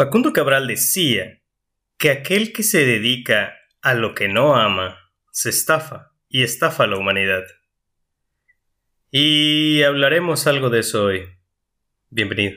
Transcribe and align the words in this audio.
Facundo 0.00 0.32
Cabral 0.32 0.66
decía 0.66 1.42
que 1.98 2.08
aquel 2.08 2.54
que 2.54 2.62
se 2.62 2.86
dedica 2.86 3.52
a 3.82 3.92
lo 3.92 4.14
que 4.14 4.28
no 4.28 4.56
ama 4.56 4.98
se 5.30 5.50
estafa 5.50 6.12
y 6.26 6.42
estafa 6.42 6.84
a 6.84 6.86
la 6.86 6.96
humanidad. 6.96 7.42
Y 9.10 9.82
hablaremos 9.82 10.46
algo 10.46 10.70
de 10.70 10.78
eso 10.78 11.04
hoy. 11.04 11.24
Bienvenido. 12.08 12.56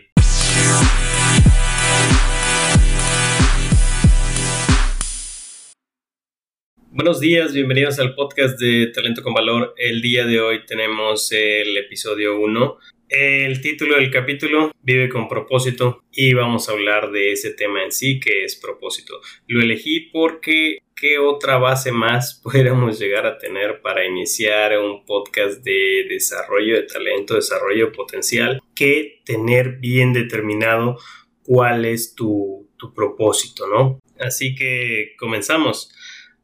Buenos 6.92 7.20
días, 7.20 7.52
bienvenidos 7.52 8.00
al 8.00 8.16
podcast 8.16 8.58
de 8.58 8.88
Talento 8.96 9.22
con 9.22 9.34
Valor. 9.34 9.74
El 9.76 10.02
día 10.02 10.26
de 10.26 10.40
hoy 10.40 10.66
tenemos 10.66 11.30
el 11.34 11.76
episodio 11.76 12.40
1 12.40 12.78
el 13.14 13.62
título 13.62 13.98
del 13.98 14.10
capítulo 14.10 14.72
Vive 14.82 15.08
con 15.08 15.28
propósito 15.28 16.04
y 16.12 16.34
vamos 16.34 16.68
a 16.68 16.72
hablar 16.72 17.12
de 17.12 17.32
ese 17.32 17.52
tema 17.52 17.84
en 17.84 17.92
sí 17.92 18.20
que 18.20 18.44
es 18.44 18.56
propósito. 18.56 19.22
Lo 19.48 19.62
elegí 19.62 20.10
porque 20.12 20.80
qué 20.96 21.20
otra 21.20 21.58
base 21.58 21.92
más 21.92 22.40
pudiéramos 22.44 23.00
llegar 23.00 23.28
a 23.28 23.38
tener 23.38 23.82
para 23.82 24.06
iniciar 24.06 24.80
un 24.80 25.06
podcast 25.06 25.64
de 25.64 26.08
desarrollo 26.10 26.76
de 26.76 26.84
talento, 26.84 27.36
desarrollo 27.36 27.92
potencial, 27.92 28.60
que 28.74 29.22
tener 29.26 29.78
bien 29.78 30.12
determinado 30.12 30.98
cuál 31.44 31.86
es 31.86 32.16
tu, 32.16 32.68
tu 32.78 32.96
propósito, 32.96 33.68
¿no? 33.68 34.00
Así 34.20 34.56
que 34.56 35.14
comenzamos. 35.20 35.94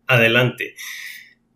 Adelante. 0.06 0.76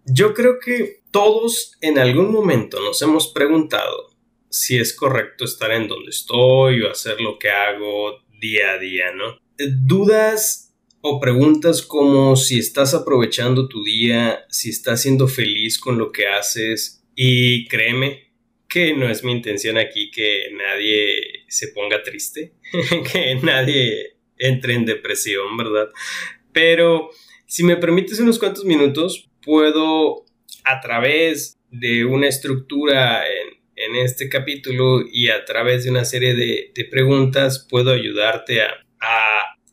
Yo 0.05 0.34
creo 0.34 0.59
que 0.59 1.02
todos 1.11 1.77
en 1.81 2.00
algún 2.00 2.31
momento 2.31 2.81
nos 2.81 3.02
hemos 3.02 3.31
preguntado 3.31 4.12
si 4.53 4.77
es 4.77 4.93
correcto 4.93 5.45
estar 5.45 5.71
en 5.71 5.88
donde 5.88 6.12
estoy 6.12 6.81
o 6.84 6.91
hacer 6.91 7.20
lo 7.20 7.39
que 7.39 7.49
hago 7.49 8.20
día 8.39 8.73
a 8.73 8.77
día, 8.77 9.11
¿no? 9.11 9.39
Eh, 9.57 9.66
dudas 9.67 10.75
o 11.02 11.20
preguntas 11.20 11.81
como 11.81 12.35
si 12.35 12.59
estás 12.59 12.94
aprovechando 12.94 13.67
tu 13.67 13.83
día, 13.83 14.45
si 14.50 14.69
estás 14.69 15.02
siendo 15.02 15.28
feliz 15.28 15.80
con 15.80 15.97
lo 15.97 16.11
que 16.11 16.28
haces 16.28 17.03
y 17.16 17.67
créeme 17.67 18.31
que 18.69 18.94
no 18.95 19.09
es 19.09 19.23
mi 19.23 19.31
intención 19.31 19.78
aquí 19.80 20.11
que 20.11 20.52
nadie 20.56 21.45
se 21.47 21.69
ponga 21.69 22.03
triste, 22.03 22.53
que 23.11 23.35
nadie 23.41 24.17
entre 24.38 24.75
en 24.75 24.85
depresión, 24.85 25.58
¿verdad? 25.58 25.89
Pero 26.52 27.09
si 27.47 27.63
me 27.63 27.78
permites 27.78 28.19
unos 28.19 28.38
cuantos 28.38 28.66
minutos, 28.66 29.28
puedo 29.41 30.25
a 30.63 30.80
través 30.80 31.58
de 31.72 32.06
una 32.06 32.28
estructura 32.28 33.28
en 33.28 33.62
en 33.75 33.95
este 33.95 34.29
capítulo 34.29 35.02
y 35.09 35.29
a 35.29 35.45
través 35.45 35.83
de 35.83 35.91
una 35.91 36.05
serie 36.05 36.35
de, 36.35 36.71
preguntas 36.89 37.66
puedo 37.69 37.91
ayudarte 37.91 38.61
a, 38.61 38.69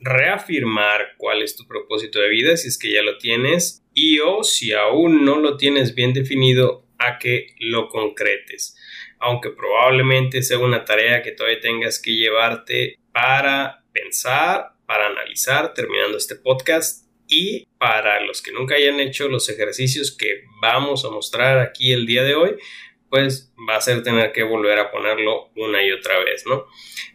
reafirmar 0.02 1.12
cuál 1.18 1.42
es 1.42 1.54
tu 1.56 1.66
propósito 1.66 2.20
de 2.20 2.30
vida 2.30 2.56
si 2.56 2.68
es 2.68 2.78
que 2.78 2.90
ya 2.90 3.02
lo 3.02 3.18
tienes 3.18 3.82
y 3.92 4.18
o 4.20 4.42
si 4.42 4.72
aún 4.72 5.26
no 5.26 5.38
lo 5.38 5.58
tienes 5.58 5.94
bien 5.94 6.14
definido 6.14 6.86
a 6.98 7.18
que 7.18 7.48
lo 7.58 7.90
concretes. 7.90 8.78
Aunque 9.18 9.50
probablemente 9.50 10.42
sea 10.42 10.58
una 10.58 10.86
tarea 10.86 11.20
que 11.20 11.32
todavía 11.32 11.60
tengas 11.60 12.00
que 12.00 12.12
llevarte 12.12 12.98
para 13.12 13.84
pensar, 13.92 14.72
para 14.86 15.08
analizar 15.08 15.74
terminando 15.74 16.16
este 16.16 16.36
podcast. 16.36 17.06
Y 17.32 17.68
para 17.78 18.20
los 18.24 18.42
que 18.42 18.50
nunca 18.50 18.74
hayan 18.74 18.98
hecho 18.98 19.28
los 19.28 19.48
ejercicios 19.48 20.10
que 20.10 20.42
vamos 20.60 21.04
a 21.04 21.10
mostrar 21.10 21.60
aquí 21.60 21.92
el 21.92 22.04
día 22.04 22.24
de 22.24 22.34
hoy, 22.34 22.56
pues 23.10 23.52
va 23.68 23.76
a 23.76 23.80
ser 23.80 24.02
tener 24.02 24.32
que 24.32 24.44
volver 24.44 24.78
a 24.78 24.90
ponerlo 24.90 25.50
una 25.56 25.84
y 25.84 25.90
otra 25.90 26.18
vez, 26.20 26.44
¿no? 26.46 26.66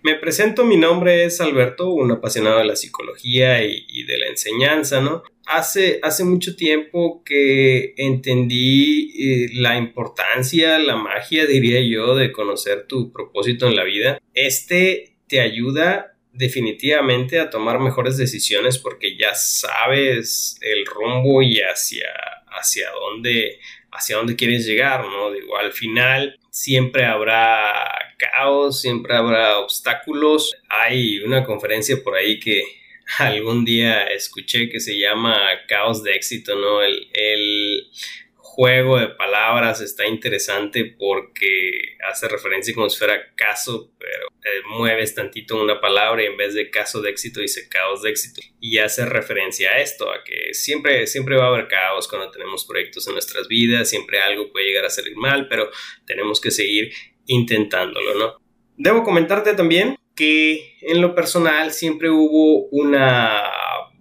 Me 0.04 0.16
presento, 0.16 0.66
mi 0.66 0.78
nombre 0.78 1.24
es 1.24 1.42
Alberto, 1.42 1.90
un 1.90 2.12
apasionado 2.12 2.60
de 2.60 2.66
la 2.66 2.76
psicología 2.76 3.64
y, 3.64 4.04
de 4.04 4.18
la 4.18 4.28
enseñanza, 4.28 5.02
¿no? 5.02 5.24
Hace, 5.48 6.00
hace 6.04 6.24
mucho 6.24 6.56
tiempo 6.56 7.24
que 7.24 7.94
entendí 7.98 9.14
eh, 9.18 9.50
la 9.54 9.78
importancia, 9.78 10.78
la 10.80 10.98
magia, 10.98 11.46
diría 11.46 11.80
yo, 11.82 12.16
de 12.16 12.32
conocer 12.32 12.88
tu 12.88 13.12
propósito 13.12 13.68
en 13.68 13.76
la 13.76 13.84
vida. 13.84 14.20
Este 14.34 15.16
te 15.28 15.40
ayuda 15.40 16.16
definitivamente 16.34 17.40
a 17.40 17.50
tomar 17.50 17.80
mejores 17.80 18.18
decisiones 18.18 18.78
porque 18.78 19.18
ya 19.18 19.34
sabes 19.34 20.58
el 20.62 20.86
rumbo 20.86 21.42
y 21.42 21.62
hacia, 21.62 22.10
hacia 22.48 22.90
dónde 22.92 23.60
hacia 23.96 24.18
dónde 24.18 24.36
quieres 24.36 24.66
llegar, 24.66 25.06
¿no? 25.06 25.32
Digo, 25.32 25.58
al 25.58 25.72
final 25.72 26.38
siempre 26.50 27.06
habrá 27.06 27.74
caos, 28.18 28.82
siempre 28.82 29.16
habrá 29.16 29.60
obstáculos. 29.60 30.56
Hay 30.70 31.20
una 31.20 31.44
conferencia 31.44 32.02
por 32.04 32.16
ahí 32.16 32.40
que 32.40 32.64
algún 33.20 33.66
día 33.66 34.04
escuché 34.06 34.70
que 34.70 34.80
se 34.80 34.98
llama 34.98 35.38
Caos 35.68 36.04
de 36.04 36.14
éxito, 36.14 36.56
¿no? 36.56 36.82
El, 36.82 37.08
el 37.14 37.88
juego 38.56 38.98
de 38.98 39.10
palabras 39.10 39.82
está 39.82 40.08
interesante 40.08 40.96
porque 40.98 41.98
hace 42.10 42.30
referencia 42.30 42.74
como 42.74 42.90
si 42.90 42.98
fuera 42.98 43.36
caso, 43.36 43.92
pero 44.00 44.28
eh, 44.28 44.62
mueves 44.70 45.14
tantito 45.14 45.62
una 45.62 45.82
palabra 45.82 46.24
y 46.24 46.28
en 46.28 46.38
vez 46.38 46.54
de 46.54 46.70
caso 46.70 47.02
de 47.02 47.10
éxito 47.10 47.42
dice 47.42 47.68
caos 47.68 48.02
de 48.02 48.12
éxito. 48.12 48.42
Y 48.62 48.78
hace 48.78 49.06
referencia 49.06 49.72
a 49.72 49.82
esto, 49.82 50.10
a 50.10 50.24
que 50.24 50.54
siempre, 50.54 51.06
siempre 51.06 51.36
va 51.36 51.46
a 51.46 51.48
haber 51.50 51.68
caos 51.68 52.08
cuando 52.08 52.32
tenemos 52.32 52.64
proyectos 52.66 53.06
en 53.08 53.14
nuestras 53.14 53.50
vidas, 53.50 53.90
siempre 53.90 54.20
algo 54.20 54.50
puede 54.54 54.68
llegar 54.68 54.86
a 54.86 54.90
salir 54.90 55.18
mal, 55.18 55.50
pero 55.50 55.70
tenemos 56.06 56.40
que 56.40 56.52
seguir 56.52 56.94
intentándolo, 57.26 58.14
¿no? 58.14 58.42
Debo 58.78 59.04
comentarte 59.04 59.54
también 59.54 59.98
que 60.16 60.78
en 60.80 61.02
lo 61.02 61.14
personal 61.14 61.74
siempre 61.74 62.10
hubo 62.10 62.68
una 62.68 63.44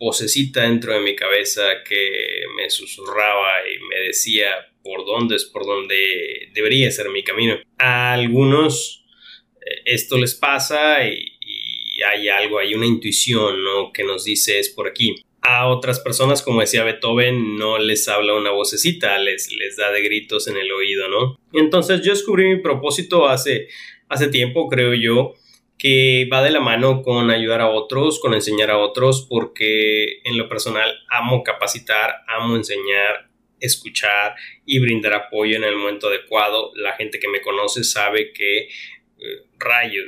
vocecita 0.04 0.62
dentro 0.62 0.92
de 0.92 1.00
mi 1.00 1.16
cabeza 1.16 1.62
que 1.88 2.42
me 2.56 2.68
susurraba 2.68 3.52
y 3.66 3.82
me 3.84 4.06
decía 4.06 4.46
por 4.82 5.06
dónde 5.06 5.36
es 5.36 5.46
por 5.46 5.64
dónde 5.64 6.50
debería 6.52 6.90
ser 6.90 7.08
mi 7.08 7.24
camino. 7.24 7.56
A 7.78 8.12
algunos 8.12 9.06
eh, 9.62 9.82
esto 9.86 10.18
les 10.18 10.34
pasa 10.34 11.08
y, 11.08 11.30
hay 12.06 12.28
algo, 12.28 12.58
hay 12.58 12.74
una 12.74 12.86
intuición 12.86 13.64
¿no? 13.64 13.92
que 13.92 14.04
nos 14.04 14.24
dice 14.24 14.58
es 14.58 14.68
por 14.68 14.88
aquí. 14.88 15.14
A 15.40 15.68
otras 15.68 16.00
personas, 16.00 16.42
como 16.42 16.60
decía 16.60 16.84
Beethoven, 16.84 17.56
no 17.56 17.78
les 17.78 18.08
habla 18.08 18.34
una 18.34 18.50
vocecita, 18.50 19.18
les, 19.18 19.52
les 19.52 19.76
da 19.76 19.90
de 19.90 20.02
gritos 20.02 20.48
en 20.48 20.56
el 20.56 20.70
oído, 20.72 21.08
¿no? 21.08 21.38
Entonces 21.52 22.02
yo 22.02 22.12
descubrí 22.12 22.46
mi 22.46 22.60
propósito 22.60 23.28
hace, 23.28 23.68
hace 24.08 24.28
tiempo, 24.28 24.68
creo 24.68 24.92
yo, 24.94 25.34
que 25.84 26.26
va 26.32 26.42
de 26.42 26.50
la 26.50 26.60
mano 26.60 27.02
con 27.02 27.30
ayudar 27.30 27.60
a 27.60 27.68
otros, 27.68 28.18
con 28.18 28.32
enseñar 28.32 28.70
a 28.70 28.78
otros, 28.78 29.26
porque 29.28 30.22
en 30.24 30.38
lo 30.38 30.48
personal 30.48 30.90
amo 31.10 31.42
capacitar, 31.42 32.22
amo 32.26 32.56
enseñar, 32.56 33.28
escuchar 33.60 34.34
y 34.64 34.78
brindar 34.78 35.12
apoyo 35.12 35.58
en 35.58 35.64
el 35.64 35.76
momento 35.76 36.08
adecuado. 36.08 36.72
La 36.74 36.94
gente 36.94 37.20
que 37.20 37.28
me 37.28 37.42
conoce 37.42 37.84
sabe 37.84 38.32
que 38.32 38.60
eh, 38.60 38.68
rayos, 39.58 40.06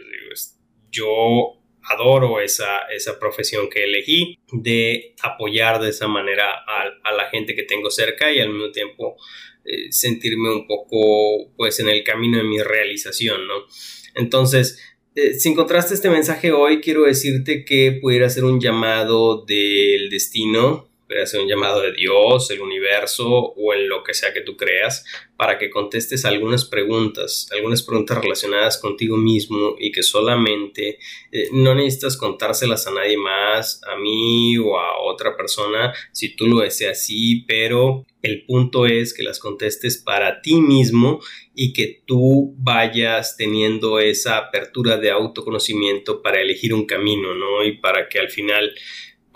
yo 0.91 1.61
adoro 1.83 2.41
esa, 2.41 2.85
esa 2.91 3.21
profesión 3.21 3.69
que 3.69 3.85
elegí 3.85 4.39
de 4.51 5.15
apoyar 5.21 5.79
de 5.79 5.91
esa 5.91 6.09
manera 6.09 6.55
a, 6.67 7.13
la 7.13 7.29
gente 7.29 7.55
que 7.55 7.65
tengo 7.65 7.91
cerca 7.91 8.33
y 8.33 8.41
al 8.41 8.49
mismo 8.49 8.71
tiempo 8.71 9.19
eh, 9.67 9.93
sentirme 9.93 10.55
un 10.55 10.67
poco 10.67 11.53
pues 11.55 11.81
en 11.81 11.91
el 11.91 12.03
camino 12.03 12.39
de 12.39 12.45
mi 12.45 12.63
realización, 12.63 13.47
¿no? 13.47 13.67
Entonces, 14.15 14.96
eh, 15.17 15.35
si 15.35 15.49
encontraste 15.49 15.95
este 15.95 16.11
mensaje 16.11 16.53
hoy, 16.53 16.81
quiero 16.81 17.05
decirte 17.05 17.65
que 17.65 17.99
pudiera 18.01 18.29
ser 18.29 18.45
un 18.45 18.61
llamado 18.61 19.45
del 19.47 20.11
destino, 20.11 20.89
ser 21.25 21.41
un 21.41 21.49
llamado 21.49 21.83
de 21.83 21.93
Dios, 21.93 22.51
el 22.51 22.61
universo 22.61 23.29
o 23.29 23.75
en 23.75 23.89
lo 23.89 24.03
que 24.03 24.15
sea 24.15 24.33
que 24.33 24.41
tú 24.41 24.57
creas, 24.57 25.05
para 25.37 25.59
que 25.59 25.71
contestes 25.71 26.25
algunas 26.25 26.65
preguntas, 26.65 27.49
algunas 27.53 27.83
preguntas 27.83 28.19
relacionadas 28.19 28.79
contigo 28.79 29.17
mismo 29.17 29.77
y 29.79 29.93
que 29.93 30.03
solamente 30.03 30.99
eh, 31.31 31.49
no 31.53 31.75
necesitas 31.75 32.17
contárselas 32.17 32.87
a 32.87 32.93
nadie 32.93 33.17
más, 33.17 33.81
a 33.85 33.97
mí 33.97 34.57
o 34.59 34.79
a 34.79 34.99
otra 35.03 35.37
persona, 35.37 35.93
si 36.13 36.35
tú 36.35 36.47
lo 36.47 36.61
deseas 36.61 36.99
así, 36.99 37.45
pero 37.47 38.07
el 38.23 38.45
punto 38.45 38.87
es 38.87 39.15
que 39.15 39.23
las 39.23 39.39
contestes 39.39 39.99
para 39.99 40.41
ti 40.41 40.61
mismo 40.61 41.21
y 41.55 41.73
que 41.73 42.03
tú 42.07 42.55
vayas 42.59 43.37
teniendo 43.37 44.01
esa 44.01 44.39
apertura 44.39 44.97
de 44.97 45.11
autoconocimiento 45.11 46.23
para 46.23 46.41
elegir 46.41 46.75
un 46.75 46.87
camino, 46.87 47.35
¿no? 47.35 47.65
Y 47.65 47.79
para 47.79 48.09
que 48.09 48.19
al 48.19 48.31
final 48.31 48.73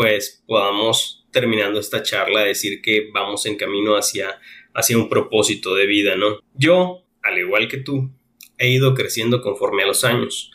pues 0.00 0.43
podamos 0.47 1.19
terminando 1.31 1.81
esta 1.81 2.03
charla, 2.03 2.43
decir 2.43 2.82
que 2.82 3.11
vamos 3.12 3.47
en 3.47 3.56
camino 3.56 3.97
hacia, 3.97 4.41
hacia 4.75 4.99
un 4.99 5.09
propósito 5.09 5.75
de 5.75 5.87
vida, 5.87 6.17
¿no? 6.17 6.41
Yo, 6.55 7.05
al 7.23 7.38
igual 7.38 7.69
que 7.69 7.79
tú, 7.79 8.11
he 8.59 8.71
ido 8.71 8.94
creciendo 8.94 9.41
conforme 9.41 9.82
a 9.82 9.87
los 9.87 10.05
años 10.05 10.50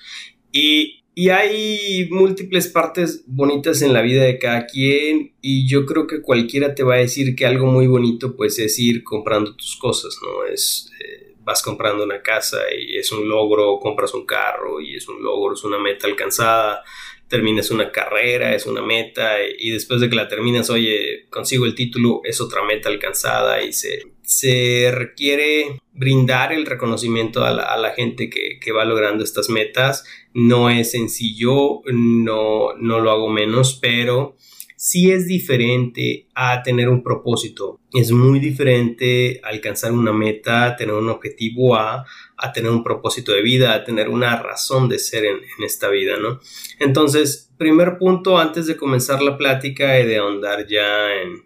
y, 0.52 1.04
y 1.16 1.30
hay 1.30 2.08
múltiples 2.12 2.68
partes 2.68 3.24
bonitas 3.26 3.82
en 3.82 3.94
la 3.94 4.02
vida 4.02 4.24
de 4.24 4.38
cada 4.38 4.68
quien 4.68 5.34
y 5.42 5.68
yo 5.68 5.86
creo 5.86 6.06
que 6.06 6.22
cualquiera 6.22 6.76
te 6.76 6.84
va 6.84 6.96
a 6.96 7.00
decir 7.00 7.36
que 7.36 7.46
algo 7.46 7.66
muy 7.66 7.88
bonito 7.88 8.36
pues 8.36 8.60
es 8.60 8.78
ir 8.78 9.04
comprando 9.04 9.56
tus 9.56 9.76
cosas, 9.76 10.18
¿no? 10.22 10.46
Es... 10.46 10.92
Eh, 11.02 11.26
vas 11.46 11.62
comprando 11.62 12.04
una 12.04 12.22
casa 12.22 12.58
y 12.76 12.98
es 12.98 13.12
un 13.12 13.30
logro, 13.30 13.80
compras 13.80 14.14
un 14.14 14.26
carro 14.26 14.82
y 14.82 14.96
es 14.96 15.08
un 15.08 15.24
logro, 15.24 15.54
es 15.54 15.64
una 15.64 15.78
meta 15.78 16.08
alcanzada, 16.08 16.84
termines 17.28 17.72
una 17.72 17.92
carrera, 17.92 18.54
es 18.54 18.66
una 18.66 18.82
meta, 18.82 19.38
y 19.58 19.72
después 19.72 20.00
de 20.00 20.10
que 20.10 20.16
la 20.16 20.28
terminas, 20.28 20.70
oye, 20.70 21.26
consigo 21.30 21.66
el 21.66 21.76
título, 21.76 22.22
es 22.24 22.40
otra 22.40 22.64
meta 22.64 22.90
alcanzada 22.90 23.64
y 23.64 23.74
se, 23.74 24.04
se 24.22 24.92
requiere 24.94 25.80
brindar 25.94 26.54
el 26.54 26.66
reconocimiento 26.66 27.44
a 27.44 27.52
la, 27.52 27.94
gente 27.96 28.30
que, 28.30 28.60
que, 28.60 28.72
va 28.72 28.86
logrando 28.86 29.24
estas 29.24 29.50
metas. 29.50 30.06
No 30.34 30.70
es 30.70 30.92
sencillo, 30.92 31.82
no, 31.86 32.74
no 32.78 33.00
lo 33.00 33.12
hago 33.12 33.30
menos, 33.30 33.80
pero 33.82 34.36
sí 34.76 35.12
es 35.12 35.28
diferente 35.28 36.28
a 36.36 36.62
tener 36.64 36.90
un 36.90 37.04
propósito. 37.04 37.80
Es 37.94 38.12
muy 38.12 38.40
diferente 38.40 39.40
alcanzar 39.44 39.92
una 39.92 40.12
meta, 40.12 40.76
tener 40.76 40.94
un 40.94 41.10
objetivo 41.10 41.76
A, 41.76 42.06
a 42.38 42.54
tener 42.54 42.72
un 42.72 42.84
propósito 42.84 43.32
de 43.32 43.42
vida, 43.42 43.74
a 43.74 43.84
tener 43.84 44.10
una 44.10 44.42
razón 44.42 44.90
de 44.90 45.00
ser 45.00 45.26
en, 45.26 45.40
esta 45.64 45.90
vida, 45.90 46.18
¿no? 46.18 46.40
Entonces, 46.80 47.52
primer 47.58 47.98
punto 47.98 48.38
antes 48.38 48.68
de 48.68 48.78
comenzar 48.78 49.22
la 49.22 49.38
plática 49.38 50.00
y 50.00 50.06
de 50.06 50.18
ahondar 50.18 50.68
ya 50.68 51.14
en, 51.22 51.46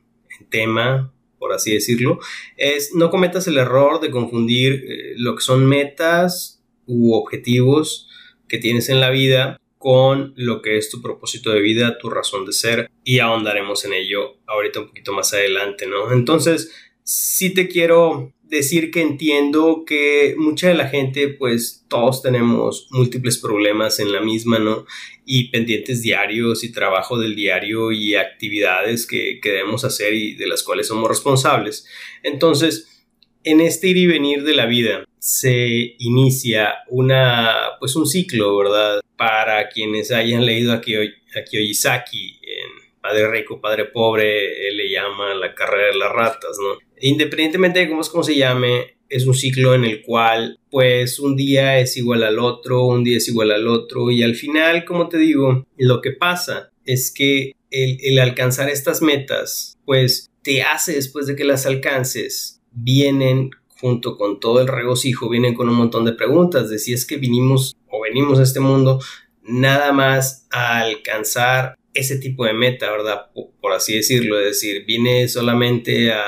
tema, 0.49 1.13
por 1.37 1.53
así 1.53 1.73
decirlo, 1.73 2.17
es 2.57 2.95
no 2.95 3.11
cometas 3.11 3.45
el 3.47 3.57
error 3.57 3.99
de 3.99 4.09
confundir 4.09 4.85
eh, 4.87 5.13
lo 5.17 5.35
que 5.35 5.41
son 5.41 5.65
metas 5.67 6.63
u 6.87 7.13
objetivos 7.13 8.09
que 8.47 8.57
tienes 8.57 8.89
en 8.89 8.99
la 8.99 9.09
vida 9.11 9.58
con 9.79 10.33
lo 10.35 10.61
que 10.61 10.77
es 10.77 10.91
tu 10.91 11.01
propósito 11.01 11.51
de 11.51 11.61
vida, 11.61 11.97
tu 11.97 12.09
razón 12.09 12.45
de 12.45 12.51
ser 12.51 12.91
y 13.03 13.19
ahondaremos 13.19 13.85
en 13.85 13.93
ello 13.93 14.35
ahorita 14.45 14.81
un 14.81 14.87
poquito 14.89 15.13
más 15.13 15.33
adelante, 15.33 15.87
¿no? 15.87 16.11
Entonces, 16.11 16.71
sí 17.03 17.53
te 17.53 17.69
quiero 17.69 18.33
decir 18.43 18.91
que 18.91 19.01
entiendo 19.01 19.85
que 19.85 20.35
mucha 20.37 20.67
de 20.67 20.73
la 20.73 20.89
gente, 20.89 21.29
pues 21.29 21.85
todos 21.87 22.21
tenemos 22.21 22.87
múltiples 22.91 23.37
problemas 23.37 23.99
en 23.99 24.11
la 24.11 24.19
misma, 24.19 24.59
¿no? 24.59 24.85
Y 25.25 25.49
pendientes 25.49 26.01
diarios 26.01 26.63
y 26.65 26.73
trabajo 26.73 27.17
del 27.17 27.35
diario 27.35 27.93
y 27.93 28.15
actividades 28.15 29.07
que, 29.07 29.39
que 29.41 29.49
debemos 29.49 29.85
hacer 29.85 30.13
y 30.13 30.33
de 30.33 30.47
las 30.47 30.61
cuales 30.61 30.87
somos 30.87 31.07
responsables. 31.07 31.87
Entonces, 32.21 33.05
en 33.45 33.61
este 33.61 33.87
ir 33.87 33.97
y 33.97 34.07
venir 34.07 34.43
de 34.43 34.55
la 34.55 34.65
vida 34.65 35.05
se 35.19 35.95
inicia 35.99 36.73
una, 36.89 37.55
pues 37.79 37.95
un 37.95 38.05
ciclo, 38.05 38.57
¿verdad? 38.57 38.99
Para 39.19 39.67
quienes 39.67 40.11
hayan 40.11 40.45
leído 40.45 40.71
a 40.71 40.79
Kiyoyisaki 40.79 42.39
en 42.41 43.01
Padre 43.01 43.29
Rico, 43.29 43.59
Padre 43.59 43.83
Pobre, 43.83 44.69
él 44.69 44.77
le 44.77 44.89
llama 44.89 45.33
la 45.33 45.53
carrera 45.53 45.87
de 45.87 45.97
las 45.97 46.13
ratas, 46.13 46.57
¿no? 46.57 46.79
Independientemente 47.01 47.79
de 47.79 47.89
cómo 47.89 47.99
es 47.99 48.07
como 48.07 48.23
se 48.23 48.37
llame, 48.37 48.95
es 49.09 49.27
un 49.27 49.33
ciclo 49.33 49.75
en 49.75 49.83
el 49.83 50.03
cual 50.03 50.57
pues 50.71 51.19
un 51.19 51.35
día 51.35 51.79
es 51.79 51.97
igual 51.97 52.23
al 52.23 52.39
otro, 52.39 52.85
un 52.85 53.03
día 53.03 53.17
es 53.17 53.27
igual 53.27 53.51
al 53.51 53.67
otro 53.67 54.09
y 54.09 54.23
al 54.23 54.35
final, 54.35 54.85
como 54.85 55.09
te 55.09 55.17
digo, 55.17 55.67
lo 55.75 55.99
que 55.99 56.11
pasa 56.11 56.71
es 56.85 57.13
que 57.13 57.51
el, 57.71 57.97
el 58.01 58.19
alcanzar 58.19 58.69
estas 58.69 59.01
metas 59.01 59.77
pues 59.83 60.31
te 60.43 60.61
hace 60.61 60.93
después 60.93 61.27
de 61.27 61.35
que 61.35 61.43
las 61.43 61.65
alcances 61.65 62.61
vienen 62.71 63.49
junto 63.81 64.15
con 64.15 64.39
todo 64.39 64.61
el 64.61 64.67
regocijo, 64.69 65.27
vienen 65.27 65.55
con 65.55 65.67
un 65.67 65.75
montón 65.75 66.05
de 66.05 66.13
preguntas 66.13 66.69
de 66.69 66.79
si 66.79 66.93
es 66.93 67.05
que 67.05 67.17
vinimos 67.17 67.75
o 67.89 68.01
venimos 68.01 68.39
a 68.39 68.43
este 68.43 68.59
mundo 68.59 68.99
nada 69.43 69.91
más 69.91 70.47
a 70.51 70.79
alcanzar 70.79 71.75
ese 71.93 72.17
tipo 72.17 72.45
de 72.45 72.53
meta, 72.53 72.91
¿verdad? 72.91 73.27
Por, 73.33 73.73
así 73.73 73.95
decirlo, 73.95 74.39
es 74.39 74.45
decir, 74.45 74.85
vine 74.85 75.27
solamente 75.27 76.11
a 76.11 76.23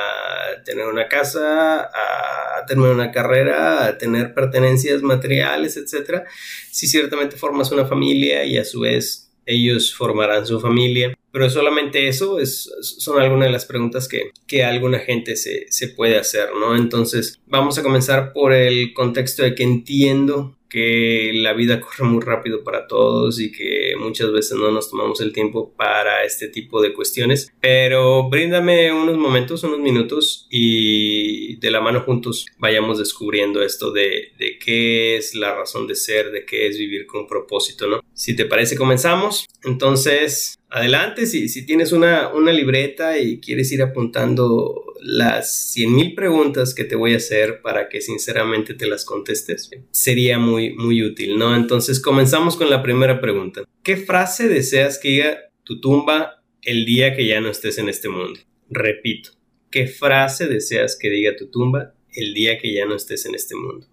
tener 0.65 0.85
una 0.87 1.07
casa, 1.07 1.83
a 1.83 2.65
tener 2.67 2.89
una 2.89 3.11
carrera, 3.11 3.85
a 3.85 3.97
tener 3.97 4.33
pertenencias 4.33 5.01
materiales, 5.01 5.77
etc. 5.77 6.23
Si 6.71 6.87
ciertamente 6.87 7.35
formas 7.35 7.71
una 7.71 7.85
familia 7.85 8.43
y 8.45 8.57
a 8.57 8.65
su 8.65 8.81
vez 8.81 9.31
ellos 9.45 9.93
formarán 9.93 10.45
su 10.45 10.59
familia, 10.59 11.17
pero 11.31 11.49
solamente 11.49 12.07
eso 12.07 12.39
es, 12.39 12.69
son 12.81 13.19
algunas 13.19 13.47
de 13.47 13.53
las 13.53 13.65
preguntas 13.65 14.07
que, 14.07 14.31
que 14.47 14.63
alguna 14.63 14.99
gente 14.99 15.35
se, 15.35 15.65
se 15.69 15.87
puede 15.89 16.17
hacer, 16.17 16.49
¿no? 16.59 16.75
Entonces, 16.75 17.39
vamos 17.47 17.77
a 17.77 17.83
comenzar 17.83 18.33
por 18.33 18.53
el 18.53 18.93
contexto 18.93 19.43
de 19.43 19.55
que 19.55 19.63
entiendo 19.63 20.57
que 20.71 21.31
la 21.35 21.53
vida 21.53 21.81
corre 21.81 22.05
muy 22.05 22.21
rápido 22.21 22.63
para 22.63 22.87
todos 22.87 23.39
y 23.39 23.51
que 23.51 23.93
muchas 23.99 24.31
veces 24.31 24.57
no 24.57 24.71
nos 24.71 24.89
tomamos 24.89 25.19
el 25.19 25.33
tiempo 25.33 25.73
para 25.75 26.23
este 26.23 26.47
tipo 26.47 26.81
de 26.81 26.93
cuestiones. 26.93 27.51
Pero 27.59 28.29
bríndame 28.29 28.91
unos 28.93 29.17
momentos, 29.17 29.63
unos 29.63 29.79
minutos 29.79 30.47
y 30.49 31.57
de 31.57 31.71
la 31.71 31.81
mano 31.81 32.01
juntos 32.01 32.45
vayamos 32.57 32.99
descubriendo 32.99 33.61
esto 33.61 33.91
de, 33.91 34.31
de 34.39 34.57
qué 34.57 35.17
es 35.17 35.35
la 35.35 35.53
razón 35.53 35.87
de 35.87 35.95
ser, 35.95 36.31
de 36.31 36.45
qué 36.45 36.67
es 36.67 36.77
vivir 36.77 37.05
con 37.05 37.27
propósito, 37.27 37.87
¿no? 37.87 38.01
Si 38.13 38.35
te 38.35 38.45
parece, 38.45 38.77
comenzamos. 38.77 39.45
Entonces, 39.63 40.57
adelante, 40.69 41.25
si, 41.25 41.49
si 41.49 41.65
tienes 41.65 41.91
una, 41.91 42.29
una, 42.29 42.51
libreta 42.51 43.17
y 43.19 43.39
quieres 43.39 43.71
ir 43.71 43.81
apuntando 43.81 44.85
las 45.01 45.75
100.000 45.75 46.15
preguntas 46.15 46.73
que 46.73 46.83
te 46.83 46.95
voy 46.95 47.13
a 47.13 47.17
hacer 47.17 47.61
para 47.61 47.89
que 47.89 48.01
sinceramente 48.01 48.73
te 48.73 48.87
las 48.87 49.03
contestes, 49.03 49.69
sería 49.91 50.39
muy, 50.39 50.60
muy 50.69 51.03
útil, 51.03 51.37
¿no? 51.37 51.55
Entonces 51.55 51.99
comenzamos 51.99 52.55
con 52.55 52.69
la 52.69 52.83
primera 52.83 53.19
pregunta. 53.19 53.63
¿Qué 53.83 53.97
frase 53.97 54.47
deseas 54.47 54.99
que 54.99 55.09
diga 55.09 55.39
tu 55.63 55.81
tumba 55.81 56.43
el 56.61 56.85
día 56.85 57.15
que 57.15 57.25
ya 57.25 57.41
no 57.41 57.49
estés 57.49 57.77
en 57.77 57.89
este 57.89 58.07
mundo? 58.07 58.39
Repito, 58.69 59.31
¿qué 59.69 59.87
frase 59.87 60.47
deseas 60.47 60.97
que 60.97 61.09
diga 61.09 61.35
tu 61.35 61.47
tumba 61.47 61.93
el 62.13 62.33
día 62.33 62.57
que 62.57 62.73
ya 62.73 62.85
no 62.85 62.95
estés 62.95 63.25
en 63.25 63.35
este 63.35 63.55
mundo? 63.55 63.87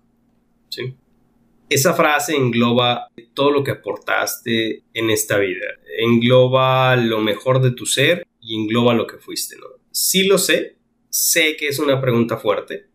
¿Sí? 0.69 0.94
Esa 1.70 1.94
frase 1.94 2.35
engloba 2.35 3.09
todo 3.35 3.50
lo 3.50 3.62
que 3.62 3.73
aportaste 3.73 4.85
en 4.94 5.11
esta 5.11 5.38
vida, 5.38 5.67
engloba 5.99 6.97
lo 6.97 7.20
mejor 7.20 7.61
de 7.61 7.73
tu 7.73 7.85
ser 7.85 8.26
y 8.41 8.56
engloba 8.56 8.94
lo 8.94 9.06
que 9.06 9.19
fuiste, 9.19 9.56
¿no? 9.56 9.67
Sí 9.91 10.25
lo 10.25 10.38
sé, 10.38 10.76
sé 11.11 11.56
que 11.56 11.69
es 11.69 11.79
una 11.79 12.00
pregunta 12.00 12.38
fuerte. 12.38 12.88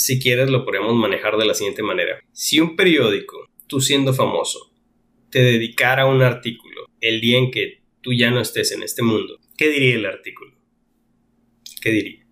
Si 0.00 0.18
quieres 0.18 0.48
lo 0.48 0.64
podemos 0.64 0.94
manejar 0.94 1.36
de 1.36 1.44
la 1.44 1.52
siguiente 1.52 1.82
manera. 1.82 2.22
Si 2.32 2.58
un 2.58 2.74
periódico, 2.74 3.50
tú 3.66 3.82
siendo 3.82 4.14
famoso, 4.14 4.72
te 5.28 5.42
dedicara 5.42 6.06
un 6.06 6.22
artículo 6.22 6.86
el 7.02 7.20
día 7.20 7.36
en 7.36 7.50
que 7.50 7.82
tú 8.00 8.14
ya 8.14 8.30
no 8.30 8.40
estés 8.40 8.72
en 8.72 8.82
este 8.82 9.02
mundo, 9.02 9.38
¿qué 9.58 9.68
diría 9.68 9.96
el 9.96 10.06
artículo? 10.06 10.54
¿Qué 11.82 11.90
diría? 11.90 12.24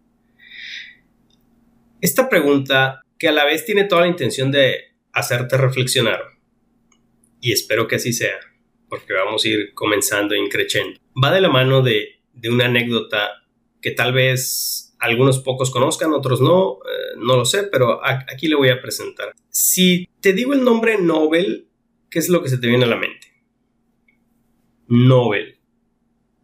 Esta 2.01 2.31
pregunta, 2.31 3.03
que 3.19 3.29
a 3.29 3.33
la 3.33 3.45
vez 3.45 3.67
tiene 3.67 3.85
toda 3.85 4.01
la 4.01 4.09
intención 4.09 4.51
de 4.51 4.95
hacerte 5.13 5.59
reflexionar. 5.59 6.23
Y 7.43 7.53
espero 7.53 7.87
que 7.87 7.97
así 7.97 8.15
sea, 8.15 8.39
porque 8.89 9.13
vamos 9.13 9.45
a 9.45 9.49
ir 9.49 9.75
comenzando 9.75 10.35
y 10.35 10.49
creciendo. 10.49 10.99
Va 11.23 11.31
de 11.31 11.43
la 11.43 11.51
mano 11.51 11.83
de, 11.83 12.23
una 12.51 12.65
anécdota 12.65 13.29
que 13.83 13.91
tal 13.91 14.15
vez 14.15 14.97
algunos 14.99 15.41
pocos 15.41 15.71
conozcan, 15.71 16.15
otros 16.15 16.41
no, 16.41 16.79
no 17.17 17.37
lo 17.37 17.45
sé, 17.45 17.65
pero 17.65 18.01
aquí 18.05 18.49
le 18.49 18.57
voy 18.57 18.69
a 18.69 18.81
presentar. 18.81 19.33
Si 19.49 20.09
te 20.21 20.33
digo 20.33 20.53
el 20.53 20.65
nombre 20.65 20.99
Nobel, 21.01 21.69
¿qué 22.11 22.19
es 22.19 22.29
lo 22.29 22.43
que 22.43 22.49
se 22.49 22.59
te 22.59 22.67
viene 22.67 22.85
a 22.85 22.89
la 22.89 22.97
mente? 22.97 23.29
Nobel. 24.89 25.59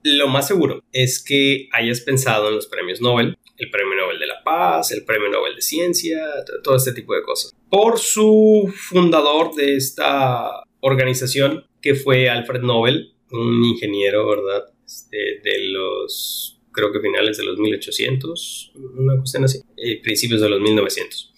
Lo 0.03 0.29
más 0.29 0.47
seguro 0.47 0.83
es 0.93 1.23
que 1.23 1.69
hayas 1.73 2.01
pensado 2.01 2.49
en 2.49 2.57
los 2.57 2.67
premios 2.67 3.01
Nobel, 3.01 3.39
el 3.57 3.71
Premio 3.71 3.95
Nobel 3.95 4.19
de 4.19 4.27
la 4.27 4.43
Paz, 4.43 4.91
el 4.93 5.05
Premio 5.05 5.31
Nobel 5.31 5.55
de 5.57 5.63
Ciencia, 5.63 6.27
todo 6.63 6.77
este 6.77 6.93
tipo 6.93 7.15
de 7.15 7.23
cosas. 7.23 7.55
Por 7.71 7.99
su 7.99 8.73
fundador 8.77 9.55
de 9.55 9.77
esta 9.77 10.65
organización, 10.81 11.65
que 11.81 11.95
fue 11.95 12.29
Alfred 12.29 12.63
Nobel, 12.63 13.15
un 13.31 13.65
ingeniero, 13.65 14.29
¿verdad? 14.29 14.65
Este, 14.85 15.41
de 15.43 15.69
los, 15.69 16.54
creo 16.75 16.93
que 16.93 17.01
finales 17.01 17.39
de 17.39 17.45
los 17.45 17.59
1800, 17.59 18.73
una 18.99 19.17
cuestión 19.17 19.45
así, 19.45 19.61
eh, 19.77 20.03
principios 20.03 20.43
de 20.43 20.51
los 20.51 20.61
1900. 20.61 21.33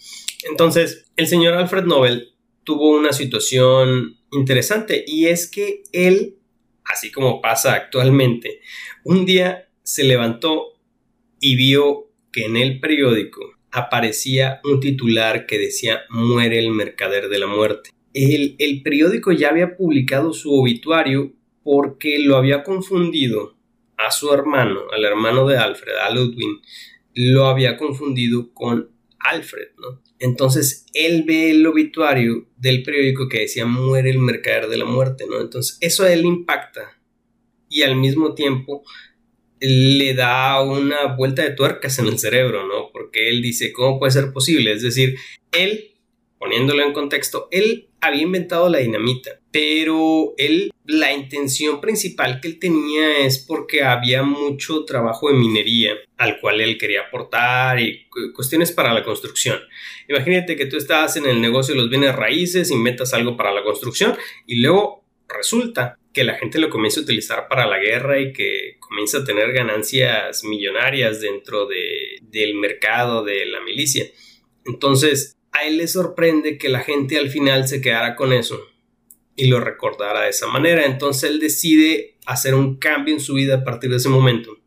Entonces, 0.51 1.05
el 1.17 1.29
señor 1.29 1.55
Alfred 1.55 1.85
Nobel 1.85 2.33
tuvo 2.65 2.91
una 2.91 3.13
situación 3.13 4.17
interesante 4.33 5.05
y 5.07 5.27
es 5.27 5.49
que 5.49 5.85
él 5.93 6.37
así 6.87 7.11
como 7.11 7.41
pasa 7.41 7.75
actualmente, 7.75 8.61
un 9.05 9.27
día 9.27 9.69
se 9.83 10.05
levantó 10.05 10.75
y 11.41 11.57
vio 11.57 12.11
que 12.33 12.45
en 12.45 12.57
el 12.57 12.81
periódico 12.81 13.41
aparecía 13.71 14.61
un 14.65 14.81
titular 14.81 15.47
que 15.47 15.59
decía 15.59 16.03
muere 16.09 16.59
el 16.59 16.71
mercader 16.71 17.29
de 17.29 17.39
la 17.39 17.47
muerte. 17.47 17.91
El, 18.15 18.57
el 18.59 18.83
periódico 18.83 19.33
ya 19.33 19.49
había 19.49 19.77
publicado 19.77 20.33
su 20.33 20.53
obituario 20.55 21.33
porque 21.63 22.19
lo 22.19 22.37
había 22.37 22.63
confundido 22.63 23.56
a 23.97 24.11
su 24.11 24.33
hermano, 24.33 24.81
al 24.93 25.05
hermano 25.05 25.47
de 25.47 25.57
Alfred, 25.57 25.97
a 25.97 26.11
Ludwig, 26.11 26.61
lo 27.15 27.47
había 27.47 27.77
confundido 27.77 28.53
con 28.53 28.91
Alfred. 29.19 29.69
Entonces 30.19 30.87
él 30.95 31.25
ve 31.27 31.51
el 31.51 31.67
obituario 31.67 32.47
del 32.57 32.83
periódico 32.83 33.29
que 33.29 33.41
decía 33.41 33.67
muere 33.67 34.11
el 34.11 34.19
mercader 34.19 34.69
de 34.69 34.79
la 34.79 34.85
muerte, 34.85 35.25
¿no? 35.29 35.41
Entonces 35.41 35.79
eso 35.81 36.05
a 36.05 36.13
él 36.13 36.25
impacta 36.25 36.99
y 37.69 37.83
al 37.83 37.97
mismo 37.97 38.35
tiempo 38.35 38.85
le 39.61 40.15
da 40.15 40.63
una 40.63 41.15
vuelta 41.17 41.43
de 41.43 41.51
tuercas 41.51 41.99
en 41.99 42.07
el 42.07 42.19
cerebro, 42.19 42.67
¿no? 42.67 42.91
Porque 42.93 43.29
él 43.29 43.43
dice, 43.43 43.73
¿cómo 43.73 43.99
puede 43.99 44.13
ser 44.13 44.33
posible? 44.33 44.73
Es 44.73 44.83
decir, 44.83 45.17
él, 45.53 45.95
poniéndolo 46.39 46.83
en 46.83 46.93
contexto, 46.93 47.49
él 47.51 47.89
había 48.01 48.23
inventado 48.23 48.69
la 48.69 48.79
dinamita, 48.79 49.41
pero 49.57 50.35
él, 50.37 50.71
la 50.85 51.15
intención 51.15 51.81
principal 51.81 52.43
que 52.43 52.49
él 52.49 52.59
tenía 52.59 53.21
es 53.21 53.39
porque 53.39 53.83
había 53.83 54.23
mucho 54.23 54.85
trabajo 54.85 55.31
de 55.31 55.39
minería 55.39 55.95
al 56.19 56.39
cual 56.41 56.61
él 56.61 56.77
quería 56.77 57.05
aportar 57.09 57.81
y 57.81 58.07
cuestiones 58.35 58.71
para 58.71 58.93
la 58.93 59.03
construcción. 59.03 59.59
Imagínate 60.09 60.57
que 60.57 60.67
tú 60.67 60.77
estás 60.77 61.17
en 61.17 61.25
el 61.25 61.41
negocio 61.41 61.75
de 61.75 61.81
los 61.81 61.89
bienes 61.89 62.15
raíces, 62.15 62.71
inventas 62.71 63.15
algo 63.15 63.35
para 63.35 63.51
la 63.51 63.63
construcción 63.63 64.15
y 64.47 64.57
luego 64.57 65.07
resulta 65.27 65.99
que 66.13 66.25
la 66.25 66.35
gente 66.35 66.59
lo 66.59 66.69
comienza 66.69 67.01
a 67.01 67.05
utilizar 67.05 67.49
para 67.49 67.67
la 67.67 67.79
guerra 67.79 68.21
y 68.21 68.35
que 68.35 68.77
comienza 68.79 69.19
a 69.21 69.25
tener 69.25 69.53
ganancias 69.53 70.45
millonarias 70.45 71.23
dentro 71.23 71.65
de, 71.65 72.19
del 72.21 72.57
mercado 72.57 73.25
de 73.25 73.47
la 73.47 73.63
milicia. 73.63 74.05
Entonces, 74.67 75.35
a 75.53 75.65
él 75.65 75.79
le 75.79 75.89
sorprende 75.89 76.59
que 76.59 76.69
la 76.69 76.81
gente 76.81 77.17
al 77.17 77.31
final 77.31 77.67
se 77.67 77.81
quedara 77.81 78.17
con 78.17 78.35
eso 78.35 78.76
y 79.37 79.47
lo 79.47 79.61
recordara 79.61 80.23
de 80.23 80.31
esa 80.31 80.47
manera. 80.47 80.85
Entonces 80.85 81.31
él 81.31 81.39
decide 81.39 82.17
hacer 82.27 82.55
un 82.55 82.77
cambio 82.77 83.15
en 83.15 83.21
su 83.21 83.35
vida 83.35 83.57
a 83.57 83.65
partir 83.65 83.91
de 83.91 83.97
ese 83.97 84.09
momento 84.09 84.59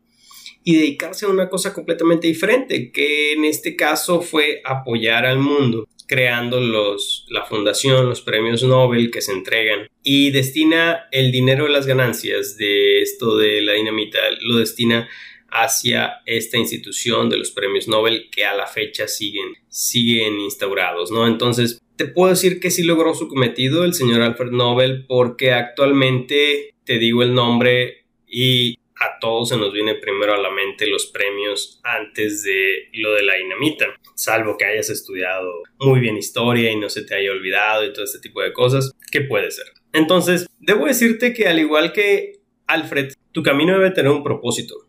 y 0.62 0.76
dedicarse 0.76 1.26
a 1.26 1.30
una 1.30 1.48
cosa 1.48 1.72
completamente 1.72 2.26
diferente, 2.26 2.92
que 2.92 3.32
en 3.32 3.44
este 3.44 3.76
caso 3.76 4.20
fue 4.20 4.60
apoyar 4.64 5.26
al 5.26 5.38
mundo 5.38 5.88
creando 6.06 6.60
los, 6.60 7.24
la 7.30 7.44
fundación, 7.44 8.08
los 8.08 8.20
premios 8.20 8.64
Nobel 8.64 9.12
que 9.12 9.20
se 9.20 9.32
entregan 9.32 9.86
y 10.02 10.30
destina 10.32 11.08
el 11.12 11.30
dinero 11.30 11.64
de 11.64 11.70
las 11.70 11.86
ganancias 11.86 12.56
de 12.56 13.00
esto 13.00 13.36
de 13.36 13.62
la 13.62 13.74
dinamita, 13.74 14.18
lo 14.40 14.56
destina 14.56 15.08
hacia 15.50 16.20
esta 16.26 16.58
institución 16.58 17.28
de 17.30 17.36
los 17.36 17.52
premios 17.52 17.86
Nobel 17.86 18.28
que 18.30 18.44
a 18.44 18.56
la 18.56 18.66
fecha 18.66 19.06
siguen, 19.06 19.54
siguen 19.68 20.40
instaurados, 20.40 21.12
¿no? 21.12 21.28
Entonces, 21.28 21.80
te 22.00 22.06
puedo 22.06 22.30
decir 22.30 22.60
que 22.60 22.70
sí 22.70 22.82
logró 22.82 23.12
su 23.12 23.28
cometido 23.28 23.84
el 23.84 23.92
señor 23.92 24.22
Alfred 24.22 24.52
Nobel 24.52 25.04
porque 25.06 25.52
actualmente 25.52 26.72
te 26.84 26.98
digo 26.98 27.22
el 27.22 27.34
nombre 27.34 28.06
y 28.26 28.78
a 28.98 29.18
todos 29.20 29.50
se 29.50 29.58
nos 29.58 29.70
viene 29.70 29.96
primero 29.96 30.32
a 30.32 30.38
la 30.38 30.48
mente 30.48 30.86
los 30.86 31.08
premios 31.08 31.78
antes 31.84 32.42
de 32.42 32.88
lo 32.94 33.12
de 33.12 33.22
la 33.24 33.34
dinamita, 33.34 33.84
salvo 34.14 34.56
que 34.56 34.64
hayas 34.64 34.88
estudiado 34.88 35.52
muy 35.78 36.00
bien 36.00 36.16
historia 36.16 36.72
y 36.72 36.76
no 36.76 36.88
se 36.88 37.04
te 37.04 37.16
haya 37.16 37.32
olvidado 37.32 37.84
y 37.84 37.92
todo 37.92 38.06
este 38.06 38.20
tipo 38.20 38.40
de 38.40 38.54
cosas, 38.54 38.92
¿qué 39.12 39.20
puede 39.20 39.50
ser? 39.50 39.66
Entonces, 39.92 40.46
debo 40.58 40.86
decirte 40.86 41.34
que 41.34 41.48
al 41.48 41.58
igual 41.58 41.92
que 41.92 42.40
Alfred, 42.66 43.12
tu 43.32 43.42
camino 43.42 43.74
debe 43.74 43.90
tener 43.90 44.10
un 44.10 44.24
propósito 44.24 44.86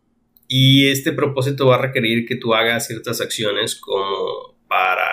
y 0.47 0.87
este 0.87 1.11
propósito 1.11 1.67
va 1.67 1.75
a 1.75 1.81
requerir 1.81 2.25
que 2.25 2.37
tú 2.37 2.53
hagas 2.53 2.87
ciertas 2.87 3.19
acciones 3.19 3.75
como 3.75 4.55
para 4.69 5.10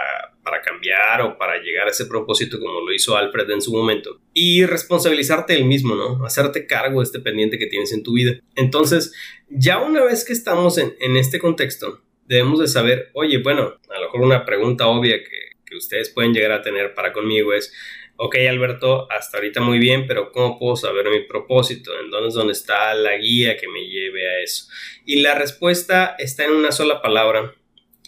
o 1.23 1.39
para 1.39 1.59
llegar 1.59 1.87
a 1.87 1.91
ese 1.91 2.07
propósito 2.07 2.59
como 2.59 2.81
lo 2.81 2.93
hizo 2.93 3.17
Alfred 3.17 3.51
en 3.51 3.63
su 3.63 3.73
momento. 3.73 4.21
Y 4.35 4.65
responsabilizarte 4.65 5.55
el 5.55 5.65
mismo, 5.65 5.95
¿no? 5.95 6.25
Hacerte 6.25 6.67
cargo 6.67 7.01
de 7.01 7.05
este 7.05 7.21
pendiente 7.21 7.59
que 7.59 7.67
tienes 7.67 7.93
en 7.93 8.03
tu 8.03 8.13
vida. 8.13 8.39
Entonces, 8.55 9.13
ya 9.49 9.79
una 9.79 10.05
vez 10.05 10.25
que 10.25 10.33
estamos 10.33 10.79
en, 10.79 11.17
este 11.17 11.39
contexto, 11.39 12.03
debemos 12.27 12.61
de 12.61 12.69
saber, 12.69 13.11
oye, 13.15 13.39
bueno, 13.39 13.79
a 13.89 13.99
lo 13.99 14.07
mejor 14.07 14.21
una 14.21 14.45
pregunta 14.45 14.87
obvia 14.87 15.19
que, 15.23 15.49
ustedes 15.77 16.09
pueden 16.09 16.33
llegar 16.33 16.53
a 16.53 16.63
tener 16.63 16.95
para 16.95 17.13
conmigo 17.13 17.53
es, 17.53 17.75
ok 18.17 18.37
Alberto, 18.49 19.07
hasta 19.13 19.37
ahorita 19.37 19.61
muy 19.61 19.79
bien, 19.79 20.07
pero 20.07 20.33
¿cómo 20.33 20.59
puedo 20.59 20.77
saber 20.77 21.11
mi 21.11 21.21
propósito? 21.25 21.93
¿En 22.01 22.09
dónde 22.09 22.29
es 22.29 22.35
donde 22.35 22.55
está 22.55 22.95
la 22.95 23.19
guía 23.19 23.59
que 23.59 23.69
me 23.69 23.87
lleve 23.87 24.27
a 24.27 24.43
eso? 24.43 24.67
Y 25.05 25.21
la 25.21 25.35
respuesta 25.35 26.17
está 26.19 26.47
en 26.47 26.53
una 26.53 26.73
sola 26.73 27.03
palabra 27.03 27.55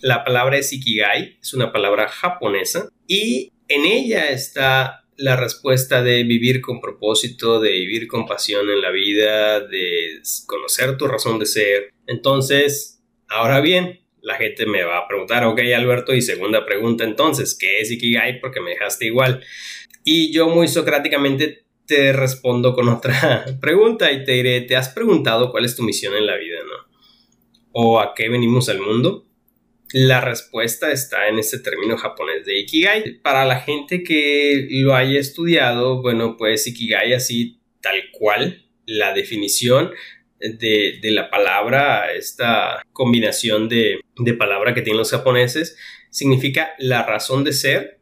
la 0.00 0.24
palabra 0.24 0.58
es 0.58 0.72
Ikigai, 0.72 1.38
es 1.40 1.54
una 1.54 1.72
palabra 1.72 2.08
japonesa 2.08 2.88
y 3.06 3.52
en 3.68 3.84
ella 3.84 4.30
está 4.30 5.04
la 5.16 5.36
respuesta 5.36 6.02
de 6.02 6.22
vivir 6.24 6.60
con 6.60 6.80
propósito, 6.80 7.60
de 7.60 7.70
vivir 7.70 8.08
con 8.08 8.26
pasión 8.26 8.70
en 8.70 8.80
la 8.80 8.90
vida, 8.90 9.60
de 9.60 10.20
conocer 10.46 10.96
tu 10.96 11.06
razón 11.06 11.38
de 11.38 11.46
ser. 11.46 11.90
Entonces, 12.06 13.02
ahora 13.28 13.60
bien, 13.60 14.00
la 14.22 14.36
gente 14.36 14.66
me 14.66 14.82
va 14.82 14.98
a 14.98 15.08
preguntar, 15.08 15.44
ok 15.44 15.60
Alberto, 15.76 16.14
y 16.14 16.22
segunda 16.22 16.64
pregunta 16.64 17.04
entonces, 17.04 17.56
¿qué 17.58 17.80
es 17.80 17.90
Ikigai? 17.90 18.40
Porque 18.40 18.60
me 18.60 18.70
dejaste 18.70 19.06
igual. 19.06 19.44
Y 20.04 20.32
yo 20.32 20.48
muy 20.48 20.68
socráticamente 20.68 21.64
te 21.86 22.12
respondo 22.12 22.74
con 22.74 22.88
otra 22.88 23.44
pregunta 23.60 24.10
y 24.12 24.24
te 24.24 24.32
diré, 24.32 24.62
¿te 24.62 24.76
has 24.76 24.88
preguntado 24.88 25.50
cuál 25.50 25.64
es 25.64 25.76
tu 25.76 25.82
misión 25.82 26.14
en 26.14 26.26
la 26.26 26.36
vida, 26.36 26.58
no? 26.64 26.90
¿O 27.72 28.00
a 28.00 28.14
qué 28.14 28.28
venimos 28.28 28.68
al 28.68 28.80
mundo? 28.80 29.26
La 29.92 30.20
respuesta 30.20 30.92
está 30.92 31.28
en 31.28 31.38
ese 31.38 31.58
término 31.58 31.96
japonés 31.96 32.44
de 32.44 32.58
Ikigai. 32.60 33.20
Para 33.22 33.44
la 33.44 33.60
gente 33.60 34.04
que 34.04 34.68
lo 34.70 34.94
haya 34.94 35.18
estudiado, 35.18 36.00
bueno, 36.00 36.36
pues 36.36 36.66
Ikigai 36.66 37.12
así 37.12 37.60
tal 37.80 38.10
cual, 38.12 38.66
la 38.86 39.12
definición 39.12 39.90
de, 40.38 40.98
la 41.02 41.28
palabra, 41.28 42.12
esta 42.12 42.82
combinación 42.92 43.68
de, 43.68 44.00
de 44.16 44.34
palabra 44.34 44.74
que 44.74 44.82
tienen 44.82 44.98
los 44.98 45.10
japoneses, 45.10 45.76
significa 46.10 46.70
la 46.78 47.04
razón 47.04 47.44
de 47.44 47.52
ser 47.52 48.00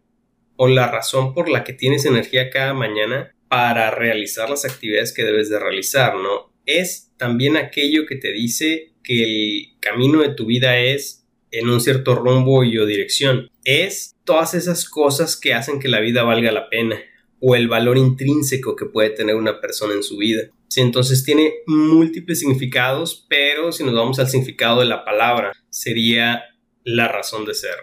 o 0.57 0.69
la 0.69 0.91
razón 0.91 1.35
por 1.35 1.49
la 1.49 1.65
que 1.65 1.73
tienes 1.73 2.05
energía 2.05 2.51
cada 2.51 2.75
mañana 2.75 3.35
para 3.49 3.91
realizar 3.91 4.51
las 4.51 4.65
actividades 4.65 5.13
que 5.13 5.25
debes 5.25 5.49
de 5.49 5.59
realizar, 5.59 6.17
¿no? 6.17 6.53
Es 6.67 7.13
también 7.17 7.57
aquello 7.57 8.07
que 8.07 8.17
te 8.17 8.33
dice 8.33 8.93
que 9.03 9.25
el 9.25 9.79
camino 9.81 10.21
de 10.21 10.35
tu 10.35 10.47
vida 10.47 10.79
es 10.79 11.18
en 11.51 11.69
un 11.69 11.81
cierto 11.81 12.15
rumbo 12.15 12.65
y 12.65 12.79
o 12.79 12.87
dirección. 12.87 13.51
Es 13.65 14.17
todas 14.25 14.55
esas 14.55 14.89
cosas 14.89 15.37
que 15.37 15.55
hacen 15.55 15.81
que 15.81 15.89
la 15.89 16.01
vida 16.01 16.23
valga 16.23 16.53
la 16.53 16.69
pena 16.69 16.99
o 17.41 17.55
el 17.55 17.69
valor 17.69 17.99
intrínseco 17.99 18.77
que 18.77 18.87
puede 18.87 19.11
tener 19.11 19.37
una 19.37 19.61
persona 19.61 19.95
en 19.95 20.03
su 20.03 20.17
vida. 20.17 20.49
Sí, 20.69 20.81
entonces 20.81 21.25
tiene 21.25 21.55
múltiples 21.67 22.41
significados, 22.41 23.27
pero 23.29 23.73
si 23.73 23.85
nos 23.85 23.95
vamos 23.95 24.19
al 24.19 24.29
significado 24.29 24.81
de 24.81 24.87
la 24.87 25.05
palabra, 25.05 25.53
sería 25.71 26.43
la 26.85 27.09
razón 27.09 27.45
de 27.45 27.55
ser 27.55 27.77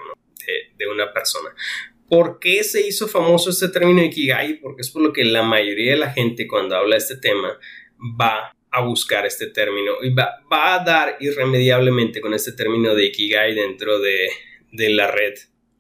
de, 0.78 0.88
una 0.88 1.12
persona. 1.12 1.50
¿Por 2.08 2.40
qué 2.40 2.64
se 2.64 2.86
hizo 2.88 3.08
famoso 3.08 3.50
este 3.50 3.70
término 3.70 4.04
Ikigai? 4.04 4.60
Porque 4.60 4.82
es 4.82 4.92
por 4.92 5.02
lo 5.02 5.12
que 5.12 5.24
la 5.26 5.42
mayoría 5.42 5.94
de 5.94 5.98
la 5.98 6.12
gente 6.12 6.48
cuando 6.48 6.76
habla 6.76 6.96
de 6.96 7.00
este 7.00 7.18
tema 7.18 7.58
va 8.22 8.56
a 8.76 8.82
buscar 8.82 9.26
este 9.26 9.48
término 9.48 9.94
y 10.04 10.14
va, 10.14 10.42
a 10.52 10.84
dar 10.84 11.18
irremediablemente 11.22 12.20
con 12.20 12.34
este 12.34 12.52
término 12.52 12.94
de 12.94 13.06
Ikigai 13.06 13.56
dentro 13.56 14.00
de, 14.00 14.30
la 14.90 15.10
red 15.10 15.34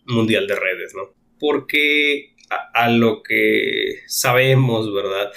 mundial 0.05 0.47
de 0.47 0.55
redes, 0.55 0.93
¿no? 0.95 1.13
Porque 1.37 2.35
a, 2.73 2.89
lo 2.89 3.21
que 3.21 4.03
sabemos, 4.07 4.93
¿verdad? 4.93 5.31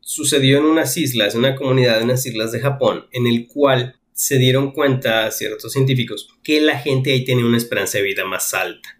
sucedió 0.00 0.58
en 0.58 0.64
unas 0.64 0.96
islas, 0.96 1.34
una 1.34 1.54
comunidad 1.54 1.98
de 1.98 2.04
unas 2.04 2.24
islas 2.26 2.52
de 2.52 2.60
Japón, 2.60 3.06
en 3.12 3.26
el 3.26 3.46
cual 3.46 3.98
se 4.12 4.36
dieron 4.36 4.72
cuenta 4.72 5.30
ciertos 5.30 5.72
científicos 5.72 6.28
que 6.42 6.60
la 6.60 6.78
gente 6.78 7.12
ahí 7.12 7.24
tenía 7.24 7.46
una 7.46 7.56
esperanza 7.56 7.98
de 7.98 8.04
vida 8.04 8.24
más 8.24 8.52
alta. 8.52 8.98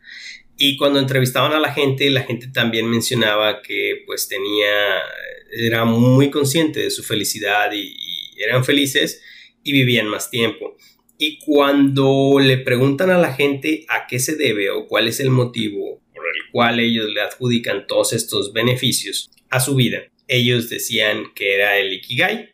Y 0.57 0.77
cuando 0.77 0.99
entrevistaban 0.99 1.53
a 1.53 1.61
la 1.61 1.73
gente, 1.73 2.09
la 2.11 2.23
gente 2.23 2.49
también 2.49 2.89
mencionaba 2.89 3.61
que 3.63 4.03
pues 4.07 4.29
tenía 4.29 5.01
era 5.50 5.85
muy 5.85 6.31
consciente 6.31 6.81
de 6.81 6.90
su 6.90 7.02
felicidad 7.02 7.73
y, 7.73 7.97
eran 8.40 8.64
felices 8.64 9.21
y 9.64 9.73
vivían 9.73 10.07
más 10.07 10.31
tiempo. 10.31 10.76
Y 11.19 11.40
cuando 11.40 12.38
le 12.40 12.59
preguntan 12.59 13.11
a 13.11 13.19
la 13.19 13.35
gente 13.35 13.85
a 13.88 14.07
qué 14.07 14.21
se 14.21 14.37
debe 14.37 14.71
o 14.71 14.87
cuál 14.87 15.09
es 15.09 15.19
el 15.19 15.31
motivo 15.31 16.00
por 16.14 16.25
el 16.25 16.52
cual 16.52 16.78
ellos 16.78 17.09
le 17.11 17.21
adjudican 17.21 17.88
todos 17.88 18.12
estos 18.12 18.52
beneficios 18.52 19.28
a 19.50 19.59
su 19.59 19.75
vida, 19.75 20.05
ellos 20.28 20.71
decían 20.71 21.33
que 21.35 21.57
era 21.57 21.78
el 21.78 21.93
Ikigai. 21.95 22.50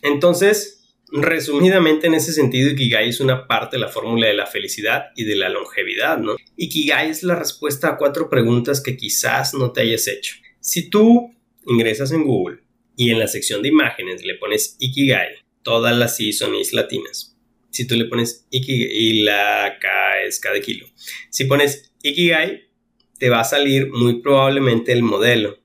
Entonces, 0.00 0.94
resumidamente 1.12 2.06
en 2.06 2.14
ese 2.14 2.32
sentido, 2.32 2.70
Ikigai 2.70 3.10
es 3.10 3.20
una 3.20 3.46
parte 3.46 3.76
de 3.76 3.82
la 3.82 3.88
fórmula 3.88 4.28
de 4.28 4.34
la 4.34 4.46
felicidad 4.46 5.08
y 5.16 5.24
de 5.24 5.36
la 5.36 5.50
longevidad, 5.50 6.16
¿no? 6.16 6.36
Ikigai 6.56 7.10
es 7.10 7.22
la 7.22 7.34
respuesta 7.34 7.88
a 7.88 7.96
cuatro 7.98 8.30
preguntas 8.30 8.80
que 8.80 8.96
quizás 8.96 9.52
no 9.52 9.72
te 9.72 9.82
hayas 9.82 10.08
hecho. 10.08 10.36
Si 10.60 10.88
tú 10.88 11.35
ingresas 11.66 12.12
en 12.12 12.24
Google 12.24 12.60
y 12.96 13.10
en 13.10 13.18
la 13.18 13.28
sección 13.28 13.62
de 13.62 13.68
imágenes 13.68 14.24
le 14.24 14.36
pones 14.36 14.76
Ikigai, 14.78 15.36
todas 15.62 15.96
las 15.96 16.18
I 16.20 16.32
son 16.32 16.54
Is 16.54 16.72
latinas. 16.72 17.36
Si 17.70 17.86
tú 17.86 17.94
le 17.94 18.06
pones 18.06 18.46
Ikigai 18.50 18.88
y 18.90 19.22
la 19.22 19.76
K 19.80 20.22
es 20.22 20.40
K 20.40 20.52
de 20.52 20.60
kilo. 20.62 20.86
Si 21.30 21.44
pones 21.44 21.92
Ikigai, 22.02 22.62
te 23.18 23.28
va 23.28 23.40
a 23.40 23.44
salir 23.44 23.90
muy 23.90 24.20
probablemente 24.20 24.92
el 24.92 25.02
modelo 25.02 25.58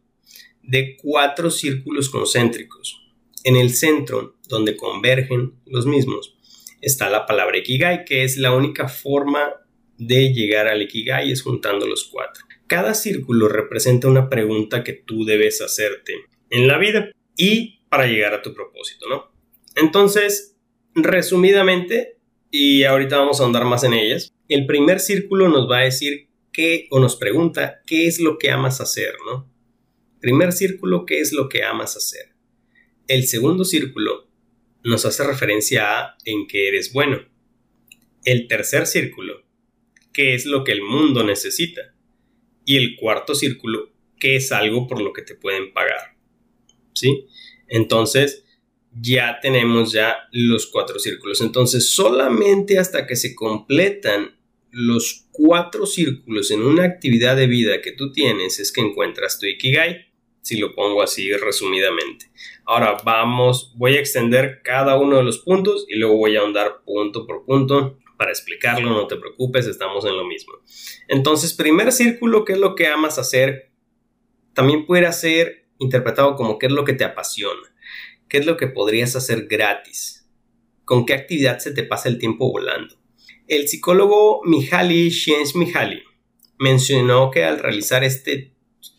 de 0.63 0.97
cuatro 0.97 1.51
círculos 1.51 2.09
concéntricos. 2.09 2.97
En 3.43 3.55
el 3.55 3.73
centro, 3.73 4.37
donde 4.47 4.75
convergen 4.77 5.53
los 5.65 5.85
mismos, 5.85 6.35
está 6.81 7.09
la 7.09 7.25
palabra 7.25 7.57
Ikigai, 7.57 8.05
que 8.05 8.23
es 8.23 8.37
la 8.37 8.53
única 8.53 8.87
forma 8.87 9.53
de 9.97 10.33
llegar 10.33 10.67
al 10.67 10.81
Ikigai, 10.81 11.31
es 11.31 11.41
juntando 11.41 11.87
los 11.87 12.05
cuatro. 12.05 12.45
Cada 12.71 12.93
círculo 12.93 13.49
representa 13.49 14.07
una 14.07 14.29
pregunta 14.29 14.81
que 14.81 14.93
tú 14.93 15.25
debes 15.25 15.61
hacerte 15.61 16.13
en 16.49 16.69
la 16.69 16.77
vida 16.77 17.11
y 17.35 17.81
para 17.89 18.07
llegar 18.07 18.33
a 18.33 18.41
tu 18.41 18.53
propósito, 18.53 19.09
¿no? 19.09 19.29
Entonces, 19.75 20.55
resumidamente, 20.95 22.17
y 22.49 22.83
ahorita 22.83 23.17
vamos 23.17 23.41
a 23.41 23.43
andar 23.43 23.65
más 23.65 23.83
en 23.83 23.91
ellas, 23.91 24.33
el 24.47 24.67
primer 24.67 25.01
círculo 25.01 25.49
nos 25.49 25.69
va 25.69 25.79
a 25.79 25.83
decir 25.83 26.29
qué 26.53 26.87
o 26.91 27.01
nos 27.01 27.17
pregunta 27.17 27.81
qué 27.85 28.07
es 28.07 28.21
lo 28.21 28.37
que 28.37 28.51
amas 28.51 28.79
hacer, 28.79 29.15
¿no? 29.25 29.51
Primer 30.21 30.53
círculo, 30.53 31.05
¿qué 31.05 31.19
es 31.19 31.33
lo 31.33 31.49
que 31.49 31.65
amas 31.65 31.97
hacer? 31.97 32.35
El 33.09 33.27
segundo 33.27 33.65
círculo 33.65 34.29
nos 34.85 35.05
hace 35.05 35.25
referencia 35.25 35.99
a 35.99 36.15
en 36.23 36.47
qué 36.47 36.69
eres 36.69 36.93
bueno. 36.93 37.19
El 38.23 38.47
tercer 38.47 38.87
círculo, 38.87 39.43
¿qué 40.13 40.35
es 40.35 40.45
lo 40.45 40.63
que 40.63 40.71
el 40.71 40.83
mundo 40.83 41.25
necesita? 41.25 41.91
Y 42.65 42.77
el 42.77 42.95
cuarto 42.95 43.35
círculo, 43.35 43.91
¿qué 44.19 44.35
es 44.35 44.51
algo 44.51 44.87
por 44.87 45.01
lo 45.01 45.13
que 45.13 45.21
te 45.21 45.35
pueden 45.35 45.73
pagar? 45.73 46.15
¿Sí? 46.93 47.25
Entonces, 47.67 48.45
ya 48.99 49.39
tenemos 49.41 49.91
ya 49.91 50.27
los 50.31 50.67
cuatro 50.67 50.99
círculos. 50.99 51.41
Entonces, 51.41 51.89
solamente 51.89 52.77
hasta 52.77 53.07
que 53.07 53.15
se 53.15 53.35
completan 53.35 54.35
los 54.71 55.27
cuatro 55.31 55.85
círculos 55.85 56.51
en 56.51 56.61
una 56.61 56.85
actividad 56.85 57.35
de 57.35 57.47
vida 57.47 57.81
que 57.81 57.91
tú 57.91 58.11
tienes 58.11 58.59
es 58.59 58.71
que 58.71 58.81
encuentras 58.81 59.39
tu 59.39 59.45
Ikigai, 59.45 60.07
si 60.41 60.57
lo 60.57 60.73
pongo 60.73 61.01
así 61.01 61.31
resumidamente. 61.33 62.31
Ahora 62.65 62.97
vamos, 63.03 63.73
voy 63.75 63.95
a 63.95 63.99
extender 63.99 64.61
cada 64.63 64.97
uno 64.97 65.17
de 65.17 65.23
los 65.23 65.39
puntos 65.39 65.85
y 65.87 65.95
luego 65.95 66.17
voy 66.17 66.35
a 66.35 66.39
ahondar 66.39 66.81
punto 66.85 67.27
por 67.27 67.45
punto 67.45 67.99
para 68.21 68.33
explicarlo, 68.33 68.91
no 68.91 69.07
te 69.07 69.15
preocupes, 69.15 69.65
estamos 69.65 70.05
en 70.05 70.15
lo 70.15 70.23
mismo. 70.25 70.53
Entonces, 71.07 71.55
primer 71.55 71.91
círculo, 71.91 72.45
¿qué 72.45 72.53
es 72.53 72.59
lo 72.59 72.75
que 72.75 72.85
amas 72.85 73.17
hacer? 73.17 73.71
También 74.53 74.85
puede 74.85 75.11
ser 75.11 75.65
interpretado 75.79 76.35
como 76.35 76.59
qué 76.59 76.67
es 76.67 76.71
lo 76.71 76.85
que 76.85 76.93
te 76.93 77.03
apasiona. 77.03 77.73
¿Qué 78.29 78.37
es 78.37 78.45
lo 78.45 78.57
que 78.57 78.67
podrías 78.67 79.15
hacer 79.15 79.47
gratis? 79.47 80.29
¿Con 80.85 81.07
qué 81.07 81.15
actividad 81.15 81.57
se 81.57 81.71
te 81.71 81.81
pasa 81.81 82.09
el 82.09 82.19
tiempo 82.19 82.51
volando? 82.51 82.93
El 83.47 83.67
psicólogo 83.67 84.43
Mihaly 84.45 85.09
Csikszentmihalyi 85.09 86.03
mencionó 86.59 87.31
que 87.31 87.43
al 87.43 87.57
realizar 87.57 88.03
este, 88.03 88.53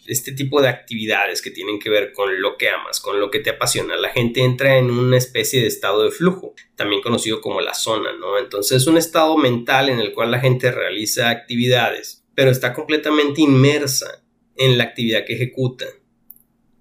este 0.06 0.32
tipo 0.32 0.60
de 0.60 0.68
actividades 0.68 1.42
que 1.42 1.50
tienen 1.50 1.78
que 1.78 1.90
ver 1.90 2.12
con 2.12 2.40
lo 2.40 2.56
que 2.56 2.68
amas, 2.68 3.00
con 3.00 3.20
lo 3.20 3.30
que 3.30 3.38
te 3.38 3.50
apasiona, 3.50 3.96
la 3.96 4.10
gente 4.10 4.42
entra 4.42 4.78
en 4.78 4.90
una 4.90 5.16
especie 5.16 5.60
de 5.60 5.68
estado 5.68 6.04
de 6.04 6.10
flujo, 6.10 6.54
también 6.76 7.02
conocido 7.02 7.40
como 7.40 7.60
la 7.60 7.74
zona, 7.74 8.12
¿no? 8.12 8.38
Entonces 8.38 8.82
es 8.82 8.86
un 8.86 8.98
estado 8.98 9.36
mental 9.36 9.88
en 9.88 10.00
el 10.00 10.12
cual 10.12 10.30
la 10.30 10.40
gente 10.40 10.70
realiza 10.70 11.30
actividades, 11.30 12.24
pero 12.34 12.50
está 12.50 12.72
completamente 12.74 13.42
inmersa 13.42 14.24
en 14.56 14.78
la 14.78 14.84
actividad 14.84 15.24
que 15.24 15.34
ejecuta 15.34 15.86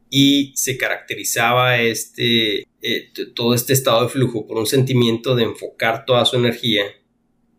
y 0.09 0.51
se 0.55 0.77
caracterizaba 0.77 1.79
este, 1.79 2.67
eh, 2.81 3.11
todo 3.33 3.53
este 3.53 3.73
estado 3.73 4.03
de 4.03 4.09
flujo 4.09 4.45
por 4.45 4.57
un 4.57 4.67
sentimiento 4.67 5.35
de 5.35 5.43
enfocar 5.43 6.05
toda 6.05 6.25
su 6.25 6.35
energía 6.35 6.83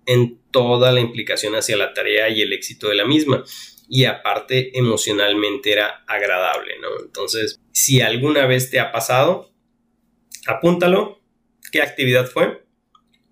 en 0.04 0.38
toda 0.50 0.92
la 0.92 1.00
implicación 1.00 1.54
hacia 1.54 1.76
la 1.76 1.94
tarea 1.94 2.28
y 2.28 2.42
el 2.42 2.52
éxito 2.52 2.88
de 2.88 2.96
la 2.96 3.06
misma. 3.06 3.44
Y 3.94 4.06
aparte 4.06 4.78
emocionalmente 4.78 5.70
era 5.70 6.02
agradable, 6.06 6.78
¿no? 6.80 7.04
Entonces, 7.04 7.60
si 7.72 8.00
alguna 8.00 8.46
vez 8.46 8.70
te 8.70 8.80
ha 8.80 8.90
pasado, 8.90 9.52
apúntalo, 10.46 11.20
qué 11.72 11.82
actividad 11.82 12.26
fue 12.26 12.64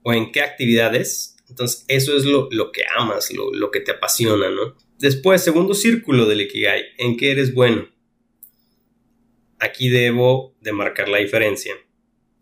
o 0.02 0.12
en 0.12 0.32
qué 0.32 0.42
actividad 0.42 0.94
es. 0.94 1.36
Entonces, 1.48 1.86
eso 1.88 2.14
es 2.14 2.26
lo, 2.26 2.48
que 2.72 2.82
amas, 2.94 3.32
lo, 3.32 3.54
lo 3.54 3.70
que 3.70 3.80
te 3.80 3.92
apasiona, 3.92 4.50
¿no? 4.50 4.76
Después, 4.98 5.42
segundo 5.42 5.72
círculo 5.72 6.26
del 6.26 6.42
Ikigai, 6.42 6.84
¿en 6.98 7.16
qué 7.16 7.30
eres 7.32 7.54
bueno? 7.54 7.88
aquí 9.60 9.90
debo 9.90 10.56
de 10.60 10.72
marcar 10.72 11.08
la 11.08 11.18
diferencia. 11.18 11.74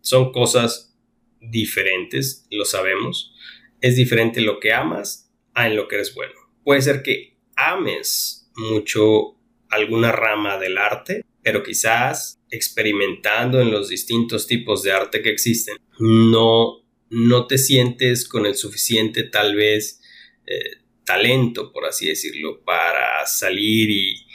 Son 0.01 0.33
cosas 0.33 0.97
diferentes, 1.41 2.47
lo 2.51 2.65
sabemos. 2.65 3.35
Es 3.81 3.97
diferente 3.97 4.41
lo 4.41 4.61
que 4.61 4.73
amas 4.73 5.31
a 5.55 5.67
en 5.67 5.77
lo 5.77 5.89
que 5.89 5.97
eres 5.97 6.15
bueno. 6.15 6.35
Puede 6.65 6.81
ser 6.81 7.03
que 7.03 7.37
ames 7.59 8.51
mucho 8.57 9.37
alguna 9.69 10.13
rama 10.13 10.59
del 10.59 10.79
arte, 10.79 11.25
pero 11.43 11.63
quizás 11.63 12.41
experimentando 12.51 13.61
en 13.61 13.71
los 13.71 13.89
distintos 13.89 14.47
tipos 14.47 14.83
de 14.83 14.93
arte 14.93 15.23
que 15.23 15.31
existen, 15.31 15.77
no, 15.99 16.85
no 17.11 17.47
te 17.47 17.59
sientes 17.59 18.27
con 18.27 18.47
el 18.47 18.55
suficiente 18.55 19.25
tal 19.25 19.55
vez 19.55 20.01
eh, 20.47 20.79
talento, 21.05 21.73
por 21.73 21.85
así 21.85 22.09
decirlo, 22.09 22.63
para 22.65 23.27
salir 23.27 23.91
y, 23.91 24.27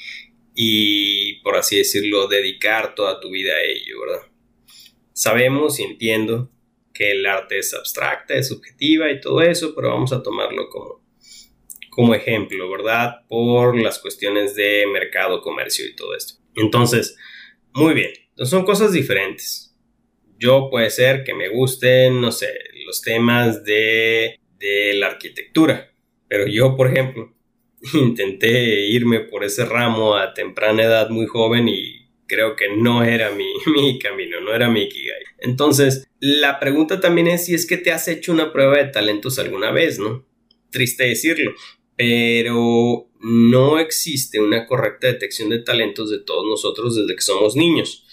y, 0.55 1.33
por 1.41 1.55
así 1.55 1.77
decirlo, 1.77 2.27
dedicar 2.27 2.93
toda 2.95 3.19
tu 3.19 3.31
vida 3.31 3.53
a 3.53 3.61
ello, 3.61 4.01
¿verdad? 4.01 4.27
Sabemos 5.13 5.79
y 5.79 5.83
entiendo 5.83 6.51
que 6.93 7.11
el 7.11 7.25
arte 7.25 7.59
es 7.59 7.73
abstracta, 7.73 8.35
es 8.35 8.49
subjetiva 8.49 9.11
y 9.11 9.21
todo 9.21 9.41
eso, 9.41 9.73
pero 9.75 9.89
vamos 9.89 10.13
a 10.13 10.21
tomarlo 10.21 10.69
como, 10.69 11.02
como 11.93 12.15
ejemplo, 12.15 12.69
¿verdad? 12.69 13.25
Por 13.27 13.79
las 13.79 13.99
cuestiones 13.99 14.55
de 14.55 14.85
mercado, 14.91 15.41
comercio 15.41 15.85
y 15.85 15.95
todo 15.95 16.15
esto. 16.15 16.35
Entonces, 16.55 17.15
muy 17.73 17.93
bien, 17.93 18.11
son 18.37 18.65
cosas 18.65 18.91
diferentes. 18.91 19.75
Yo 20.39 20.69
puede 20.69 20.89
ser 20.89 21.23
que 21.23 21.33
me 21.33 21.49
gusten, 21.49 22.19
no 22.19 22.31
sé, 22.31 22.49
los 22.85 23.01
temas 23.01 23.63
de, 23.63 24.39
de 24.59 24.93
la 24.95 25.07
arquitectura, 25.07 25.93
pero 26.27 26.47
yo, 26.47 26.75
por 26.75 26.87
ejemplo, 26.87 27.33
intenté 27.93 28.87
irme 28.87 29.19
por 29.21 29.43
ese 29.43 29.65
ramo 29.65 30.15
a 30.15 30.33
temprana 30.33 30.83
edad 30.83 31.09
muy 31.09 31.27
joven 31.27 31.67
y 31.67 32.03
creo 32.25 32.55
que 32.55 32.75
no 32.75 33.03
era 33.03 33.31
mi, 33.31 33.45
mi 33.73 33.99
camino, 33.99 34.41
no 34.41 34.53
era 34.53 34.69
mi 34.69 34.83
Ikigai. 34.83 35.23
Entonces, 35.39 36.07
la 36.19 36.59
pregunta 36.59 36.99
también 36.99 37.27
es 37.27 37.45
si 37.45 37.53
es 37.53 37.65
que 37.65 37.77
te 37.77 37.91
has 37.91 38.07
hecho 38.07 38.31
una 38.31 38.51
prueba 38.51 38.77
de 38.77 38.85
talentos 38.85 39.39
alguna 39.39 39.71
vez, 39.71 39.99
¿no? 39.99 40.25
Triste 40.71 41.05
decirlo, 41.05 41.53
pero 42.03 43.07
no 43.21 43.79
existe 43.79 44.41
una 44.41 44.65
correcta 44.65 45.07
detección 45.07 45.49
de 45.49 45.59
talentos 45.59 46.11
de 46.11 46.19
todos 46.19 46.43
nosotros 46.45 46.97
desde 46.97 47.15
que 47.15 47.21
somos 47.21 47.55
niños. 47.55 48.05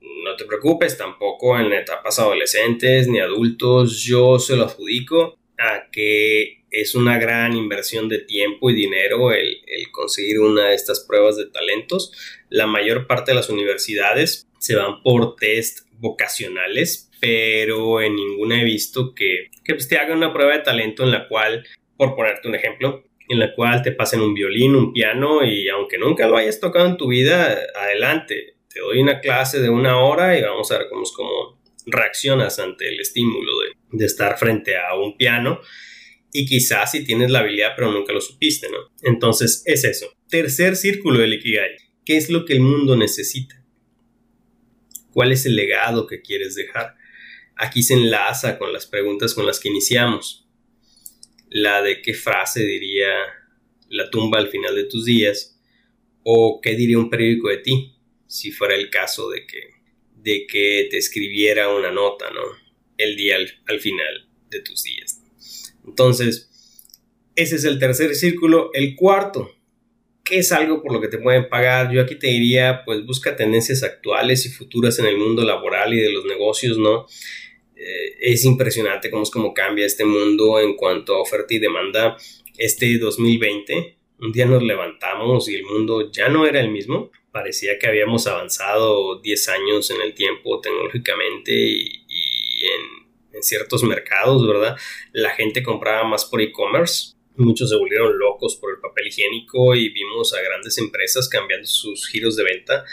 No 0.00 0.34
te 0.36 0.46
preocupes, 0.46 0.96
tampoco 0.96 1.58
en 1.58 1.74
etapas 1.74 2.18
adolescentes 2.18 3.08
ni 3.08 3.20
adultos, 3.20 4.02
yo 4.02 4.38
se 4.38 4.56
lo 4.56 4.64
adjudico 4.64 5.38
a 5.58 5.90
que 5.92 6.64
es 6.70 6.94
una 6.94 7.18
gran 7.18 7.54
inversión 7.54 8.08
de 8.08 8.20
tiempo 8.20 8.70
y 8.70 8.74
dinero 8.74 9.30
el, 9.30 9.60
conseguir 9.92 10.40
una 10.40 10.68
de 10.68 10.74
estas 10.74 11.00
pruebas 11.00 11.36
de 11.36 11.50
talentos. 11.50 12.12
La 12.48 12.66
mayor 12.66 13.06
parte 13.06 13.32
de 13.32 13.34
las 13.34 13.50
universidades 13.50 14.48
se 14.58 14.74
van 14.74 15.02
por 15.02 15.36
test 15.36 15.80
vocacionales, 15.98 17.10
pero 17.20 18.00
en 18.00 18.16
ninguna 18.16 18.62
he 18.62 18.64
visto 18.64 19.14
que, 19.14 19.50
que 19.66 19.74
pues, 19.74 19.86
te 19.86 19.98
hagan 19.98 20.16
una 20.16 20.32
prueba 20.32 20.56
de 20.56 20.62
talento 20.62 21.02
en 21.02 21.10
la 21.10 21.28
cual, 21.28 21.66
por 22.02 22.16
ponerte 22.16 22.48
un 22.48 22.56
ejemplo, 22.56 23.04
en 23.28 23.38
la 23.38 23.54
cual 23.54 23.80
te 23.80 23.92
pasen 23.92 24.22
un 24.22 24.34
violín, 24.34 24.74
un 24.74 24.92
piano 24.92 25.44
y 25.46 25.68
aunque 25.68 25.98
nunca 25.98 26.26
lo 26.26 26.36
hayas 26.36 26.58
tocado 26.58 26.88
en 26.88 26.96
tu 26.96 27.06
vida, 27.06 27.56
adelante, 27.76 28.56
te 28.68 28.80
doy 28.80 29.00
una 29.00 29.20
clase 29.20 29.60
de 29.60 29.70
una 29.70 30.00
hora 30.00 30.36
y 30.36 30.42
vamos 30.42 30.72
a 30.72 30.78
ver 30.78 30.88
cómo, 30.90 31.04
cómo 31.14 31.62
reaccionas 31.86 32.58
ante 32.58 32.88
el 32.88 32.98
estímulo 32.98 33.52
de, 33.92 34.04
estar 34.04 34.36
frente 34.36 34.76
a 34.76 34.96
un 34.96 35.16
piano 35.16 35.60
y 36.32 36.44
quizás 36.44 36.90
si 36.90 37.04
tienes 37.04 37.30
la 37.30 37.38
habilidad 37.38 37.74
pero 37.76 37.92
nunca 37.92 38.12
lo 38.12 38.20
supiste, 38.20 38.68
¿no? 38.68 38.78
Entonces 39.02 39.62
es 39.64 39.84
eso. 39.84 40.12
Tercer 40.28 40.74
círculo 40.74 41.20
del 41.20 41.34
Ikigai. 41.34 41.76
¿Qué 42.04 42.16
es 42.16 42.30
lo 42.30 42.44
que 42.44 42.54
el 42.54 42.62
mundo 42.62 42.96
necesita? 42.96 43.64
¿Cuál 45.12 45.30
es 45.30 45.46
el 45.46 45.54
legado 45.54 46.08
que 46.08 46.20
quieres 46.20 46.56
dejar? 46.56 46.96
Aquí 47.54 47.84
se 47.84 47.94
enlaza 47.94 48.58
con 48.58 48.72
las 48.72 48.86
preguntas 48.86 49.34
con 49.34 49.46
las 49.46 49.60
que 49.60 49.68
iniciamos. 49.68 50.41
La 51.52 51.82
de 51.82 52.02
qué 52.02 52.14
frase 52.14 52.64
diría 52.64 53.08
la 53.88 54.10
tumba 54.10 54.38
al 54.38 54.48
final 54.48 54.74
de 54.74 54.84
tus 54.84 55.04
días 55.04 55.58
o 56.22 56.60
qué 56.62 56.74
diría 56.74 56.98
un 56.98 57.10
periódico 57.10 57.48
de 57.48 57.58
ti 57.58 57.94
si 58.26 58.50
fuera 58.52 58.74
el 58.74 58.88
caso 58.88 59.28
de 59.30 59.46
que, 59.46 59.70
de 60.16 60.46
que 60.46 60.88
te 60.90 60.96
escribiera 60.96 61.68
una 61.74 61.90
nota, 61.90 62.30
¿no? 62.30 62.40
El 62.96 63.16
día 63.16 63.36
al 63.36 63.80
final 63.80 64.28
de 64.50 64.60
tus 64.60 64.82
días. 64.82 65.22
Entonces, 65.84 66.50
ese 67.34 67.56
es 67.56 67.64
el 67.64 67.78
tercer 67.78 68.14
círculo. 68.14 68.70
El 68.74 68.94
cuarto, 68.94 69.50
¿qué 70.24 70.38
es 70.38 70.52
algo 70.52 70.82
por 70.82 70.92
lo 70.92 71.00
que 71.00 71.08
te 71.08 71.18
pueden 71.18 71.48
pagar? 71.48 71.92
Yo 71.92 72.02
aquí 72.02 72.16
te 72.16 72.28
diría, 72.28 72.82
pues 72.84 73.04
busca 73.04 73.36
tendencias 73.36 73.82
actuales 73.82 74.46
y 74.46 74.50
futuras 74.50 74.98
en 74.98 75.06
el 75.06 75.16
mundo 75.16 75.42
laboral 75.42 75.94
y 75.94 76.00
de 76.00 76.12
los 76.12 76.24
negocios, 76.24 76.78
¿no? 76.78 77.06
Eh, 77.84 78.16
es 78.20 78.44
impresionante 78.44 79.10
cómo 79.10 79.22
es 79.22 79.30
como 79.30 79.52
cambia 79.52 79.86
este 79.86 80.04
mundo 80.04 80.60
en 80.60 80.76
cuanto 80.76 81.14
a 81.14 81.20
oferta 81.20 81.54
y 81.54 81.58
demanda. 81.58 82.16
Este 82.56 82.98
2020, 82.98 83.96
un 84.20 84.32
día 84.32 84.46
nos 84.46 84.62
levantamos 84.62 85.48
y 85.48 85.54
el 85.56 85.64
mundo 85.64 86.10
ya 86.10 86.28
no 86.28 86.46
era 86.46 86.60
el 86.60 86.70
mismo. 86.70 87.10
Parecía 87.32 87.78
que 87.78 87.86
habíamos 87.86 88.26
avanzado 88.26 89.20
10 89.20 89.48
años 89.48 89.90
en 89.90 90.02
el 90.02 90.14
tiempo 90.14 90.60
tecnológicamente 90.60 91.52
y 91.52 92.64
en 92.64 93.02
en 93.32 93.42
ciertos 93.42 93.82
mercados, 93.82 94.46
¿verdad? 94.46 94.76
La 95.12 95.30
gente 95.30 95.62
compraba 95.62 96.04
más 96.04 96.24
por 96.24 96.40
e-commerce. 96.40 97.14
Muchos 97.36 97.70
se 97.70 97.76
volvieron 97.76 98.18
locos 98.18 98.56
por 98.56 98.74
el 98.74 98.80
papel 98.80 99.06
higiénico 99.06 99.74
y 99.74 99.88
vimos 99.88 100.34
a 100.34 100.42
grandes 100.42 100.76
empresas 100.78 101.28
cambiando 101.28 101.66
sus 101.66 102.08
giros 102.08 102.36
de 102.36 102.44
venta. 102.44 102.84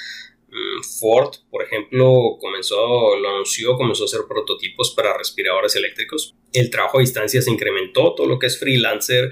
Mm, 0.52 0.84
Ford, 1.00 1.36
por 1.52 1.64
ejemplo, 1.64 2.38
comenzó, 2.40 3.16
lo 3.18 3.30
anunció, 3.30 3.76
comenzó 3.78 4.04
a 4.04 4.06
hacer 4.06 4.22
prototipos 4.28 4.94
para 4.96 5.18
respiradores 5.18 5.76
eléctricos. 5.76 6.36
El 6.54 6.70
trabajo 6.70 6.98
a 6.98 7.02
distancia 7.02 7.42
se 7.42 7.52
incrementó, 7.52 8.16
todo 8.16 8.28
lo 8.28 8.40
que 8.40 8.48
es 8.48 8.60
freelancer 8.60 9.32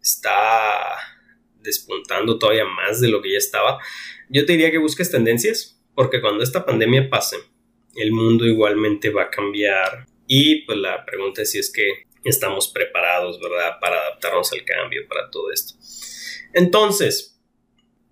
está 0.00 0.96
despuntando 1.60 2.38
todavía 2.38 2.66
más 2.66 3.00
de 3.00 3.08
lo 3.08 3.20
que 3.20 3.32
ya 3.32 3.38
estaba. 3.38 3.78
Yo 4.28 4.46
te 4.46 4.52
diría 4.52 4.70
que 4.70 4.78
busques 4.78 5.10
tendencias, 5.10 5.80
porque 5.94 6.20
cuando 6.20 6.44
esta 6.44 6.64
pandemia 6.64 7.08
pase, 7.10 7.36
el 7.96 8.12
mundo 8.12 8.46
igualmente 8.46 9.10
va 9.10 9.24
a 9.24 9.30
cambiar. 9.30 10.06
Y 10.26 10.62
pues 10.66 10.78
la 10.78 11.04
pregunta 11.04 11.42
es 11.42 11.50
si 11.50 11.58
es 11.58 11.72
que 11.72 12.04
estamos 12.24 12.68
preparados, 12.68 13.40
¿verdad? 13.40 13.78
Para 13.80 14.00
adaptarnos 14.00 14.52
al 14.52 14.64
cambio, 14.64 15.02
para 15.08 15.30
todo 15.30 15.50
esto. 15.50 15.74
Entonces, 16.52 17.33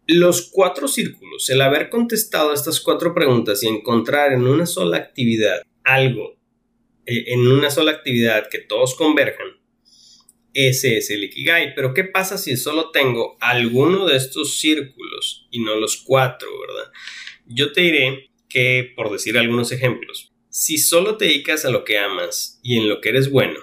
los 0.06 0.50
cuatro 0.50 0.88
círculos, 0.88 1.48
el 1.50 1.60
haber 1.60 1.88
contestado 1.88 2.52
estas 2.52 2.80
cuatro 2.80 3.14
preguntas 3.14 3.62
y 3.62 3.68
encontrar 3.68 4.32
en 4.32 4.46
una 4.46 4.66
sola 4.66 4.96
actividad 4.96 5.62
algo, 5.84 6.36
eh, 7.06 7.24
en 7.28 7.46
una 7.46 7.70
sola 7.70 7.92
actividad 7.92 8.48
que 8.48 8.58
todos 8.58 8.94
converjan, 8.94 9.62
ese 10.54 10.98
es 10.98 11.10
el 11.10 11.24
Ikigai. 11.24 11.74
Pero 11.74 11.94
¿qué 11.94 12.04
pasa 12.04 12.38
si 12.38 12.56
solo 12.56 12.90
tengo 12.90 13.36
alguno 13.40 14.06
de 14.06 14.16
estos 14.16 14.58
círculos 14.58 15.46
y 15.50 15.60
no 15.60 15.76
los 15.76 15.96
cuatro, 15.96 16.48
verdad? 16.60 16.92
Yo 17.46 17.72
te 17.72 17.82
diré 17.82 18.30
que, 18.48 18.92
por 18.94 19.10
decir 19.10 19.38
algunos 19.38 19.72
ejemplos, 19.72 20.32
si 20.48 20.76
solo 20.78 21.16
te 21.16 21.24
dedicas 21.26 21.64
a 21.64 21.70
lo 21.70 21.84
que 21.84 21.98
amas 21.98 22.60
y 22.62 22.76
en 22.76 22.88
lo 22.88 23.00
que 23.00 23.08
eres 23.08 23.30
bueno, 23.30 23.58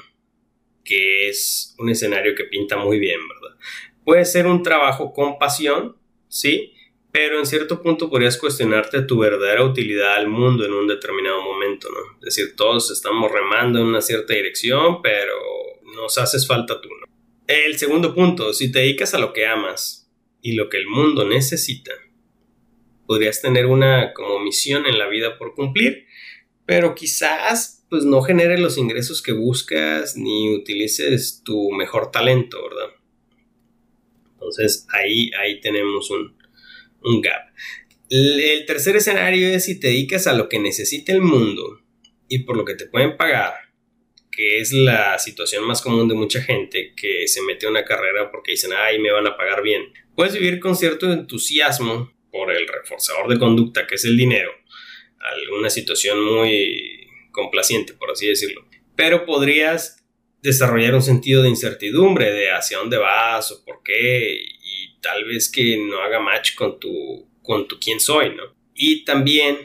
que 0.84 1.30
es 1.30 1.76
un 1.78 1.90
escenario 1.90 2.34
que 2.34 2.46
pinta 2.46 2.78
muy 2.78 3.00
bien, 3.00 3.20
¿verdad? 3.28 3.58
Puede 4.04 4.26
ser 4.26 4.48
un 4.48 4.64
trabajo 4.64 5.14
con 5.14 5.38
pasión, 5.38 5.99
¿sí? 6.30 6.74
Pero 7.12 7.40
en 7.40 7.46
cierto 7.46 7.82
punto 7.82 8.10
podrías 8.10 8.38
cuestionarte 8.38 9.02
tu 9.02 9.18
verdadera 9.18 9.66
utilidad 9.66 10.16
al 10.16 10.28
mundo 10.28 10.64
en 10.64 10.74
un 10.74 10.88
determinado 10.88 11.42
momento, 11.42 11.90
¿no? 11.90 12.18
Es 12.20 12.36
decir, 12.36 12.56
todos 12.56 12.92
estamos 12.92 13.32
remando 13.32 13.80
en 13.80 13.86
una 13.88 14.02
cierta 14.02 14.34
dirección, 14.34 15.02
pero 15.02 15.34
nos 15.96 16.18
haces 16.18 16.48
falta 16.48 16.80
tú, 16.80 16.88
¿no? 16.88 17.08
El 17.48 17.78
segundo 17.80 18.14
punto, 18.14 18.54
si 18.54 18.72
te 18.72 18.80
dedicas 18.80 19.16
a 19.16 19.20
lo 19.20 19.34
que 19.34 19.48
amas 19.48 20.08
y 20.42 20.54
lo 20.54 20.70
que 20.70 20.78
el 20.78 20.88
mundo 20.88 21.28
necesita, 21.28 21.92
podrías 23.08 23.42
tener 23.42 23.66
una 23.66 24.14
como 24.14 24.40
misión 24.40 24.86
en 24.86 25.00
la 25.00 25.08
vida 25.08 25.36
por 25.40 25.56
cumplir, 25.56 26.06
pero 26.68 26.94
quizás 26.94 27.88
pues 27.90 28.06
no 28.06 28.22
genere 28.22 28.60
los 28.60 28.78
ingresos 28.78 29.24
que 29.24 29.32
buscas 29.32 30.16
ni 30.16 30.54
utilices 30.54 31.42
tu 31.44 31.72
mejor 31.72 32.12
talento, 32.12 32.62
¿verdad? 32.70 32.99
Entonces 34.40 34.88
ahí, 34.90 35.32
ahí 35.38 35.60
tenemos 35.60 36.10
un, 36.10 37.22
gap. 37.22 37.42
El, 38.10 38.66
tercer 38.66 38.96
escenario 38.96 39.50
es 39.50 39.66
si 39.66 39.80
te 39.80 39.88
dedicas 39.88 40.28
a 40.28 40.34
lo 40.34 40.48
que 40.48 40.60
necesita 40.60 41.12
el 41.12 41.22
mundo 41.22 41.82
y 42.30 42.40
por 42.40 42.56
lo 42.56 42.64
que 42.64 42.76
te 42.76 42.86
pueden 42.86 43.18
pagar, 43.18 43.54
que 44.32 44.60
es 44.60 44.72
la 44.72 45.20
situación 45.20 45.66
más 45.66 45.82
común 45.82 46.08
de 46.08 46.16
mucha 46.16 46.42
gente 46.42 46.94
que 46.96 47.28
se 47.28 47.42
mete 47.42 47.66
a 47.66 47.70
una 47.70 47.84
carrera 47.84 48.32
porque 48.32 48.52
dicen, 48.52 48.72
ay, 48.74 48.98
me 49.00 49.12
van 49.12 49.28
a 49.28 49.36
pagar 49.36 49.62
bien. 49.62 49.92
Puedes 50.16 50.34
vivir 50.34 50.62
con 50.62 50.76
cierto 50.78 51.12
entusiasmo 51.12 52.14
por 52.32 52.52
el 52.56 52.66
reforzador 52.66 53.28
de 53.28 53.40
conducta 53.40 53.88
que 53.88 53.96
es 53.96 54.06
el 54.06 54.16
dinero, 54.16 54.52
alguna 55.20 55.70
situación 55.70 56.24
muy 56.24 57.08
complaciente, 57.32 57.94
por 57.94 58.12
así 58.12 58.28
decirlo. 58.28 58.66
Pero 58.96 59.26
podrías 59.26 59.99
desarrollar 60.42 60.96
un 60.96 61.02
sentido 61.02 61.44
de 61.44 61.50
incertidumbre 61.50 62.32
de 62.32 62.52
hacia 62.52 62.78
dónde 62.78 62.98
vas 62.98 63.52
o 63.52 63.64
por 63.66 63.82
qué 63.84 64.42
y 64.42 65.00
tal 65.02 65.26
vez 65.26 65.52
que 65.52 65.78
no 65.78 66.02
haga 66.02 66.20
match 66.20 66.56
con 66.56 66.80
tu, 66.80 67.28
con 67.42 67.68
tu 67.68 67.80
quién 67.80 68.00
soy, 68.00 68.36
¿no? 68.36 68.44
Y 68.74 69.04
también 69.04 69.58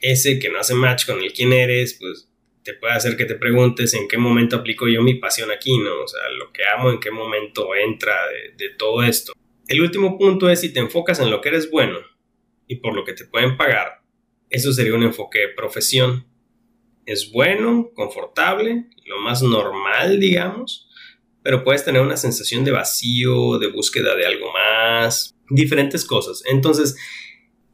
ese 0.00 0.38
que 0.38 0.48
no 0.48 0.58
hace 0.58 0.74
match 0.74 1.06
con 1.06 1.20
el 1.20 1.32
quién 1.32 1.52
eres, 1.52 1.94
pues 1.94 2.28
te 2.62 2.74
puede 2.74 2.94
hacer 2.94 3.16
que 3.16 3.26
te 3.26 3.34
preguntes 3.34 3.94
en 3.94 4.08
qué 4.08 4.18
momento 4.18 4.56
aplico 4.56 4.88
yo 4.88 5.02
mi 5.02 5.14
pasión 5.14 5.50
aquí, 5.50 5.78
¿no? 5.78 6.02
O 6.02 6.08
sea, 6.08 6.28
lo 6.30 6.52
que 6.52 6.62
amo, 6.64 6.90
en 6.90 6.98
qué 6.98 7.10
momento 7.10 7.74
entra 7.74 8.14
de, 8.28 8.64
de 8.64 8.74
todo 8.74 9.02
esto. 9.02 9.32
El 9.68 9.80
último 9.80 10.18
punto 10.18 10.50
es 10.50 10.60
si 10.60 10.72
te 10.72 10.80
enfocas 10.80 11.20
en 11.20 11.30
lo 11.30 11.40
que 11.40 11.50
eres 11.50 11.70
bueno 11.70 11.98
y 12.66 12.76
por 12.76 12.94
lo 12.94 13.04
que 13.04 13.12
te 13.12 13.24
pueden 13.24 13.56
pagar, 13.56 14.02
eso 14.50 14.72
sería 14.72 14.94
un 14.94 15.02
enfoque 15.02 15.40
de 15.40 15.48
profesión 15.48 16.26
es 17.06 17.32
bueno, 17.32 17.90
confortable, 17.94 18.86
lo 19.04 19.20
más 19.20 19.42
normal, 19.42 20.20
digamos, 20.20 20.88
pero 21.42 21.62
puedes 21.62 21.84
tener 21.84 22.00
una 22.00 22.16
sensación 22.16 22.64
de 22.64 22.70
vacío, 22.70 23.58
de 23.58 23.68
búsqueda 23.68 24.14
de 24.16 24.26
algo 24.26 24.52
más, 24.52 25.34
diferentes 25.50 26.04
cosas. 26.04 26.42
Entonces, 26.46 26.96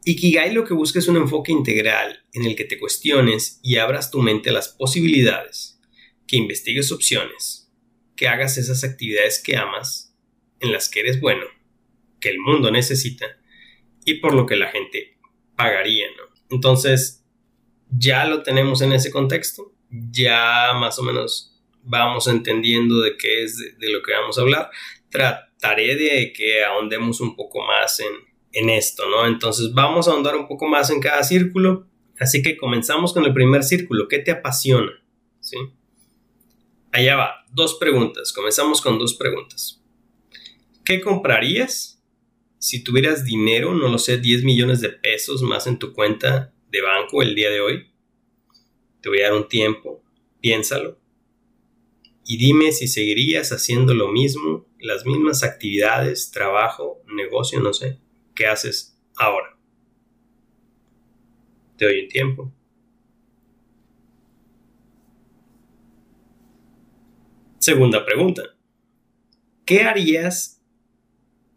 Ikigai 0.03 0.53
lo 0.53 0.65
que 0.65 0.73
busca 0.73 0.99
es 0.99 1.07
un 1.07 1.17
enfoque 1.17 1.51
integral 1.51 2.25
en 2.33 2.45
el 2.45 2.55
que 2.55 2.65
te 2.65 2.79
cuestiones 2.79 3.59
y 3.63 3.77
abras 3.77 4.11
tu 4.11 4.21
mente 4.21 4.49
a 4.49 4.53
las 4.53 4.69
posibilidades, 4.69 5.79
que 6.27 6.37
investigues 6.37 6.91
opciones, 6.91 7.71
que 8.15 8.27
hagas 8.27 8.57
esas 8.57 8.83
actividades 8.83 9.41
que 9.41 9.55
amas, 9.55 10.15
en 10.59 10.71
las 10.71 10.89
que 10.89 11.01
eres 11.01 11.19
bueno, 11.19 11.45
que 12.19 12.29
el 12.29 12.39
mundo 12.39 12.71
necesita 12.71 13.25
y 14.05 14.15
por 14.15 14.33
lo 14.33 14.45
que 14.45 14.55
la 14.55 14.69
gente 14.69 15.17
pagaría. 15.55 16.07
Entonces, 16.49 17.20
ya 17.91 18.25
lo 18.25 18.43
tenemos 18.43 18.81
en 18.81 18.93
ese 18.93 19.11
contexto, 19.11 19.73
ya 19.89 20.73
más 20.73 20.97
o 20.99 21.03
menos 21.03 21.59
vamos 21.83 22.27
entendiendo 22.27 23.01
de 23.01 23.17
qué 23.17 23.43
es 23.43 23.57
de, 23.57 23.91
lo 23.91 24.01
que 24.01 24.13
vamos 24.13 24.37
a 24.37 24.41
hablar. 24.41 24.69
Trataré 25.09 25.95
de 25.95 26.33
que 26.33 26.63
ahondemos 26.63 27.19
un 27.21 27.35
poco 27.35 27.65
más 27.65 27.99
en, 27.99 28.13
en 28.53 28.69
esto, 28.69 29.09
¿no? 29.09 29.27
Entonces 29.27 29.73
vamos 29.73 30.07
a 30.07 30.11
ahondar 30.11 30.35
un 30.35 30.47
poco 30.47 30.67
más 30.67 30.89
en 30.89 31.01
cada 31.01 31.23
círculo. 31.23 31.87
Así 32.19 32.41
que 32.41 32.55
comenzamos 32.55 33.13
con 33.13 33.25
el 33.25 33.33
primer 33.33 33.63
círculo. 33.63 34.07
¿Qué 34.07 34.19
te 34.19 34.31
apasiona? 34.31 34.91
¿Sí? 35.39 35.57
Allá 36.91 37.15
va, 37.15 37.45
dos 37.51 37.75
preguntas. 37.75 38.31
Comenzamos 38.31 38.81
con 38.81 38.99
dos 38.99 39.15
preguntas. 39.15 39.81
¿Qué 40.85 41.01
comprarías 41.01 42.01
si 42.61 42.83
tuvieras 42.83 43.25
dinero, 43.25 43.73
no 43.73 43.87
lo 43.87 43.97
sé, 43.97 44.19
10 44.19 44.43
millones 44.43 44.81
de 44.81 44.89
pesos 44.89 45.41
más 45.41 45.65
en 45.65 45.79
tu 45.79 45.93
cuenta 45.93 46.53
de 46.71 46.81
banco 46.81 47.21
el 47.21 47.35
día 47.35 47.49
de 47.49 47.59
hoy. 47.59 47.91
Te 49.01 49.09
voy 49.09 49.19
a 49.19 49.25
dar 49.25 49.33
un 49.33 49.47
tiempo, 49.47 50.01
piénsalo. 50.39 50.97
Y 52.25 52.37
dime 52.37 52.71
si 52.71 52.87
seguirías 52.87 53.51
haciendo 53.51 53.93
lo 53.93 54.07
mismo, 54.07 54.65
las 54.79 55.05
mismas 55.05 55.43
actividades, 55.43 56.31
trabajo, 56.31 57.01
negocio, 57.07 57.59
no 57.59 57.73
sé, 57.73 57.99
¿qué 58.33 58.47
haces 58.47 58.97
ahora? 59.15 59.57
Te 61.77 61.85
doy 61.85 62.03
un 62.03 62.07
tiempo. 62.07 62.53
Segunda 67.59 68.05
pregunta. 68.05 68.43
¿Qué 69.65 69.81
harías 69.81 70.61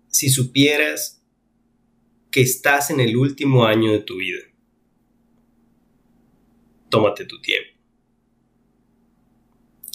si 0.09 0.29
supieras 0.29 1.23
que 2.31 2.43
estás 2.43 2.91
en 2.91 3.01
el 3.01 3.17
último 3.17 3.65
año 3.65 3.93
de 3.93 4.01
tu 4.01 4.17
vida? 4.17 4.54
Tómate 6.95 7.25
tu 7.25 7.41
tiempo. 7.41 7.71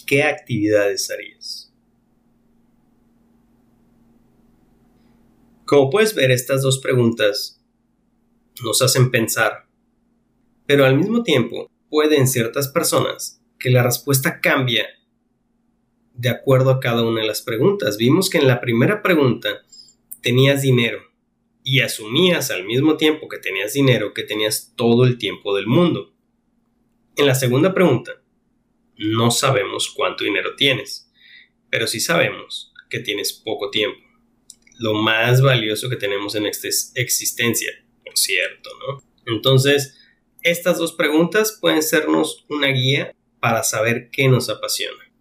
¿Qué 0.06 0.22
actividades 0.22 1.10
harías? 1.10 1.72
Como 5.64 5.88
puedes 5.88 6.14
ver, 6.14 6.30
estas 6.30 6.60
dos 6.60 6.78
preguntas 6.78 7.64
nos 8.62 8.82
hacen 8.82 9.10
pensar, 9.10 9.66
pero 10.66 10.84
al 10.84 10.98
mismo 10.98 11.22
tiempo 11.22 11.70
pueden 11.88 12.28
ciertas 12.28 12.68
personas 12.68 13.40
que 13.58 13.70
la 13.70 13.82
respuesta 13.82 14.42
cambia 14.42 14.86
de 16.12 16.28
acuerdo 16.28 16.68
a 16.68 16.80
cada 16.80 17.02
una 17.02 17.22
de 17.22 17.28
las 17.28 17.40
preguntas. 17.40 17.96
Vimos 17.96 18.28
que 18.28 18.36
en 18.36 18.46
la 18.46 18.60
primera 18.60 19.00
pregunta 19.00 19.64
tenías 20.20 20.60
dinero 20.60 21.00
y 21.64 21.80
asumías 21.80 22.50
al 22.50 22.66
mismo 22.66 22.98
tiempo 22.98 23.26
que 23.26 23.38
tenías 23.38 23.72
dinero 23.72 24.12
que 24.12 24.24
tenías 24.24 24.74
todo 24.76 25.04
el 25.06 25.16
tiempo 25.16 25.56
del 25.56 25.66
mundo. 25.66 26.09
En 27.20 27.26
la 27.26 27.34
segunda 27.34 27.74
pregunta, 27.74 28.12
no 28.96 29.30
sabemos 29.30 29.92
cuánto 29.94 30.24
dinero 30.24 30.56
tienes, 30.56 31.12
pero 31.68 31.86
sí 31.86 32.00
sabemos 32.00 32.72
que 32.88 33.00
tienes 33.00 33.34
poco 33.34 33.68
tiempo. 33.68 34.00
Lo 34.78 34.94
más 34.94 35.42
valioso 35.42 35.90
que 35.90 35.96
tenemos 35.96 36.34
en 36.34 36.46
esta 36.46 36.68
existencia, 36.94 37.72
por 38.02 38.16
cierto, 38.16 38.70
¿no? 38.78 39.02
Entonces, 39.26 39.98
estas 40.40 40.78
dos 40.78 40.94
preguntas 40.94 41.58
pueden 41.60 41.82
sernos 41.82 42.46
una 42.48 42.68
guía 42.68 43.14
para 43.38 43.64
saber 43.64 44.08
qué 44.10 44.26
nos 44.26 44.48
apasiona. 44.48 45.12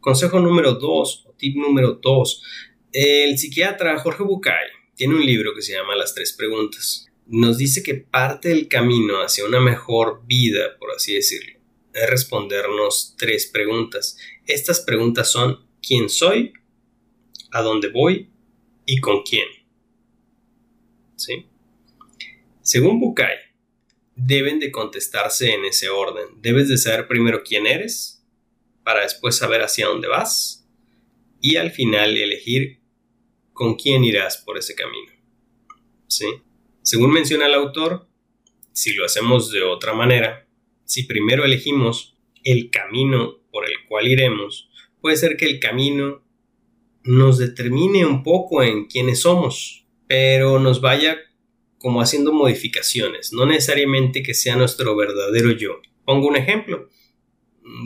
Consejo 0.00 0.40
número 0.40 0.72
dos, 0.74 1.24
o 1.24 1.36
tip 1.38 1.54
número 1.56 2.00
dos. 2.02 2.42
El 2.90 3.38
psiquiatra 3.38 4.00
Jorge 4.00 4.24
Bucay 4.24 4.70
tiene 4.96 5.14
un 5.14 5.24
libro 5.24 5.54
que 5.54 5.62
se 5.62 5.74
llama 5.74 5.94
Las 5.94 6.16
tres 6.16 6.32
preguntas 6.32 7.08
nos 7.26 7.58
dice 7.58 7.82
que 7.82 7.94
parte 7.94 8.50
del 8.50 8.68
camino 8.68 9.22
hacia 9.22 9.44
una 9.44 9.60
mejor 9.60 10.22
vida, 10.26 10.76
por 10.78 10.90
así 10.92 11.14
decirlo, 11.14 11.58
es 11.92 12.10
respondernos 12.10 13.14
tres 13.16 13.46
preguntas. 13.46 14.18
Estas 14.46 14.80
preguntas 14.80 15.30
son 15.30 15.66
¿quién 15.80 16.08
soy? 16.08 16.52
¿A 17.50 17.62
dónde 17.62 17.88
voy? 17.88 18.30
¿Y 18.84 19.00
con 19.00 19.22
quién? 19.22 19.46
¿Sí? 21.16 21.46
Según 22.60 23.00
Bukai, 23.00 23.36
deben 24.16 24.58
de 24.58 24.70
contestarse 24.70 25.52
en 25.52 25.64
ese 25.64 25.88
orden. 25.88 26.40
Debes 26.40 26.68
de 26.68 26.78
saber 26.78 27.06
primero 27.06 27.42
quién 27.44 27.66
eres, 27.66 28.24
para 28.82 29.02
después 29.02 29.36
saber 29.36 29.62
hacia 29.62 29.86
dónde 29.86 30.08
vas, 30.08 30.66
y 31.40 31.56
al 31.56 31.70
final 31.70 32.16
elegir 32.16 32.80
con 33.52 33.76
quién 33.76 34.04
irás 34.04 34.38
por 34.38 34.58
ese 34.58 34.74
camino. 34.74 35.12
¿Sí? 36.06 36.26
Según 36.84 37.12
menciona 37.12 37.46
el 37.46 37.54
autor, 37.54 38.06
si 38.72 38.92
lo 38.92 39.06
hacemos 39.06 39.50
de 39.50 39.62
otra 39.62 39.94
manera, 39.94 40.46
si 40.84 41.04
primero 41.04 41.42
elegimos 41.46 42.14
el 42.42 42.70
camino 42.70 43.38
por 43.50 43.64
el 43.64 43.72
cual 43.88 44.06
iremos, 44.06 44.68
puede 45.00 45.16
ser 45.16 45.38
que 45.38 45.46
el 45.46 45.60
camino 45.60 46.22
nos 47.02 47.38
determine 47.38 48.04
un 48.04 48.22
poco 48.22 48.62
en 48.62 48.84
quiénes 48.84 49.22
somos, 49.22 49.86
pero 50.08 50.58
nos 50.58 50.82
vaya 50.82 51.16
como 51.78 52.02
haciendo 52.02 52.34
modificaciones, 52.34 53.32
no 53.32 53.46
necesariamente 53.46 54.22
que 54.22 54.34
sea 54.34 54.54
nuestro 54.54 54.94
verdadero 54.94 55.52
yo. 55.52 55.80
Pongo 56.04 56.28
un 56.28 56.36
ejemplo. 56.36 56.90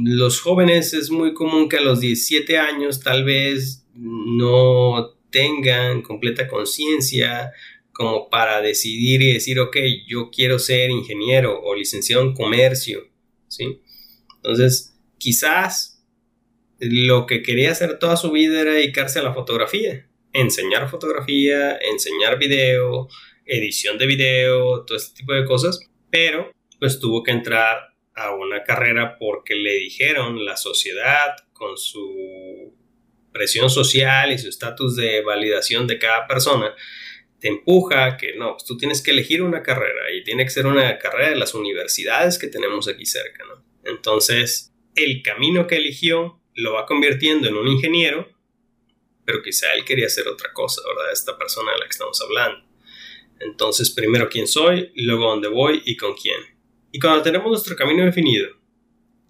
Los 0.02 0.40
jóvenes 0.40 0.92
es 0.92 1.08
muy 1.12 1.34
común 1.34 1.68
que 1.68 1.76
a 1.76 1.82
los 1.82 2.00
17 2.00 2.58
años 2.58 3.00
tal 3.00 3.22
vez 3.24 3.86
no 3.94 5.14
tengan 5.30 6.02
completa 6.02 6.48
conciencia 6.48 7.52
como 7.98 8.30
para 8.30 8.60
decidir 8.62 9.22
y 9.22 9.32
decir, 9.32 9.58
ok, 9.58 9.76
yo 10.06 10.30
quiero 10.30 10.60
ser 10.60 10.88
ingeniero 10.88 11.60
o 11.60 11.74
licenciado 11.74 12.22
en 12.22 12.32
comercio, 12.32 13.08
¿sí? 13.48 13.82
Entonces, 14.36 14.96
quizás 15.18 16.06
lo 16.78 17.26
que 17.26 17.42
quería 17.42 17.72
hacer 17.72 17.98
toda 17.98 18.16
su 18.16 18.30
vida 18.30 18.60
era 18.60 18.74
dedicarse 18.74 19.18
a 19.18 19.24
la 19.24 19.34
fotografía, 19.34 20.06
enseñar 20.32 20.88
fotografía, 20.88 21.76
enseñar 21.76 22.38
video, 22.38 23.08
edición 23.44 23.98
de 23.98 24.06
video, 24.06 24.84
todo 24.84 24.96
este 24.96 25.16
tipo 25.16 25.32
de 25.32 25.44
cosas, 25.44 25.80
pero 26.08 26.52
pues 26.78 27.00
tuvo 27.00 27.24
que 27.24 27.32
entrar 27.32 27.96
a 28.14 28.32
una 28.32 28.62
carrera 28.62 29.18
porque 29.18 29.56
le 29.56 29.74
dijeron 29.74 30.44
la 30.44 30.56
sociedad 30.56 31.34
con 31.52 31.76
su 31.76 32.72
presión 33.32 33.68
social 33.68 34.30
y 34.30 34.38
su 34.38 34.48
estatus 34.48 34.94
de 34.94 35.20
validación 35.22 35.88
de 35.88 35.98
cada 35.98 36.28
persona 36.28 36.76
te 37.40 37.48
empuja 37.48 38.16
que 38.16 38.34
no, 38.36 38.52
pues 38.52 38.64
tú 38.64 38.76
tienes 38.76 39.02
que 39.02 39.12
elegir 39.12 39.42
una 39.42 39.62
carrera 39.62 40.12
y 40.12 40.24
tiene 40.24 40.44
que 40.44 40.50
ser 40.50 40.66
una 40.66 40.98
carrera 40.98 41.30
de 41.30 41.36
las 41.36 41.54
universidades 41.54 42.38
que 42.38 42.48
tenemos 42.48 42.88
aquí 42.88 43.06
cerca, 43.06 43.44
¿no? 43.44 43.64
Entonces, 43.84 44.72
el 44.94 45.22
camino 45.22 45.66
que 45.66 45.76
eligió 45.76 46.40
lo 46.54 46.74
va 46.74 46.86
convirtiendo 46.86 47.48
en 47.48 47.56
un 47.56 47.68
ingeniero, 47.68 48.28
pero 49.24 49.42
quizá 49.42 49.72
él 49.74 49.84
quería 49.84 50.06
hacer 50.06 50.26
otra 50.26 50.52
cosa, 50.52 50.82
¿verdad? 50.86 51.12
Esta 51.12 51.38
persona 51.38 51.72
de 51.72 51.78
la 51.78 51.84
que 51.84 51.90
estamos 51.90 52.20
hablando. 52.20 52.66
Entonces, 53.40 53.90
primero 53.90 54.28
quién 54.28 54.48
soy, 54.48 54.90
luego 54.96 55.28
dónde 55.28 55.48
voy 55.48 55.82
y 55.84 55.96
con 55.96 56.14
quién. 56.14 56.40
Y 56.90 56.98
cuando 56.98 57.22
tenemos 57.22 57.48
nuestro 57.48 57.76
camino 57.76 58.04
definido, 58.04 58.48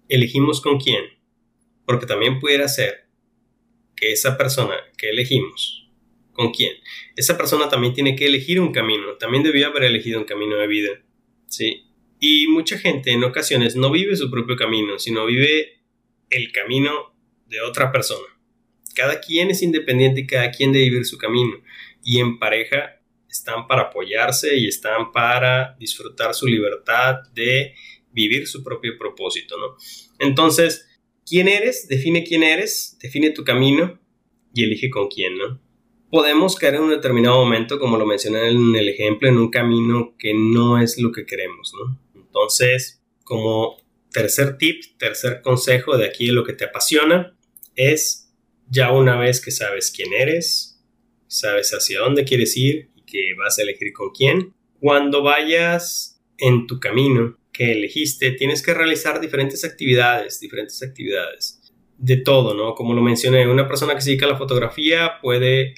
elegimos 0.07 0.61
con 0.61 0.79
quién, 0.79 1.03
porque 1.85 2.07
también 2.07 2.39
pudiera 2.39 2.67
ser 2.67 3.07
que 3.95 4.11
esa 4.11 4.37
persona 4.37 4.75
que 4.97 5.09
elegimos, 5.09 5.78
con 6.39 6.51
quién, 6.53 6.71
esa 7.17 7.37
persona 7.37 7.67
también 7.67 7.93
tiene 7.93 8.15
que 8.15 8.25
elegir 8.25 8.61
un 8.61 8.71
camino, 8.71 9.17
también 9.17 9.43
debió 9.43 9.67
haber 9.67 9.83
elegido 9.83 10.21
un 10.21 10.25
camino 10.25 10.55
de 10.55 10.67
vida, 10.67 10.89
¿sí? 11.47 11.83
Y 12.17 12.47
mucha 12.47 12.77
gente 12.77 13.11
en 13.11 13.25
ocasiones 13.25 13.75
no 13.75 13.91
vive 13.91 14.15
su 14.15 14.31
propio 14.31 14.55
camino, 14.55 14.99
sino 14.99 15.25
vive 15.25 15.81
el 16.29 16.53
camino 16.53 17.13
de 17.47 17.59
otra 17.59 17.91
persona. 17.91 18.25
Cada 18.95 19.19
quien 19.19 19.51
es 19.51 19.61
independiente 19.61 20.21
y 20.21 20.27
cada 20.27 20.49
quien 20.51 20.71
debe 20.71 20.85
vivir 20.85 21.05
su 21.05 21.17
camino. 21.17 21.61
Y 22.05 22.21
en 22.21 22.39
pareja 22.39 23.01
están 23.29 23.67
para 23.67 23.83
apoyarse 23.83 24.55
y 24.55 24.69
están 24.69 25.11
para 25.11 25.75
disfrutar 25.77 26.33
su 26.33 26.47
libertad 26.47 27.15
de 27.33 27.75
vivir 28.13 28.47
su 28.47 28.63
propio 28.63 28.97
propósito, 28.97 29.57
¿no? 29.57 29.75
Entonces, 30.19 30.87
¿quién 31.25 31.49
eres? 31.49 31.89
Define 31.89 32.23
quién 32.23 32.43
eres, 32.43 32.97
define 33.01 33.31
tu 33.31 33.43
camino 33.43 33.99
y 34.53 34.63
elige 34.63 34.89
con 34.89 35.09
quién, 35.09 35.37
¿no? 35.37 35.68
Podemos 36.09 36.55
caer 36.55 36.75
en 36.75 36.83
un 36.83 36.89
determinado 36.89 37.35
momento, 37.35 37.79
como 37.79 37.97
lo 37.97 38.05
mencioné 38.05 38.49
en 38.49 38.75
el 38.75 38.89
ejemplo, 38.89 39.29
en 39.29 39.37
un 39.37 39.51
camino 39.51 40.15
que 40.17 40.33
no 40.33 40.81
es 40.81 40.97
lo 40.97 41.11
que 41.11 41.25
queremos, 41.25 41.73
¿no? 41.73 41.99
Entonces, 42.15 43.01
como 43.23 43.77
tercer 44.11 44.57
tip, 44.57 44.83
tercer 44.97 45.41
consejo 45.41 45.97
de 45.97 46.07
aquí 46.07 46.27
de 46.27 46.33
lo 46.33 46.43
que 46.43 46.53
te 46.53 46.65
apasiona, 46.65 47.35
es 47.75 48.31
ya 48.67 48.91
una 48.91 49.17
vez 49.17 49.39
que 49.39 49.51
sabes 49.51 49.91
quién 49.95 50.13
eres, 50.13 50.81
sabes 51.27 51.71
hacia 51.71 51.99
dónde 51.99 52.25
quieres 52.25 52.57
ir 52.57 52.89
y 52.95 53.03
que 53.03 53.33
vas 53.37 53.59
a 53.59 53.61
elegir 53.61 53.93
con 53.93 54.09
quién, 54.09 54.53
cuando 54.79 55.21
vayas 55.21 56.21
en 56.37 56.67
tu 56.67 56.79
camino 56.79 57.37
que 57.51 57.71
elegiste, 57.71 58.31
tienes 58.31 58.63
que 58.63 58.73
realizar 58.73 59.19
diferentes 59.19 59.63
actividades, 59.63 60.39
diferentes 60.39 60.81
actividades 60.81 61.59
de 61.97 62.17
todo, 62.17 62.53
¿no? 62.53 62.73
Como 62.75 62.93
lo 62.93 63.01
mencioné, 63.01 63.47
una 63.47 63.67
persona 63.67 63.93
que 63.93 64.01
se 64.01 64.11
dedica 64.11 64.25
a 64.25 64.29
la 64.29 64.37
fotografía 64.37 65.19
puede 65.21 65.75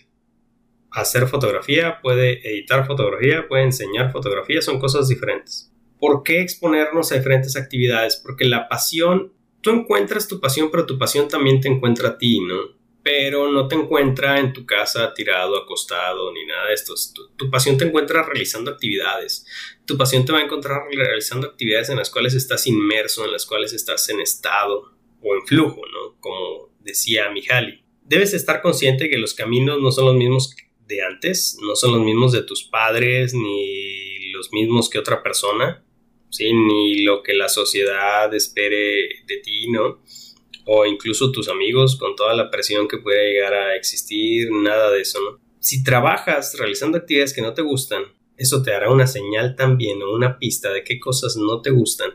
hacer 0.92 1.28
fotografía, 1.28 2.00
puede 2.02 2.48
editar 2.48 2.86
fotografía, 2.86 3.48
puede 3.48 3.64
enseñar 3.64 4.12
fotografía, 4.12 4.62
son 4.62 4.80
cosas 4.80 5.08
diferentes. 5.08 5.72
¿Por 6.00 6.24
qué 6.24 6.42
exponernos 6.42 7.12
a 7.12 7.16
diferentes 7.16 7.56
actividades? 7.56 8.18
Porque 8.18 8.46
la 8.46 8.68
pasión, 8.68 9.34
tú 9.62 9.70
encuentras 9.70 10.28
tu 10.28 10.40
pasión, 10.40 10.70
pero 10.72 10.86
tu 10.86 10.98
pasión 10.98 11.28
también 11.28 11.62
te 11.62 11.70
encuentra 11.70 12.10
a 12.10 12.18
ti, 12.18 12.42
¿no? 12.42 12.80
Pero 13.04 13.52
no 13.52 13.68
te 13.68 13.76
encuentra 13.76 14.40
en 14.40 14.54
tu 14.54 14.66
casa 14.66 15.14
tirado, 15.14 15.58
acostado, 15.58 16.32
ni 16.34 16.46
nada 16.46 16.68
de 16.68 16.74
esto. 16.74 16.94
Tu, 17.36 17.50
pasión 17.50 17.78
te 17.78 17.86
encuentra 17.86 18.24
realizando 18.24 18.70
actividades. 18.70 19.46
Tu 19.86 19.98
pasión 19.98 20.26
te 20.26 20.34
va 20.34 20.40
a 20.40 20.44
encontrar 20.44 20.82
realizando 20.92 21.48
actividades 21.48 21.90
en 21.90 21.98
las 21.98 22.12
cuales 22.12 22.36
estás 22.36 22.68
inmerso, 22.68 23.26
en 23.26 23.32
las 23.32 23.46
cuales 23.46 23.74
estás 23.74 24.08
en 24.10 24.20
estado 24.20 24.92
o 25.24 25.36
en 25.36 25.48
flujo, 25.48 25.82
¿no? 25.92 26.20
Como 26.20 26.70
decía 26.80 27.30
Mihaly. 27.32 27.84
Debes 28.04 28.34
estar 28.34 28.62
consciente 28.62 29.10
que 29.10 29.18
los 29.18 29.34
caminos 29.34 29.80
no 29.80 29.92
son 29.92 30.06
los 30.06 30.16
mismos 30.16 30.56
de 30.92 31.04
antes, 31.04 31.58
no 31.66 31.76
son 31.76 31.94
los 31.94 32.02
mismos 32.02 32.32
de 32.32 32.44
tus 32.44 32.64
padres 32.64 33.34
ni 33.34 34.32
los 34.34 34.52
mismos 34.52 34.90
que 34.90 35.00
otra 35.00 35.24
persona 35.24 35.84
¿sí? 36.32 36.54
Ni 36.54 37.04
lo 37.04 37.22
que 37.22 37.34
la 37.34 37.50
sociedad 37.50 38.34
espere 38.34 39.24
de 39.28 39.38
ti, 39.44 39.70
¿no? 39.70 40.02
O 40.66 40.86
incluso 40.86 41.32
tus 41.32 41.50
amigos 41.50 41.98
con 41.98 42.16
toda 42.16 42.34
la 42.34 42.50
presión 42.50 42.88
que 42.88 42.98
puede 42.98 43.34
llegar 43.34 43.54
a 43.54 43.76
existir, 43.76 44.50
nada 44.52 44.90
de 44.92 45.02
eso. 45.02 45.20
Si 45.60 45.84
trabajas 45.84 46.56
realizando 46.58 46.98
actividades 46.98 47.34
que 47.34 47.42
no 47.42 47.54
te 47.54 47.62
gustan, 47.62 48.04
eso 48.38 48.64
te 48.64 48.72
dará 48.72 48.90
una 48.90 49.06
señal 49.06 49.56
también 49.56 50.02
o 50.02 50.14
una 50.14 50.40
pista 50.40 50.72
de 50.72 50.84
qué 50.84 51.00
cosas 51.00 51.36
no 51.36 51.62
te 51.62 51.70
gustan 51.70 52.12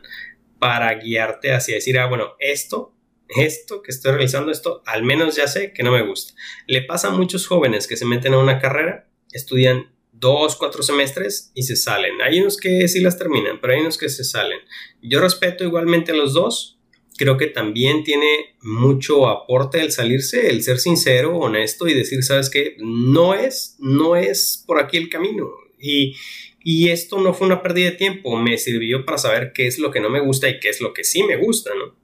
para 0.58 0.92
guiarte 0.94 1.52
hacia 1.52 1.74
decir, 1.74 1.98
ah, 1.98 2.06
bueno, 2.06 2.34
esto, 2.40 2.92
esto 3.28 3.82
que 3.82 3.90
estoy 3.90 4.12
realizando, 4.12 4.52
esto, 4.52 4.82
al 4.86 5.02
menos 5.02 5.36
ya 5.36 5.48
sé 5.48 5.72
que 5.72 5.82
no 5.82 5.92
me 5.92 6.06
gusta. 6.06 6.34
Le 6.66 6.82
pasa 6.82 7.08
a 7.08 7.12
muchos 7.12 7.46
jóvenes 7.46 7.86
que 7.86 7.96
se 7.96 8.06
meten 8.06 8.34
a 8.34 8.38
una 8.38 8.60
carrera, 8.60 9.08
estudian 9.32 9.90
dos, 10.12 10.56
cuatro 10.56 10.82
semestres 10.82 11.50
y 11.54 11.64
se 11.64 11.76
salen. 11.76 12.20
Hay 12.22 12.40
unos 12.40 12.56
que 12.56 12.88
sí 12.88 13.00
las 13.00 13.18
terminan, 13.18 13.60
pero 13.60 13.74
hay 13.74 13.80
unos 13.80 13.98
que 13.98 14.08
se 14.08 14.24
salen. 14.24 14.58
Yo 15.02 15.20
respeto 15.20 15.64
igualmente 15.64 16.12
a 16.12 16.16
los 16.16 16.32
dos. 16.34 16.78
Creo 17.18 17.38
que 17.38 17.46
también 17.46 18.04
tiene 18.04 18.56
mucho 18.60 19.26
aporte 19.26 19.80
el 19.80 19.90
salirse, 19.90 20.50
el 20.50 20.62
ser 20.62 20.78
sincero, 20.78 21.38
honesto 21.38 21.88
y 21.88 21.94
decir, 21.94 22.22
sabes 22.22 22.50
qué, 22.50 22.76
no 22.78 23.34
es, 23.34 23.76
no 23.78 24.16
es 24.16 24.62
por 24.66 24.78
aquí 24.78 24.98
el 24.98 25.08
camino. 25.08 25.50
Y, 25.80 26.14
y 26.62 26.90
esto 26.90 27.18
no 27.18 27.32
fue 27.32 27.46
una 27.46 27.62
pérdida 27.62 27.90
de 27.90 27.96
tiempo, 27.96 28.36
me 28.36 28.58
sirvió 28.58 29.06
para 29.06 29.16
saber 29.16 29.52
qué 29.54 29.66
es 29.66 29.78
lo 29.78 29.90
que 29.90 30.00
no 30.00 30.10
me 30.10 30.20
gusta 30.20 30.48
y 30.48 30.60
qué 30.60 30.68
es 30.68 30.82
lo 30.82 30.92
que 30.92 31.04
sí 31.04 31.22
me 31.22 31.36
gusta, 31.36 31.70
¿no? 31.74 31.94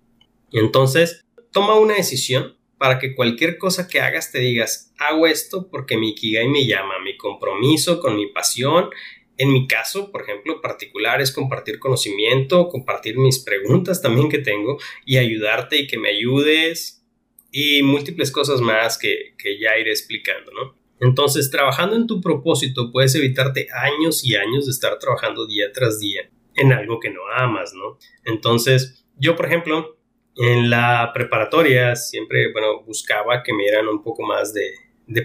Entonces, 0.53 1.25
toma 1.51 1.75
una 1.75 1.95
decisión 1.95 2.57
para 2.79 2.99
que 2.99 3.15
cualquier 3.15 3.59
cosa 3.59 3.87
que 3.87 4.01
hagas 4.01 4.33
te 4.33 4.41
digas, 4.41 4.93
hago 4.99 5.27
esto 5.27 5.69
porque 5.71 5.97
mi 5.97 6.11
Ikigai 6.11 6.49
me 6.49 6.67
llama, 6.67 6.99
mi 7.05 7.17
compromiso 7.17 8.01
con 8.01 8.17
mi 8.17 8.27
pasión. 8.27 8.91
En 9.39 9.53
mi 9.53 9.67
caso, 9.69 10.11
por 10.11 10.23
ejemplo, 10.23 10.61
particular 10.61 11.21
es 11.21 11.31
compartir 11.31 11.79
conocimiento, 11.79 12.69
compartir 12.69 13.19
mis 13.19 13.39
preguntas 13.39 14.03
también 14.03 14.29
que 14.29 14.39
tengo 14.39 14.79
y 15.07 15.17
ayudarte 15.17 15.79
y 15.79 15.87
que 15.87 15.99
me 15.99 16.09
ayudes 16.09 17.05
y 17.53 17.83
múltiples 17.83 18.33
cosas 18.33 18.61
más 18.61 18.99
que, 18.99 19.35
que 19.39 19.61
ya 19.61 19.79
iré 19.79 19.91
explicando, 19.91 20.51
¿no? 20.53 20.75
Entonces, 20.99 21.51
trabajando 21.51 21.97
en 21.97 22.07
tu 22.07 22.21
propósito 22.21 22.91
puedes 22.93 23.15
evitarte 23.15 23.69
años 23.73 24.25
y 24.25 24.37
años 24.37 24.67
de 24.67 24.73
estar 24.73 24.99
trabajando 24.99 25.47
día 25.47 25.71
tras 25.73 26.01
día 26.01 26.31
en 26.55 26.73
algo 26.73 27.01
que 27.01 27.11
no 27.11 27.21
amas, 27.37 27.75
¿no? 27.75 27.99
Entonces, 28.25 29.05
yo, 29.17 29.37
por 29.37 29.47
ejemplo, 29.47 29.99
en 30.37 30.71
la 30.71 31.11
preparatoria 31.13 31.95
siempre, 31.95 32.53
bueno, 32.53 32.83
buscaba 32.85 33.43
que 33.43 33.53
me 33.53 33.65
dieran 33.65 33.89
un 33.89 34.03
poco 34.03 34.23
más 34.23 34.53
de, 34.55 34.73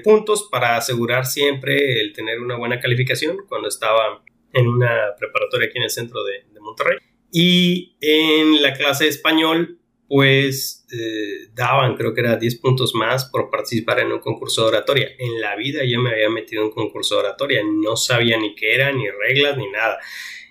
puntos 0.04 0.50
para 0.52 0.76
asegurar 0.76 1.26
siempre 1.26 2.02
el 2.02 2.12
tener 2.12 2.41
una 2.41 2.58
buena 2.58 2.78
calificación 2.78 3.38
cuando 3.48 3.70
estaba 3.70 4.22
en 4.52 4.67
una 4.67 5.15
preparatoria 5.17 5.67
aquí 5.67 5.78
en 5.78 5.86
el 5.86 5.89
centro 5.89 6.24
de, 6.24 6.43
Monterrey. 6.60 6.98
Y 7.32 7.96
en 8.02 8.62
la 8.62 8.74
clase 8.74 9.06
de 9.06 9.12
español, 9.12 9.80
pues 10.10 10.86
eh, 10.91 11.48
daban, 11.54 11.96
creo 11.96 12.13
que 12.13 12.20
era 12.20 12.36
10 12.36 12.56
puntos 12.58 12.93
más 12.93 13.26
por 13.26 13.50
participar 13.50 14.02
en 14.02 14.12
un 14.12 14.20
concurso 14.20 14.63
de 14.63 14.67
oratoria. 14.70 15.10
En 15.17 15.39
la 15.39 15.56
vida 15.56 15.86
yo 15.86 16.02
me 16.02 16.10
había 16.10 16.30
metido 16.30 16.63
en 16.63 16.67
un 16.67 16.74
concurso 16.74 17.15
de 17.15 17.22
oratoria, 17.22 17.62
no 17.63 17.96
sabía 17.96 18.38
ni 18.38 18.56
qué 18.56 18.76
era, 18.76 18.91
ni 18.91 19.10
reglas, 19.10 19.58
ni 19.58 19.70
nada. 19.70 19.98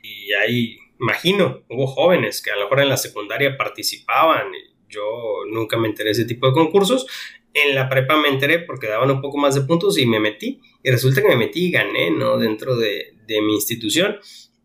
Y 0.02 0.32
ahí 0.32 0.78
imagino, 1.00 1.62
hubo 1.68 1.86
jóvenes 1.86 2.42
que 2.42 2.50
a 2.50 2.56
lo 2.56 2.62
mejor 2.62 2.80
en 2.80 2.88
la 2.88 2.96
secundaria 2.96 3.56
participaban. 3.56 4.46
Yo 4.88 5.02
nunca 5.50 5.76
me 5.76 5.88
enteré 5.88 6.08
de 6.08 6.12
ese 6.12 6.24
tipo 6.24 6.46
de 6.46 6.52
concursos. 6.52 7.06
En 7.52 7.74
la 7.74 7.88
prepa 7.88 8.16
me 8.16 8.28
enteré 8.28 8.60
porque 8.60 8.86
daban 8.86 9.10
un 9.10 9.20
poco 9.20 9.38
más 9.38 9.54
de 9.54 9.62
puntos 9.62 9.98
y 9.98 10.06
me 10.06 10.20
metí. 10.20 10.60
Y 10.82 10.90
resulta 10.90 11.22
que 11.22 11.28
me 11.28 11.36
metí 11.36 11.66
y 11.66 11.70
gané, 11.70 12.10
¿no? 12.10 12.38
Dentro 12.38 12.76
de, 12.76 13.14
de 13.26 13.42
mi 13.42 13.54
institución. 13.54 14.18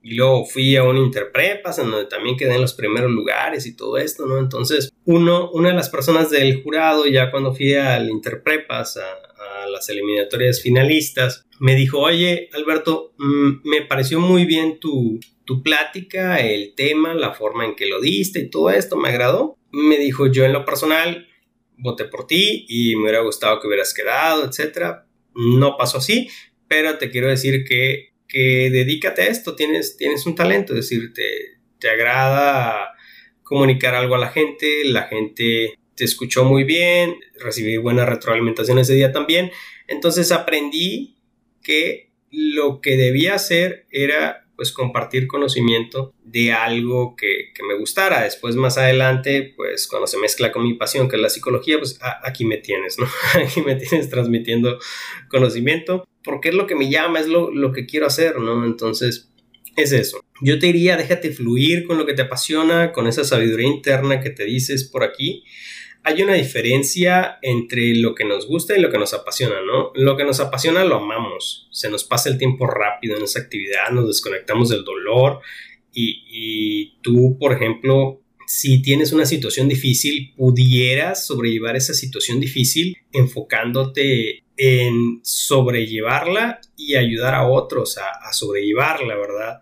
Y 0.04 0.16
luego 0.16 0.46
fui 0.46 0.76
a 0.76 0.84
un 0.84 0.98
Interprepas, 0.98 1.78
en 1.78 1.92
donde 1.92 2.08
también 2.08 2.36
quedé 2.36 2.56
en 2.56 2.62
los 2.62 2.74
primeros 2.74 3.12
lugares 3.12 3.68
y 3.68 3.76
todo 3.76 3.98
esto, 3.98 4.26
¿no? 4.26 4.40
Entonces, 4.40 4.92
uno, 5.06 5.52
una 5.52 5.70
de 5.70 5.76
las 5.76 5.90
personas 5.90 6.32
del 6.32 6.64
jurado, 6.64 7.06
ya 7.06 7.30
cuando 7.30 7.54
fui 7.54 7.76
al 7.76 8.10
Interprepas, 8.10 8.98
a, 8.98 9.04
a 9.64 9.68
las 9.68 9.90
eliminatorias 9.90 10.62
finalistas, 10.62 11.46
me 11.60 11.76
dijo, 11.76 12.00
oye, 12.00 12.50
Alberto, 12.54 13.14
mm, 13.18 13.70
me 13.70 13.84
pareció 13.84 14.20
muy 14.20 14.46
bien 14.46 14.80
tu, 14.80 15.20
plática, 15.64 16.40
el 16.40 16.74
tema, 16.76 17.14
la 17.14 17.34
forma 17.34 17.66
en 17.66 17.76
que 17.76 17.86
lo 17.86 18.00
diste 18.00 18.40
y 18.40 18.50
todo 18.50 18.70
esto, 18.70 18.98
me 18.98 19.10
agradó. 19.10 19.58
Me 19.72 19.98
dijo, 19.98 20.28
yo 20.28 20.46
en 20.46 20.54
lo 20.54 20.66
personal 20.66 21.28
voté 21.78 22.06
por 22.06 22.28
ti 22.28 22.66
y 22.70 22.96
me 22.96 23.04
hubiera 23.04 23.22
gustado 23.22 23.60
que 23.60 23.68
hubieras 23.68 23.94
quedado, 23.94 24.46
etcétera. 24.46 25.08
No 25.34 25.78
pasó 25.78 26.00
así, 26.00 26.30
pero 26.68 26.98
te 26.98 27.10
quiero 27.10 27.28
decir 27.28 27.64
que 27.64 28.12
que 28.32 28.70
dedícate 28.72 29.24
a 29.24 29.28
esto, 29.28 29.56
tienes, 29.56 29.98
tienes 29.98 30.26
un 30.26 30.36
talento, 30.36 30.72
es 30.72 30.90
decir, 30.90 31.12
te, 31.14 31.60
te 31.80 31.90
agrada 31.90 32.94
comunicar 33.44 33.94
algo 33.94 34.16
a 34.16 34.20
la 34.20 34.30
gente, 34.30 34.86
la 34.86 35.04
gente 35.04 35.74
te 35.96 36.06
escuchó 36.06 36.46
muy 36.46 36.64
bien, 36.64 37.18
recibí 37.38 37.76
buena 37.76 38.06
retroalimentación 38.06 38.80
ese 38.80 38.94
día 38.94 39.12
también, 39.12 39.52
entonces 39.86 40.32
aprendí 40.32 41.18
que 41.62 42.14
lo 42.32 42.80
que 42.80 42.96
debía 42.96 43.36
hacer 43.36 43.86
era 43.92 44.41
pues 44.56 44.72
compartir 44.72 45.28
conocimiento 45.28 46.14
de 46.24 46.52
algo 46.52 47.16
que, 47.16 47.52
que, 47.54 47.64
me 47.64 47.78
gustara. 47.78 48.24
Después 48.24 48.56
más 48.56 48.78
adelante, 48.78 49.54
pues 49.56 49.88
cuando 49.88 50.08
se 50.08 50.18
mezcla 50.18 50.52
con 50.52 50.64
mi 50.64 50.76
pasión, 50.76 51.10
que 51.10 51.16
es 51.16 51.22
la 51.22 51.30
psicología, 51.30 51.78
pues 51.78 52.00
aquí 52.24 52.46
me 52.46 52.58
tienes, 52.58 52.98
¿no? 53.00 53.08
Aquí 53.34 53.62
me 53.62 53.76
tienes 53.76 54.10
transmitiendo 54.10 54.80
conocimiento 55.30 56.08
porque 56.24 56.50
es 56.50 56.56
lo 56.56 56.68
que 56.68 56.76
me 56.76 56.90
llama, 56.90 57.20
es 57.20 57.28
lo, 57.28 57.52
lo 57.52 57.72
que 57.72 57.86
quiero 57.86 58.06
hacer, 58.06 58.40
¿no? 58.40 58.66
Entonces, 58.66 59.32
es 59.76 59.92
eso. 59.92 60.24
Yo 60.42 60.60
te 60.60 60.68
diría, 60.68 60.98
déjate 60.98 61.32
fluir 61.32 61.86
con 61.86 61.98
lo 61.98 62.06
que 62.06 62.14
te 62.14 62.24
apasiona, 62.24 62.92
con 62.92 63.08
esa 63.08 63.24
sabiduría 63.24 63.68
interna 63.68 64.22
que 64.22 64.30
te 64.30 64.46
dices 64.46 64.84
por 64.84 65.04
aquí. 65.04 65.44
Hay 66.04 66.22
una 66.22 66.34
diferencia 66.34 67.38
entre 67.42 67.96
lo 67.96 68.16
que 68.16 68.26
nos 68.26 68.48
gusta 68.48 68.76
y 68.76 68.82
lo 68.82 68.90
que 68.90 68.98
nos 68.98 69.14
apasiona, 69.14 69.62
¿no? 69.62 69.92
Lo 69.94 70.18
que 70.18 70.24
nos 70.24 70.40
apasiona 70.40 70.84
lo 70.84 70.96
amamos, 70.96 71.68
se 71.72 71.90
nos 71.90 72.04
pasa 72.04 72.30
el 72.30 72.38
tiempo 72.38 72.66
rápido 72.66 73.18
en 73.18 73.24
esa 73.24 73.40
actividad, 73.40 73.92
nos 73.92 74.08
desconectamos 74.08 74.70
del 74.70 74.84
dolor 74.84 75.40
y, 75.94 76.24
y 76.28 77.02
tú, 77.02 77.38
por 77.40 77.54
ejemplo, 77.54 78.22
si 78.48 78.82
tienes 78.82 79.14
una 79.14 79.26
situación 79.26 79.70
difícil, 79.70 80.34
pudieras 80.36 81.26
sobrellevar 81.26 81.78
esa 81.78 81.94
situación 81.94 82.40
difícil 82.40 82.98
enfocándote 83.14 84.44
en 84.58 85.22
sobrellevarla 85.24 86.62
y 86.76 86.96
ayudar 86.96 87.34
a 87.34 87.48
otros 87.48 87.98
a, 87.98 88.32
sobrellevarla, 88.34 89.16
¿verdad? 89.16 89.62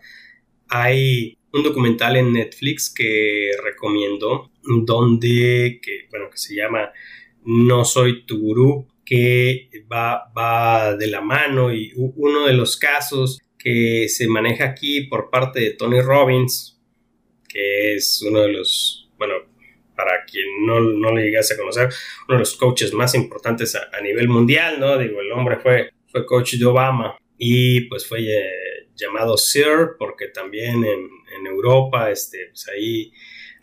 Hay 0.68 1.38
un 1.54 1.64
documental 1.64 2.18
en 2.18 2.34
Netflix 2.34 2.94
que 2.94 3.52
recomiendo 3.64 4.52
donde, 4.64 5.80
que, 5.82 6.08
bueno, 6.10 6.30
que 6.30 6.38
se 6.38 6.56
llama 6.56 6.92
No 7.44 7.86
soy 7.86 8.26
tu 8.26 8.40
gurú, 8.40 8.88
que 9.06 9.70
va, 9.92 10.32
va 10.38 10.96
de 10.96 11.08
la 11.08 11.22
mano 11.22 11.74
y 11.74 11.92
uno 11.96 12.46
de 12.46 12.54
los 12.54 12.78
casos 12.78 13.40
que 13.58 14.08
se 14.08 14.28
maneja 14.28 14.66
aquí 14.66 15.02
por 15.02 15.30
parte 15.30 15.60
de 15.60 15.72
Tony 15.72 16.02
Robbins, 16.02 16.80
que 17.48 17.96
es 17.96 18.22
uno 18.22 18.42
de 18.42 18.54
los, 18.54 19.10
bueno, 19.18 19.34
para 19.96 20.24
quien 20.26 20.46
no, 20.66 20.80
no 20.80 21.14
le 21.14 21.26
llegase 21.26 21.56
a 21.56 21.58
conocer, 21.58 21.90
uno 22.28 22.38
de 22.38 22.40
los 22.40 22.56
coaches 22.56 22.94
más 22.94 23.16
importantes 23.16 23.76
a, 23.76 24.02
nivel 24.02 24.30
mundial, 24.30 24.80
¿no? 24.80 24.98
Digo, 24.98 25.20
el 25.20 25.32
hombre 25.32 25.58
fue, 25.58 25.90
fue 26.08 26.26
coach 26.26 26.54
de 26.54 26.66
Obama 26.66 27.18
y 27.38 27.82
pues 27.82 28.08
fue 28.08 28.22
eh, 28.22 28.69
llamado 29.00 29.38
Sir 29.38 29.96
porque 29.98 30.28
también 30.28 30.84
en, 30.84 31.10
en, 31.38 31.48
Europa, 31.48 32.12
este, 32.12 32.48
pues 32.50 32.68
ahí 32.70 33.12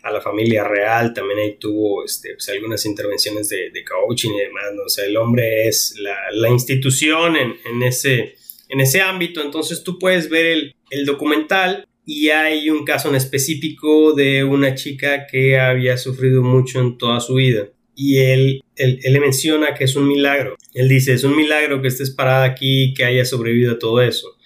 a 0.03 0.11
la 0.11 0.21
familia 0.21 0.63
real 0.63 1.13
también 1.13 1.39
ahí 1.39 1.57
tuvo 1.59 2.03
este, 2.05 2.33
pues 2.33 2.47
algunas 2.49 2.85
intervenciones 2.85 3.49
de, 3.49 3.69
de, 3.71 3.83
coaching 3.83 4.31
y 4.31 4.39
demás, 4.39 4.73
¿no? 4.73 4.83
O 4.83 4.89
sea, 4.89 5.05
el 5.05 5.17
hombre 5.17 5.67
es 5.67 5.95
la, 5.99 6.17
la 6.31 6.49
institución 6.49 7.35
en, 7.35 7.55
en, 7.65 7.83
ese, 7.83 8.35
en 8.69 8.79
ese 8.79 9.01
ámbito, 9.01 9.41
entonces 9.41 9.83
tú 9.83 9.99
puedes 9.99 10.29
ver 10.29 10.45
el, 10.45 10.75
el 10.89 11.05
documental 11.05 11.87
y 12.07 12.29
hay 12.29 12.69
un 12.69 12.85
caso 12.85 13.09
en 13.09 13.15
específico 13.15 14.13
de 14.13 14.45
una 14.45 14.75
chica 14.75 15.27
que 15.27 15.59
había 15.59 15.97
sufrido 15.97 16.41
mucho 16.41 16.79
en 16.79 16.97
toda 16.97 17.19
su 17.19 17.35
vida. 17.35 17.67
Y 17.97 18.19
él, 18.19 18.63
él, 18.77 18.99
le 19.03 19.19
menciona 19.19 19.73
que 19.73 19.83
es 19.83 19.95
un 19.97 20.07
milagro. 20.07 20.55
Él 20.73 20.87
dice, 20.87 21.13
es 21.13 21.25
un 21.25 21.35
milagro 21.35 21.81
que 21.81 21.89
estés 21.89 22.11
parada 22.11 22.45
aquí, 22.45 22.93
que 22.93 23.03
hayas 23.03 23.29
sobrevivido 23.29 23.73
a 23.73 23.79
todo 23.79 24.01
eso. 24.01 24.36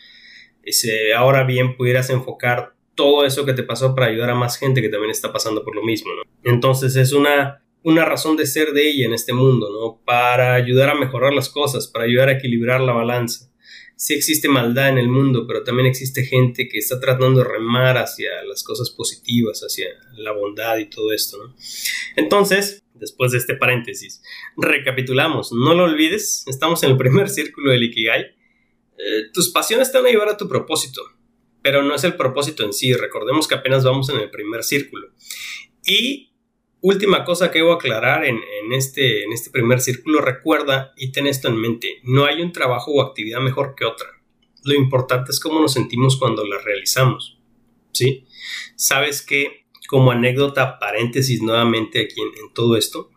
Dice, 0.72 1.14
ahora 1.14 1.44
bien, 1.44 1.76
pudieras 1.76 2.10
enfocar 2.10 2.76
todo 2.96 3.26
eso 3.26 3.46
que 3.46 3.52
te 3.52 3.64
pasó 3.64 3.94
para 3.94 4.08
ayudar 4.08 4.30
a 4.30 4.36
más 4.36 4.58
gente 4.58 4.82
que 4.82 4.88
también 4.88 5.12
está 5.12 5.34
pasando 5.34 5.66
por 5.66 5.76
lo 5.76 5.84
mismo, 5.84 6.12
Entonces 6.46 6.96
es 6.96 7.12
una, 7.12 7.62
una 7.84 8.06
razón 8.06 8.38
de 8.38 8.46
ser 8.46 8.72
de 8.72 8.90
ella 8.90 9.06
en 9.06 9.14
este 9.14 9.34
mundo, 9.34 9.70
¿no? 9.70 10.02
Para 10.06 10.54
ayudar 10.54 10.90
a 10.90 10.96
mejorar 10.96 11.34
las 11.34 11.50
cosas, 11.50 11.88
para 11.88 12.06
ayudar 12.06 12.30
a 12.30 12.34
equilibrar 12.34 12.80
la 12.80 12.94
balanza 12.94 13.52
sí 14.02 14.16
existe 14.16 14.48
maldad 14.48 14.90
en 14.90 14.98
el 14.98 15.10
mundo, 15.10 15.46
pero 15.46 15.64
también 15.64 15.86
existe 15.86 16.24
gente 16.24 16.68
que 16.68 16.80
está 16.80 17.00
tratando 17.00 17.44
de 17.44 17.44
remar 17.44 18.00
hacia 18.00 18.32
las 18.48 18.64
cosas 18.64 18.90
positivas, 18.90 19.62
hacia 19.62 19.90
la 20.16 20.32
bondad 20.32 20.80
y 20.80 20.90
todo 20.90 21.14
esto, 21.14 21.38
¿no? 21.38 21.56
Entonces, 22.16 22.82
después 22.96 23.32
de 23.32 23.38
este 23.38 23.54
paréntesis, 23.54 24.24
recapitulamos, 24.58 25.52
no 25.52 25.76
lo 25.76 25.84
olvides, 25.84 26.46
estamos 26.48 26.82
en 26.82 26.90
el 26.90 26.98
primer 26.98 27.30
círculo 27.30 27.72
del 27.72 27.84
Ikigai. 27.84 28.26
Eh, 28.97 29.30
tus 29.34 29.49
pasiones 29.49 29.91
te 29.91 29.97
van 29.97 30.08
a 30.08 30.12
llevar 30.12 30.30
a 30.30 30.38
tu 30.38 30.47
propósito, 30.47 31.01
pero 31.62 31.84
no 31.84 31.95
es 31.95 32.04
el 32.04 32.15
propósito 32.15 32.63
en 32.63 32.73
sí, 32.73 32.93
recordemos 32.93 33.47
que 33.47 33.56
apenas 33.56 33.84
vamos 33.84 34.10
en 34.10 34.17
el 34.17 34.30
primer 34.30 34.63
círculo. 34.63 35.10
Y 35.86 36.32
Última 36.84 37.23
cosa 37.23 37.51
que 37.51 37.60
debo 37.60 37.73
aclarar 37.73 38.25
en, 38.25 38.39
este, 38.71 39.23
este 39.25 39.51
primer 39.51 39.82
círculo, 39.82 40.19
recuerda 40.19 40.93
y 40.97 41.12
ten 41.12 41.27
esto 41.27 41.47
en 41.47 41.58
mente, 41.58 41.99
no 42.04 42.25
hay 42.25 42.41
un 42.41 42.51
trabajo 42.51 42.91
o 42.91 43.04
actividad 43.04 43.39
mejor 43.39 43.75
que 43.75 43.86
otra. 43.86 44.08
Lo 44.63 44.73
importante 44.73 45.32
es 45.32 45.39
cómo 45.39 45.60
nos 45.60 45.73
sentimos 45.73 46.17
cuando 46.17 46.43
la 46.43 46.58
realizamos. 46.58 47.39
¿Sí? 47.91 48.25
Sabes 48.75 49.21
que, 49.21 49.67
como 49.88 50.10
anécdota, 50.10 50.80
paréntesis 50.80 51.43
nuevamente 51.43 52.01
aquí 52.01 52.19
en, 52.19 52.45
en 52.45 52.54
todo 52.54 52.75
esto, 52.75 53.12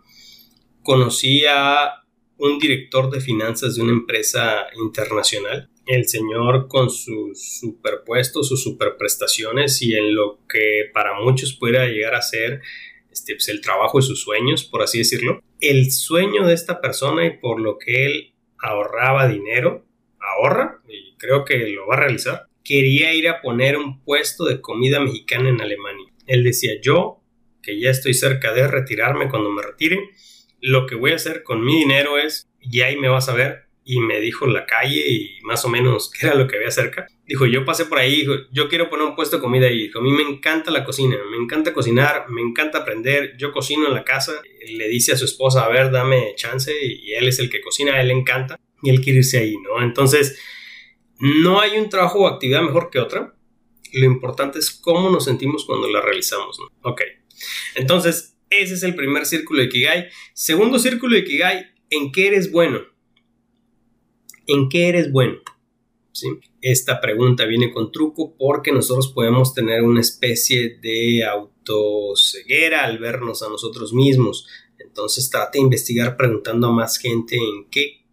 conocí 0.83 1.47
a 1.47 2.04
un 2.39 2.59
director 2.59 3.11
de 3.11 3.21
finanzas 3.21 3.77
de 3.77 3.83
una 3.83 3.93
empresa 3.93 4.67
internacional 4.83 5.71
el 5.87 6.09
señor 6.09 6.69
con 6.69 6.91
sus 6.91 7.59
superpuestos, 7.61 8.49
sus 8.49 8.63
superprestaciones 8.63 9.83
y 9.83 9.95
en 9.95 10.15
lo 10.15 10.39
que 10.49 10.91
para 10.93 11.21
muchos 11.21 11.55
pueda 11.55 11.87
llegar 11.87 12.15
a 12.15 12.23
ser 12.23 12.63
este, 13.11 13.35
pues, 13.35 13.49
el 13.49 13.61
trabajo 13.61 13.99
de 13.99 14.07
sus 14.07 14.23
sueños, 14.23 14.65
por 14.65 14.83
así 14.83 14.99
decirlo. 14.99 15.43
El 15.61 15.93
sueño 15.93 16.47
de 16.47 16.55
esta 16.55 16.81
persona 16.81 17.27
y 17.27 17.39
por 17.39 17.61
lo 17.61 17.79
que 17.79 18.07
él 18.07 18.35
ahorraba 18.59 19.29
dinero, 19.29 19.85
ahorra, 20.21 20.81
y 20.89 21.17
creo 21.17 21.45
que 21.45 21.59
lo 21.69 21.87
va 21.87 21.97
a 21.97 22.01
realizar, 22.01 22.47
quería 22.65 23.13
ir 23.15 23.29
a 23.29 23.43
poner 23.43 23.77
un 23.77 24.03
puesto 24.03 24.45
de 24.45 24.61
comida 24.61 25.01
mexicana 25.01 25.51
en 25.51 25.61
Alemania. 25.61 26.13
Él 26.27 26.43
decía, 26.45 26.73
yo, 26.83 27.21
que 27.63 27.79
ya 27.79 27.91
estoy 27.91 28.15
cerca 28.15 28.53
de 28.53 28.67
retirarme 28.67 29.29
cuando 29.29 29.51
me 29.51 29.63
retire, 29.63 30.11
lo 30.65 30.87
que 30.87 30.95
voy 30.95 31.13
a 31.13 31.17
hacer 31.17 31.43
con 31.43 31.63
mi 31.63 31.77
dinero 31.77 32.17
es, 32.19 32.49
y 32.59 32.81
ahí 32.81 32.97
me 32.97 33.09
vas 33.09 33.29
a 33.29 33.35
ver, 33.35 33.65
y 33.85 34.01
me 34.01 34.19
dijo 34.19 34.47
la 34.47 34.65
calle 34.65 35.07
y 35.07 35.39
más 35.43 35.63
o 35.67 35.69
menos 35.69 36.11
qué 36.19 36.27
era 36.27 36.35
lo 36.35 36.49
que 36.49 36.57
había 36.57 36.71
cerca. 36.71 37.07
Dijo, 37.27 37.45
yo 37.45 37.67
pasé 37.67 37.85
por 37.85 37.99
ahí, 37.99 38.21
dijo, 38.21 38.33
yo 38.51 38.69
quiero 38.69 38.89
poner 38.89 39.07
un 39.07 39.15
puesto 39.15 39.37
de 39.37 39.43
comida 39.43 39.67
ahí. 39.67 39.85
Dijo, 39.85 39.99
a 39.99 40.03
mí 40.03 40.11
me 40.11 40.23
encanta 40.23 40.71
la 40.71 40.85
cocina, 40.85 41.17
me 41.31 41.37
encanta 41.37 41.75
cocinar, 41.75 42.31
me 42.31 42.41
encanta 42.41 42.79
aprender. 42.79 43.35
Yo 43.39 43.53
cocino 43.53 43.87
en 43.87 43.95
la 43.95 44.05
casa. 44.05 44.33
Le 44.67 44.89
dice 44.89 45.13
a 45.13 45.17
su 45.17 45.27
esposa, 45.27 45.65
a 45.65 45.69
ver, 45.69 45.91
dame 45.91 46.35
chance. 46.37 46.73
Y 46.83 47.13
él 47.13 47.29
es 47.29 47.39
el 47.39 47.51
que 47.51 47.61
cocina, 47.61 47.95
a 47.95 48.01
él 48.01 48.09
le 48.09 48.15
encanta. 48.15 48.59
Y 48.83 48.91
él 48.91 49.01
quiere 49.03 49.19
irse 49.19 49.39
ahí, 49.39 49.57
¿no? 49.59 49.83
Entonces, 49.83 50.39
no 51.19 51.61
hay 51.61 51.79
un 51.79 51.91
trabajo 51.91 52.21
o 52.21 52.27
actividad 52.27 52.63
mejor 52.63 52.89
que 52.91 53.01
otra. 53.01 53.35
Lo 53.93 54.05
importante 54.05 54.59
es 54.59 54.71
cómo 54.71 55.11
nos 55.11 55.25
sentimos 55.25 55.65
cuando 55.67 55.89
la 55.89 56.01
realizamos, 56.01 56.59
¿no? 56.59 56.91
Ok. 56.91 57.03
Entonces, 57.75 58.34
ese 58.63 58.75
es 58.75 58.83
el 58.83 58.95
primer 58.95 59.27
círculo 59.27 59.61
de 59.61 59.67
Ikigai. 59.67 60.09
Segundo 60.33 60.79
círculo 60.79 61.15
de 61.15 61.23
Ikigai, 61.23 61.67
¿en 61.91 62.13
qué 62.13 62.29
eres 62.29 62.51
bueno? 62.51 62.81
¿En 64.47 64.69
qué 64.69 64.89
eres 64.89 65.11
bueno? 65.11 65.39
¿Sí? 66.13 66.29
Esta 66.61 67.01
pregunta 67.01 67.45
viene 67.45 67.73
con 67.73 67.91
truco 67.91 68.37
porque 68.39 68.73
nosotros 68.73 69.09
podemos 69.09 69.55
tener 69.55 69.83
una 69.83 70.01
especie 70.01 70.79
de 70.81 71.25
autoceguera 71.25 72.85
al 72.85 72.99
vernos 72.99 73.43
a 73.43 73.49
nosotros 73.49 73.93
mismos. 73.93 74.47
Entonces 74.79 75.29
trata 75.31 75.53
de 75.55 75.61
investigar 75.61 76.17
preguntando 76.17 76.69
a 76.69 76.73
más 76.73 76.99
gente 76.99 77.37
en 77.37 77.69
qué 77.71 78.05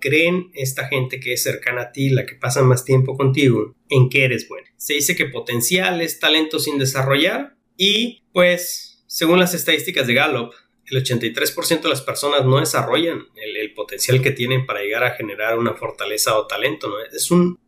creen 0.00 0.50
esta 0.54 0.86
gente 0.86 1.20
que 1.20 1.32
es 1.32 1.42
cercana 1.42 1.82
a 1.82 1.92
ti, 1.92 2.10
la 2.10 2.26
que 2.26 2.34
pasa 2.34 2.62
más 2.62 2.84
tiempo 2.84 3.16
contigo, 3.16 3.74
en 3.88 4.08
qué 4.08 4.24
eres 4.24 4.48
bueno. 4.48 4.66
Se 4.76 4.94
dice 4.94 5.16
que 5.16 5.26
potencial 5.26 6.00
es 6.00 6.20
talento 6.20 6.58
sin 6.58 6.78
desarrollar 6.78 7.56
y 7.76 8.22
pues 8.32 8.87
según 9.08 9.38
las 9.38 9.54
estadísticas 9.54 10.06
de 10.06 10.14
Gallup, 10.14 10.52
el 10.84 11.02
83% 11.02 11.82
de 11.82 11.88
las 11.88 12.02
personas 12.02 12.44
no 12.44 12.60
desarrollan 12.60 13.26
el, 13.34 13.72
potencial 13.74 14.20
que 14.22 14.32
tienen 14.32 14.66
para 14.66 14.80
llegar 14.80 15.04
a 15.04 15.14
generar 15.14 15.58
una 15.58 15.74
fortaleza 15.74 16.36
o 16.38 16.46
talento. 16.46 16.88
¿no? 16.88 16.94
Es 17.00 17.30
un, 17.30 17.58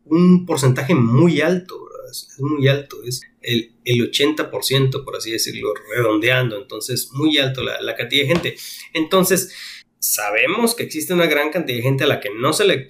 porcentaje 0.45 0.93
muy 0.93 1.41
alto, 1.41 1.87
Es, 2.09 2.35
muy 2.39 2.67
alto, 2.67 2.97
es 3.03 3.21
el, 3.41 3.73
el, 3.85 4.11
80%, 4.11 5.03
por 5.03 5.15
así 5.15 5.31
decirlo, 5.31 5.73
redondeando. 5.95 6.57
Entonces, 6.57 7.09
muy 7.13 7.37
alto 7.37 7.63
la, 7.63 7.81
la 7.81 7.95
cantidad 7.95 8.23
de 8.23 8.27
gente. 8.27 8.55
Entonces, 8.93 9.53
sabemos 9.99 10.75
que 10.75 10.83
existe 10.83 11.13
una 11.13 11.27
gran 11.27 11.51
cantidad 11.51 11.77
de 11.77 11.83
gente 11.83 12.03
a 12.03 12.07
la 12.07 12.19
que 12.19 12.29
no 12.31 12.53
se, 12.53 12.65
le, 12.65 12.87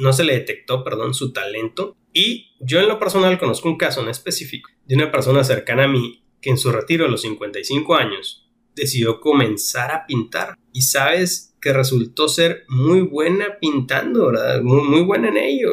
no 0.00 0.12
se 0.12 0.24
le 0.24 0.32
detectó 0.32 0.82
perdón, 0.82 1.14
su 1.14 1.32
talento. 1.32 1.96
Y 2.12 2.54
yo 2.60 2.80
en 2.80 2.88
lo 2.88 2.98
personal 2.98 3.38
conozco 3.38 3.68
un 3.68 3.76
caso 3.76 4.02
en 4.02 4.08
específico 4.08 4.70
de 4.86 4.94
una 4.94 5.12
persona 5.12 5.44
cercana 5.44 5.84
a 5.84 5.88
mí 5.88 6.23
que 6.44 6.50
en 6.50 6.58
su 6.58 6.70
retiro 6.70 7.06
a 7.06 7.08
los 7.08 7.22
55 7.22 7.94
años 7.94 8.46
decidió 8.74 9.18
comenzar 9.18 9.90
a 9.90 10.04
pintar. 10.06 10.58
Y 10.74 10.82
sabes 10.82 11.56
que 11.58 11.72
resultó 11.72 12.28
ser 12.28 12.64
muy 12.68 13.00
buena 13.00 13.58
pintando, 13.58 14.26
¿verdad? 14.26 14.60
Muy, 14.60 15.02
buena 15.04 15.28
en 15.28 15.38
ello. 15.38 15.72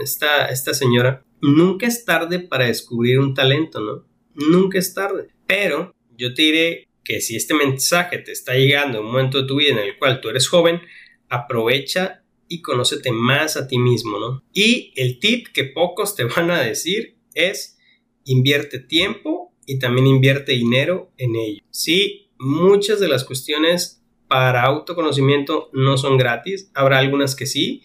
esta, 0.00 0.46
esta 0.46 0.74
señora. 0.74 1.24
Nunca 1.42 1.88
es 1.88 2.04
tarde 2.04 2.38
para 2.38 2.66
descubrir 2.66 3.18
un 3.18 3.34
talento, 3.34 3.80
¿no? 3.80 4.06
Nunca 4.34 4.78
es 4.78 4.94
tarde. 4.94 5.26
Pero 5.48 5.92
yo 6.16 6.34
te 6.34 6.42
diré 6.42 6.88
que 7.02 7.20
si 7.20 7.34
este 7.34 7.54
mensaje 7.54 8.18
te 8.18 8.30
está 8.30 8.54
llegando 8.54 8.98
en 8.98 9.06
un 9.06 9.10
momento 9.10 9.42
de 9.42 9.48
tu 9.48 9.56
vida 9.56 9.72
en 9.72 9.88
el 9.88 9.98
cual 9.98 10.20
tú 10.20 10.28
eres 10.28 10.46
joven, 10.46 10.82
aprovecha 11.28 12.22
y 12.46 12.62
conócete 12.62 13.10
más 13.10 13.56
a 13.56 13.66
ti 13.66 13.78
mismo, 13.78 14.20
¿no? 14.20 14.44
Y 14.52 14.92
el 14.94 15.18
tip 15.18 15.48
que 15.48 15.64
pocos 15.64 16.14
te 16.14 16.24
van 16.24 16.52
a 16.52 16.60
decir 16.60 17.16
es 17.34 17.76
invierte 18.24 18.78
tiempo 18.78 19.49
y 19.70 19.78
también 19.78 20.08
invierte 20.08 20.50
dinero 20.50 21.12
en 21.16 21.36
ello. 21.36 21.62
Sí, 21.70 22.32
muchas 22.38 22.98
de 22.98 23.06
las 23.06 23.22
cuestiones 23.22 24.02
para 24.26 24.64
autoconocimiento 24.64 25.70
no 25.72 25.96
son 25.96 26.18
gratis, 26.18 26.72
habrá 26.74 26.98
algunas 26.98 27.36
que 27.36 27.46
sí. 27.46 27.82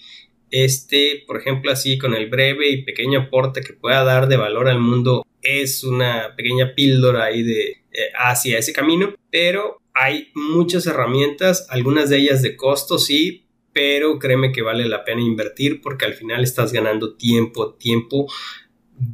Este, 0.49 1.23
por 1.27 1.37
ejemplo, 1.37 1.71
así 1.71 1.99
con 1.99 2.15
el 2.15 2.27
breve 2.27 2.69
y 2.69 2.83
pequeño 2.83 3.19
aporte 3.19 3.61
que 3.61 3.73
pueda 3.73 4.03
dar 4.03 4.27
de 4.27 4.35
valor 4.35 4.67
al 4.67 4.79
mundo 4.79 5.27
es 5.43 5.83
una 5.83 6.35
pequeña 6.35 6.73
píldora 6.73 7.25
ahí 7.25 7.43
de 7.43 7.83
eh, 7.91 8.09
hacia 8.17 8.57
ese 8.57 8.73
camino, 8.73 9.13
pero 9.29 9.83
hay 9.93 10.31
muchas 10.33 10.87
herramientas, 10.87 11.67
algunas 11.69 12.09
de 12.09 12.17
ellas 12.17 12.41
de 12.41 12.55
costo, 12.55 12.97
sí, 12.97 13.45
pero 13.73 14.17
créeme 14.17 14.51
que 14.51 14.63
vale 14.63 14.87
la 14.87 15.03
pena 15.03 15.21
invertir 15.21 15.81
porque 15.81 16.05
al 16.05 16.15
final 16.15 16.43
estás 16.43 16.73
ganando 16.73 17.15
tiempo, 17.15 17.75
tiempo 17.75 18.25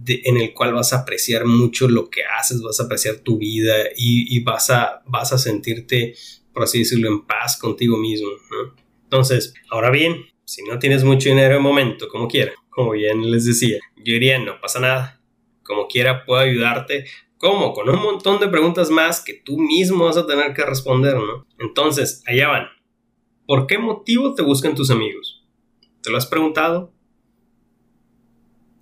en 0.07 0.37
el 0.37 0.53
cual 0.53 0.73
vas 0.73 0.93
a 0.93 0.99
apreciar 0.99 1.45
mucho 1.45 1.87
lo 1.87 2.09
que 2.09 2.21
haces, 2.23 2.61
vas 2.61 2.79
a 2.79 2.83
apreciar 2.83 3.17
tu 3.17 3.37
vida 3.37 3.75
y, 3.95 4.41
vas, 4.43 4.69
a, 4.69 5.01
vas 5.07 5.33
a 5.33 5.37
sentirte, 5.37 6.15
por 6.53 6.63
así 6.63 6.79
decirlo, 6.79 7.07
en 7.07 7.25
paz 7.25 7.57
contigo 7.57 7.97
mismo. 7.97 8.29
Entonces, 9.03 9.53
ahora 9.69 9.89
bien, 9.89 10.25
si 10.45 10.63
no 10.63 10.79
tienes 10.79 11.03
mucho 11.03 11.29
dinero 11.29 11.55
en 11.55 11.61
momento, 11.61 12.07
como 12.07 12.27
quiera, 12.27 12.53
como 12.69 12.91
bien 12.91 13.29
les 13.31 13.45
decía, 13.45 13.79
yo 13.97 14.13
diría, 14.13 14.39
no 14.39 14.59
pasa 14.61 14.79
nada, 14.79 15.21
como 15.63 15.87
quiera 15.87 16.25
puedo 16.25 16.41
ayudarte 16.41 17.05
¿Cómo? 17.41 17.73
Con 17.73 17.89
un 17.89 17.99
montón 17.99 18.39
de 18.39 18.47
preguntas 18.49 18.91
más 18.91 19.19
que 19.19 19.33
tú 19.33 19.57
mismo 19.57 20.05
vas 20.05 20.15
a 20.15 20.27
tener 20.27 20.53
que 20.53 20.63
responder, 20.63 21.15
¿no? 21.15 21.47
Entonces, 21.57 22.21
allá 22.27 22.49
van. 22.49 22.67
¿Por 23.47 23.65
qué 23.65 23.79
motivo 23.79 24.35
te 24.35 24.43
buscan 24.43 24.75
tus 24.75 24.91
amigos? 24.91 25.43
¿Te 26.03 26.11
lo 26.11 26.17
has 26.17 26.27
preguntado? 26.27 26.93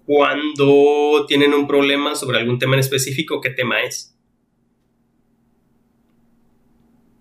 Cuando 0.09 1.27
tienen 1.27 1.53
un 1.53 1.67
problema 1.67 2.15
sobre 2.15 2.39
algún 2.39 2.57
tema 2.57 2.73
en 2.73 2.79
específico, 2.79 3.39
¿qué 3.41 3.51
tema 3.51 3.83
es? 3.83 4.17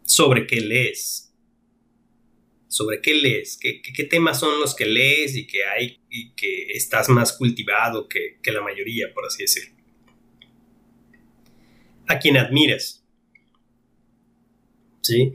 ¿Sobre 0.07 0.47
qué 0.47 0.63
lees? 0.63 1.31
¿Sobre 2.67 3.03
qué 3.03 3.13
lees? 3.13 3.59
¿Qué, 3.61 4.05
temas 4.05 4.41
son 4.41 4.59
los 4.59 4.75
que 4.75 4.87
lees 4.87 5.37
y 5.37 5.47
que 5.47 5.67
hay 5.67 6.01
y 6.09 6.31
que 6.31 6.69
estás 6.73 7.11
más 7.11 7.35
cultivado 7.35 8.09
que, 8.09 8.39
que 8.43 8.53
la 8.53 8.63
mayoría, 8.63 9.13
por 9.13 9.27
así 9.27 9.43
decirlo? 9.43 9.77
a 12.07 12.19
quien 12.19 12.39
admires. 12.39 13.05
¿Sí? 15.03 15.35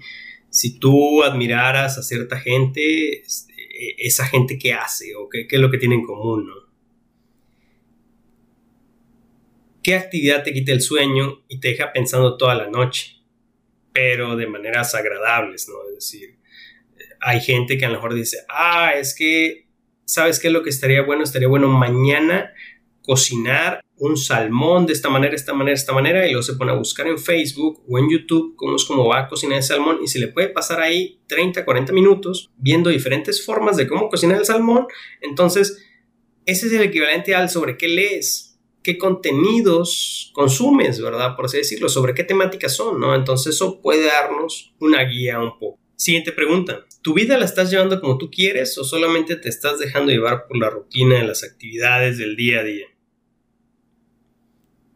Si 0.49 0.79
tú 0.79 1.21
admiraras 1.21 1.99
a 1.99 2.01
cierta 2.01 2.39
gente, 2.39 3.21
este, 3.21 3.53
esa 3.99 4.25
gente 4.25 4.57
qué 4.57 4.73
hace 4.73 5.13
o 5.13 5.29
qué, 5.29 5.45
es 5.47 5.59
lo 5.59 5.69
que 5.69 5.77
tiene 5.77 5.93
en 5.93 6.03
común, 6.03 6.47
¿no? 6.47 6.72
¿Qué 9.83 9.95
actividad 9.95 10.43
te 10.43 10.53
quita 10.53 10.71
el 10.71 10.81
sueño 10.81 11.43
y 11.49 11.59
te 11.59 11.67
deja 11.69 11.91
pensando 11.91 12.37
toda 12.37 12.55
la 12.55 12.69
noche? 12.69 13.17
Pero 13.91 14.37
de 14.37 14.47
maneras 14.47 14.95
agradables, 14.95 15.67
¿no? 15.67 15.75
Es 15.89 15.95
decir, 15.95 16.37
hay 17.19 17.41
gente 17.41 17.77
que 17.77 17.85
a 17.85 17.89
lo 17.89 17.95
mejor 17.95 18.13
dice, 18.13 18.39
ah, 18.47 18.93
es 18.95 19.13
que, 19.13 19.67
¿sabes 20.05 20.39
qué 20.39 20.47
es 20.47 20.53
lo 20.53 20.63
que 20.63 20.69
estaría 20.69 21.01
bueno? 21.01 21.23
Estaría 21.23 21.49
bueno 21.49 21.67
mañana 21.67 22.53
cocinar 23.01 23.81
un 23.97 24.15
salmón 24.15 24.85
de 24.85 24.93
esta 24.93 25.09
manera, 25.09 25.35
esta 25.35 25.53
manera, 25.53 25.75
esta 25.75 25.93
manera, 25.93 26.25
y 26.25 26.31
luego 26.31 26.43
se 26.43 26.53
pone 26.53 26.71
a 26.71 26.75
buscar 26.75 27.07
en 27.07 27.19
Facebook 27.19 27.83
o 27.87 27.99
en 27.99 28.09
YouTube 28.09 28.55
cómo 28.55 28.77
es 28.77 28.85
cómo 28.85 29.05
va 29.05 29.19
a 29.19 29.27
cocinar 29.27 29.57
el 29.57 29.63
salmón 29.63 29.99
y 30.01 30.07
se 30.07 30.19
le 30.19 30.29
puede 30.29 30.47
pasar 30.47 30.81
ahí 30.81 31.19
30, 31.27 31.65
40 31.65 31.91
minutos 31.91 32.49
viendo 32.57 32.89
diferentes 32.89 33.45
formas 33.45 33.75
de 33.75 33.87
cómo 33.87 34.07
cocinar 34.07 34.37
el 34.37 34.45
salmón. 34.45 34.87
Entonces, 35.21 35.85
ese 36.45 36.67
es 36.67 36.73
el 36.73 36.83
equivalente 36.83 37.35
al 37.35 37.49
sobre 37.49 37.77
qué 37.77 37.89
lees, 37.89 38.52
qué 38.83 38.97
contenidos 38.97 40.31
consumes, 40.33 41.01
¿verdad? 41.01 41.35
Por 41.35 41.45
así 41.45 41.57
decirlo, 41.57 41.89
sobre 41.89 42.13
qué 42.13 42.23
temáticas 42.23 42.75
son, 42.75 42.99
¿no? 42.99 43.15
Entonces, 43.15 43.55
eso 43.55 43.81
puede 43.81 44.05
darnos 44.05 44.73
una 44.79 45.03
guía 45.03 45.39
un 45.39 45.57
poco. 45.57 45.79
Siguiente 45.95 46.31
pregunta. 46.31 46.85
¿Tu 47.01 47.13
vida 47.13 47.37
la 47.37 47.45
estás 47.45 47.71
llevando 47.71 47.99
como 48.01 48.17
tú 48.17 48.29
quieres 48.29 48.77
o 48.77 48.83
solamente 48.83 49.35
te 49.35 49.49
estás 49.49 49.79
dejando 49.79 50.11
llevar 50.11 50.47
por 50.47 50.57
la 50.57 50.69
rutina 50.69 51.15
de 51.15 51.23
las 51.23 51.43
actividades 51.43 52.17
del 52.17 52.35
día 52.35 52.59
a 52.59 52.63
día? 52.63 52.87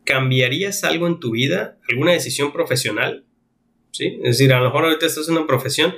¿cambiarías 0.08 0.84
algo 0.86 1.06
en 1.06 1.20
tu 1.20 1.32
vida? 1.32 1.78
¿Alguna 1.88 2.14
decisión 2.14 2.52
profesional? 2.52 3.26
¿Sí? 3.92 4.18
Es 4.24 4.38
decir, 4.38 4.54
a 4.54 4.60
lo 4.60 4.66
mejor 4.66 4.86
ahorita 4.86 5.06
estás 5.06 5.28
en 5.28 5.38
una 5.38 5.46
profesión, 5.46 5.94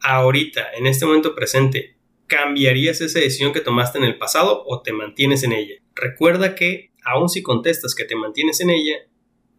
ahorita, 0.00 0.68
en 0.76 0.86
este 0.86 1.06
momento 1.06 1.34
presente, 1.34 1.96
¿cambiarías 2.26 3.00
esa 3.00 3.18
decisión 3.18 3.52
que 3.52 3.60
tomaste 3.60 3.98
en 3.98 4.04
el 4.04 4.18
pasado 4.18 4.62
o 4.66 4.82
te 4.82 4.92
mantienes 4.92 5.42
en 5.42 5.52
ella? 5.52 5.74
Recuerda 5.94 6.54
que, 6.54 6.92
aun 7.04 7.28
si 7.28 7.42
contestas 7.42 7.94
que 7.94 8.04
te 8.04 8.16
mantienes 8.16 8.60
en 8.60 8.70
ella, 8.70 8.96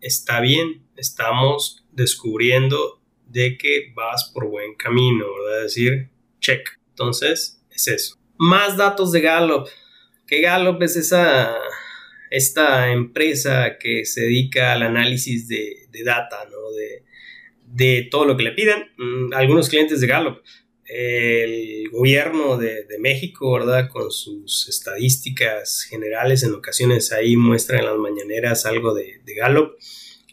está 0.02 0.40
bien, 0.40 0.86
estamos 0.96 1.86
descubriendo 1.92 3.02
de 3.28 3.58
que 3.58 3.92
vas 3.96 4.32
por 4.34 4.50
buen 4.50 4.76
camino, 4.76 5.26
¿verdad? 5.34 5.66
Es 5.66 5.76
decir, 5.76 6.10
check. 6.40 6.68
Entonces, 6.90 7.62
es 7.72 7.88
eso. 7.88 8.18
Más 8.38 8.78
datos 8.78 9.12
de 9.12 9.22
Gallup. 9.22 9.68
Que 10.28 10.42
Gallup 10.42 10.82
es 10.82 10.96
esa 10.96 11.56
esta 12.36 12.92
empresa 12.92 13.78
que 13.80 14.04
se 14.06 14.24
dedica 14.24 14.74
al 14.74 14.84
análisis 14.84 15.48
de, 15.48 15.88
data, 16.04 16.46
¿no? 16.52 16.58
de, 17.68 18.08
todo 18.12 18.26
lo 18.26 18.36
que 18.36 18.44
le 18.44 18.52
piden. 18.52 18.92
Mm, 18.98 19.34
algunos 19.34 19.70
clientes 19.70 20.02
de 20.02 20.08
Gallup, 20.08 20.40
el 20.88 21.90
gobierno 21.90 22.58
de, 22.58 22.86
México, 23.00 23.52
¿verdad? 23.54 23.90
Con 23.90 24.12
sus 24.12 24.68
estadísticas 24.68 25.86
generales, 25.88 26.44
en 26.44 26.54
ocasiones 26.54 27.12
ahí 27.12 27.36
muestran 27.36 27.80
en 27.80 27.86
las 27.86 27.98
mañaneras 27.98 28.66
algo 28.66 28.94
de, 28.94 29.22
de 29.24 29.36
Gallup, 29.36 29.74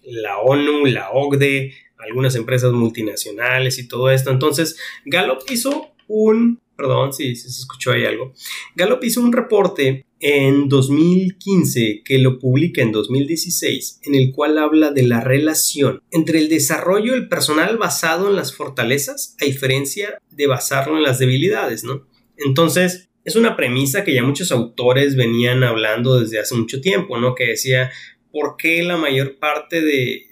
la 0.04 0.38
ONU, 0.38 0.86
la 0.86 1.10
OCDE, 1.10 1.74
algunas 1.98 2.34
empresas 2.34 2.72
multinacionales 2.72 3.78
y 3.78 3.88
todo 3.88 4.10
esto. 4.10 4.30
Entonces, 4.30 4.78
Gallup 5.04 5.40
hizo 5.50 5.91
un, 6.12 6.60
perdón 6.76 7.12
si, 7.12 7.34
se 7.34 7.48
escuchó 7.48 7.92
ahí 7.92 8.04
algo, 8.04 8.34
Gallup 8.76 9.02
hizo 9.02 9.20
un 9.20 9.32
reporte 9.32 10.04
en 10.20 10.68
2015 10.68 12.02
que 12.04 12.18
lo 12.18 12.38
publica 12.38 12.82
en 12.82 12.92
2016, 12.92 14.00
en 14.02 14.14
el 14.14 14.30
cual 14.30 14.58
habla 14.58 14.90
de 14.90 15.02
la 15.02 15.20
relación 15.20 16.02
entre 16.10 16.38
el 16.38 16.48
desarrollo 16.48 17.12
del 17.12 17.28
personal 17.28 17.76
basado 17.78 18.28
en 18.28 18.36
las 18.36 18.54
fortalezas, 18.54 19.36
a 19.40 19.46
diferencia 19.46 20.18
de 20.30 20.46
basarlo 20.46 20.96
en 20.96 21.02
las 21.02 21.18
debilidades, 21.18 21.82
¿no? 21.82 22.06
Entonces, 22.36 23.08
es 23.24 23.36
una 23.36 23.56
premisa 23.56 24.04
que 24.04 24.14
ya 24.14 24.22
muchos 24.22 24.52
autores 24.52 25.16
venían 25.16 25.64
hablando 25.64 26.20
desde 26.20 26.38
hace 26.38 26.54
mucho 26.54 26.80
tiempo, 26.80 27.18
¿no? 27.18 27.34
Que 27.34 27.48
decía, 27.48 27.90
¿por 28.30 28.56
qué 28.56 28.82
la 28.82 28.96
mayor 28.96 29.38
parte 29.38 29.80
de, 29.80 30.28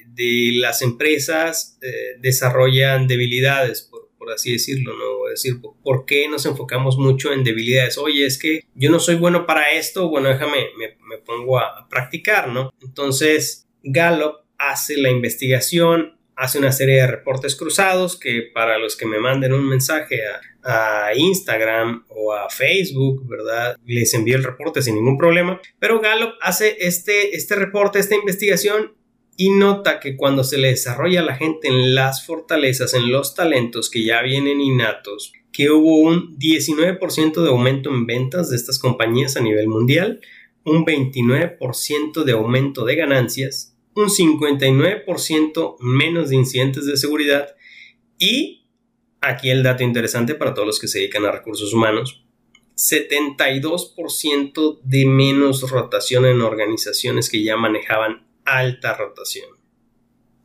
las 0.53 0.83
empresas 0.83 1.79
eh, 1.81 2.19
desarrollan 2.21 3.07
debilidades? 3.07 3.91
Por 4.21 4.31
así 4.31 4.53
decirlo, 4.53 4.93
¿no? 4.99 5.29
Es 5.29 5.43
decir, 5.43 5.63
¿por 5.83 6.05
qué 6.05 6.29
nos 6.29 6.45
enfocamos 6.45 6.99
mucho 6.99 7.33
en 7.33 7.43
debilidades? 7.43 7.97
Oye, 7.97 8.27
es 8.27 8.39
que 8.39 8.67
yo 8.75 8.91
no 8.91 9.01
soy 9.01 9.15
bueno 9.15 9.47
para 9.47 9.73
esto, 9.73 10.11
bueno, 10.11 10.29
déjame, 10.29 10.69
me, 10.77 11.17
pongo 11.17 11.59
a, 11.59 11.89
practicar, 11.89 12.49
¿no? 12.49 12.71
Entonces, 12.83 13.67
Gallup 13.83 14.43
hace 14.59 14.99
la 14.99 15.09
investigación, 15.09 16.19
hace 16.37 16.59
una 16.59 16.71
serie 16.71 16.97
de 16.97 17.07
reportes 17.07 17.57
cruzados 17.57 18.21
que 18.21 18.51
para 18.53 18.77
los 18.77 18.95
que 18.95 19.07
me 19.07 19.19
manden 19.19 19.55
un 19.55 19.67
mensaje 19.67 20.21
a, 20.63 21.07
a, 21.07 21.15
Instagram 21.15 22.05
o 22.11 22.35
a 22.35 22.51
Facebook, 22.51 23.27
¿verdad? 23.27 23.75
Les 23.87 24.13
envío 24.13 24.37
el 24.37 24.45
reporte 24.45 24.83
sin 24.83 24.97
ningún 24.97 25.17
problema. 25.17 25.63
Pero 25.79 25.99
Gallup 25.99 26.35
hace 26.43 26.77
este, 26.81 27.35
este 27.35 27.55
reporte, 27.55 27.99
esta 27.99 28.17
investigación 28.17 28.93
y 29.41 29.49
nota 29.49 30.01
que 30.01 30.19
cuando 30.19 30.45
se 30.45 30.59
le 30.59 30.69
desarrolla 30.69 31.21
a 31.21 31.25
la 31.25 31.35
gente 31.35 31.69
en 31.69 31.95
las 31.95 32.27
fortalezas, 32.27 32.93
en 32.93 33.11
los 33.11 33.35
talentos 33.35 33.89
que 33.89 34.05
ya 34.05 34.21
vienen 34.21 34.61
innatos, 34.61 35.33
que 35.51 35.71
hubo 35.71 35.97
un 35.97 36.39
19% 36.39 37.43
de 37.43 37.49
aumento 37.49 37.89
en 37.89 38.05
ventas 38.05 38.51
de 38.51 38.57
estas 38.57 38.79
compañías 38.79 39.39
a 39.39 39.41
nivel 39.41 39.67
mundial, 39.67 40.21
un 40.67 40.85
29% 40.85 42.25
de 42.25 42.33
aumento 42.33 42.85
de 42.85 42.97
ganancias, 42.97 43.75
un 43.95 44.11
59% 44.11 45.77
menos 45.81 46.29
de 46.29 46.37
incidentes 46.37 46.85
de 46.85 46.99
seguridad 46.99 47.57
y, 48.19 48.67
aquí 49.23 49.49
el 49.49 49.63
dato 49.63 49.85
interesante 49.85 50.35
para 50.35 50.53
todos 50.53 50.67
los 50.67 50.79
que 50.79 50.87
se 50.87 50.99
dedican 50.99 51.25
a 51.25 51.33
recursos 51.33 51.73
humanos, 51.73 52.27
72% 52.77 54.81
de 54.83 55.07
menos 55.07 55.71
rotación 55.71 56.27
en 56.27 56.43
organizaciones 56.43 57.31
que 57.31 57.43
ya 57.43 57.57
manejaban 57.57 58.29
alta 58.59 58.95
rotación. 58.95 59.49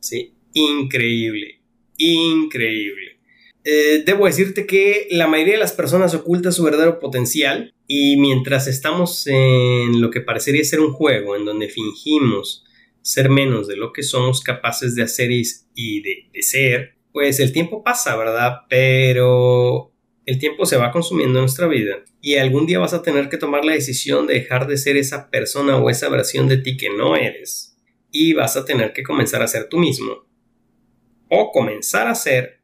¿Sí? 0.00 0.34
Increíble, 0.52 1.60
increíble. 1.98 3.18
Eh, 3.64 4.04
debo 4.06 4.26
decirte 4.26 4.64
que 4.64 5.08
la 5.10 5.26
mayoría 5.26 5.54
de 5.54 5.60
las 5.60 5.72
personas 5.72 6.14
oculta 6.14 6.52
su 6.52 6.62
verdadero 6.62 7.00
potencial 7.00 7.74
y 7.88 8.16
mientras 8.16 8.68
estamos 8.68 9.26
en 9.26 10.00
lo 10.00 10.10
que 10.10 10.20
parecería 10.20 10.62
ser 10.62 10.80
un 10.80 10.92
juego 10.92 11.34
en 11.34 11.44
donde 11.44 11.68
fingimos 11.68 12.64
ser 13.02 13.28
menos 13.28 13.66
de 13.66 13.76
lo 13.76 13.92
que 13.92 14.02
somos 14.02 14.40
capaces 14.40 14.94
de 14.94 15.02
hacer 15.02 15.30
y 15.30 16.02
de, 16.02 16.28
de 16.32 16.42
ser, 16.42 16.96
pues 17.12 17.40
el 17.40 17.52
tiempo 17.52 17.82
pasa, 17.82 18.16
¿verdad? 18.16 18.60
Pero 18.68 19.92
el 20.26 20.38
tiempo 20.38 20.64
se 20.64 20.76
va 20.76 20.92
consumiendo 20.92 21.38
en 21.38 21.44
nuestra 21.44 21.66
vida 21.66 22.04
y 22.20 22.36
algún 22.36 22.66
día 22.66 22.78
vas 22.78 22.94
a 22.94 23.02
tener 23.02 23.28
que 23.28 23.36
tomar 23.36 23.64
la 23.64 23.72
decisión 23.72 24.26
de 24.26 24.34
dejar 24.34 24.66
de 24.66 24.76
ser 24.76 24.96
esa 24.96 25.30
persona 25.30 25.76
o 25.76 25.90
esa 25.90 26.08
versión 26.08 26.48
de 26.48 26.58
ti 26.58 26.76
que 26.76 26.90
no 26.90 27.16
eres 27.16 27.75
y 28.18 28.32
vas 28.32 28.56
a 28.56 28.64
tener 28.64 28.92
que 28.92 29.02
comenzar 29.02 29.42
a 29.42 29.48
ser 29.48 29.68
tú 29.68 29.78
mismo 29.78 30.26
o 31.28 31.50
comenzar 31.50 32.06
a 32.06 32.14
ser, 32.14 32.60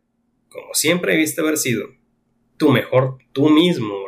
como 0.48 0.72
siempre 0.74 1.16
viste 1.16 1.40
haber 1.40 1.58
sido, 1.58 1.88
tu 2.56 2.70
mejor 2.70 3.18
tú 3.32 3.48
mismo. 3.50 4.02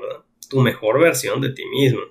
Tu 0.46 0.60
mejor 0.60 1.00
versión 1.00 1.40
de 1.40 1.48
ti 1.48 1.64
mismo. 1.64 2.02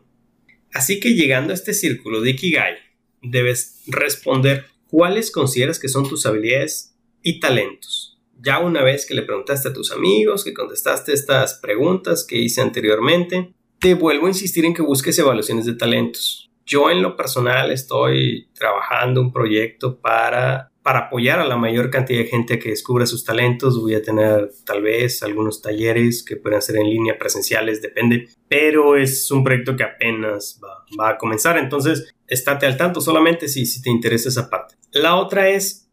Así 0.73 0.99
que 0.99 1.13
llegando 1.13 1.51
a 1.51 1.53
este 1.53 1.73
círculo 1.73 2.19
de 2.19 2.31
Ikigai, 2.31 2.75
debes 3.21 3.83
responder 3.85 4.65
cuáles 4.87 5.31
consideras 5.31 5.79
que 5.79 5.87
son 5.87 6.09
tus 6.09 6.25
habilidades 6.25 6.97
y 7.21 7.39
talentos 7.39 8.13
ya 8.43 8.59
una 8.59 8.83
vez 8.83 9.05
que 9.05 9.13
le 9.13 9.21
preguntaste 9.21 9.69
a 9.69 9.73
tus 9.73 9.91
amigos, 9.91 10.43
que 10.43 10.53
contestaste 10.53 11.13
estas 11.13 11.55
preguntas 11.55 12.25
que 12.25 12.37
hice 12.37 12.61
anteriormente, 12.61 13.53
te 13.79 13.93
vuelvo 13.93 14.25
a 14.25 14.29
insistir 14.29 14.65
en 14.65 14.73
que 14.73 14.81
busques 14.81 15.17
evaluaciones 15.17 15.65
de 15.65 15.73
talentos. 15.73 16.51
Yo 16.65 16.89
en 16.89 17.01
lo 17.01 17.15
personal 17.15 17.71
estoy 17.71 18.49
trabajando 18.53 19.21
un 19.21 19.33
proyecto 19.33 19.99
para, 19.99 20.71
para 20.81 20.99
apoyar 20.99 21.39
a 21.39 21.45
la 21.45 21.57
mayor 21.57 21.89
cantidad 21.89 22.19
de 22.19 22.27
gente 22.27 22.59
que 22.59 22.69
descubra 22.69 23.05
sus 23.05 23.23
talentos. 23.23 23.79
Voy 23.79 23.95
a 23.95 24.01
tener 24.01 24.51
tal 24.65 24.81
vez 24.81 25.23
algunos 25.23 25.61
talleres 25.61 26.23
que 26.23 26.37
puedan 26.37 26.61
ser 26.61 26.77
en 26.77 26.89
línea, 26.89 27.17
presenciales, 27.17 27.81
depende. 27.81 28.29
Pero 28.47 28.95
es 28.95 29.29
un 29.31 29.43
proyecto 29.43 29.75
que 29.75 29.83
apenas 29.83 30.59
va, 30.63 31.09
a 31.09 31.17
comenzar. 31.17 31.57
Entonces, 31.57 32.13
estate 32.27 32.65
al 32.65 32.77
tanto 32.77 33.01
solamente 33.01 33.47
si, 33.47 33.65
si 33.65 33.81
te 33.81 33.89
interesa 33.89 34.29
esa 34.29 34.49
parte. 34.49 34.75
La 34.91 35.15
otra 35.15 35.49
es 35.49 35.83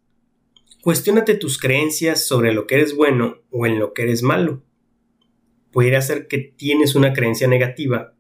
Cuestiónate 0.83 1.35
tus 1.35 1.59
creencias 1.59 2.25
sobre 2.25 2.55
lo 2.55 2.67
que 2.67 2.77
eres 2.77 2.97
bueno 2.97 3.43
o 3.51 3.67
en 3.67 3.79
lo 3.79 3.93
que 3.93 4.03
eres 4.03 4.23
malo. 4.23 4.63
Pudiera 5.73 6.01
ser 6.01 6.27
que 6.27 6.39
tienes 6.39 6.95
una 6.95 7.13
creencia 7.13 7.47
negativa 7.49 8.15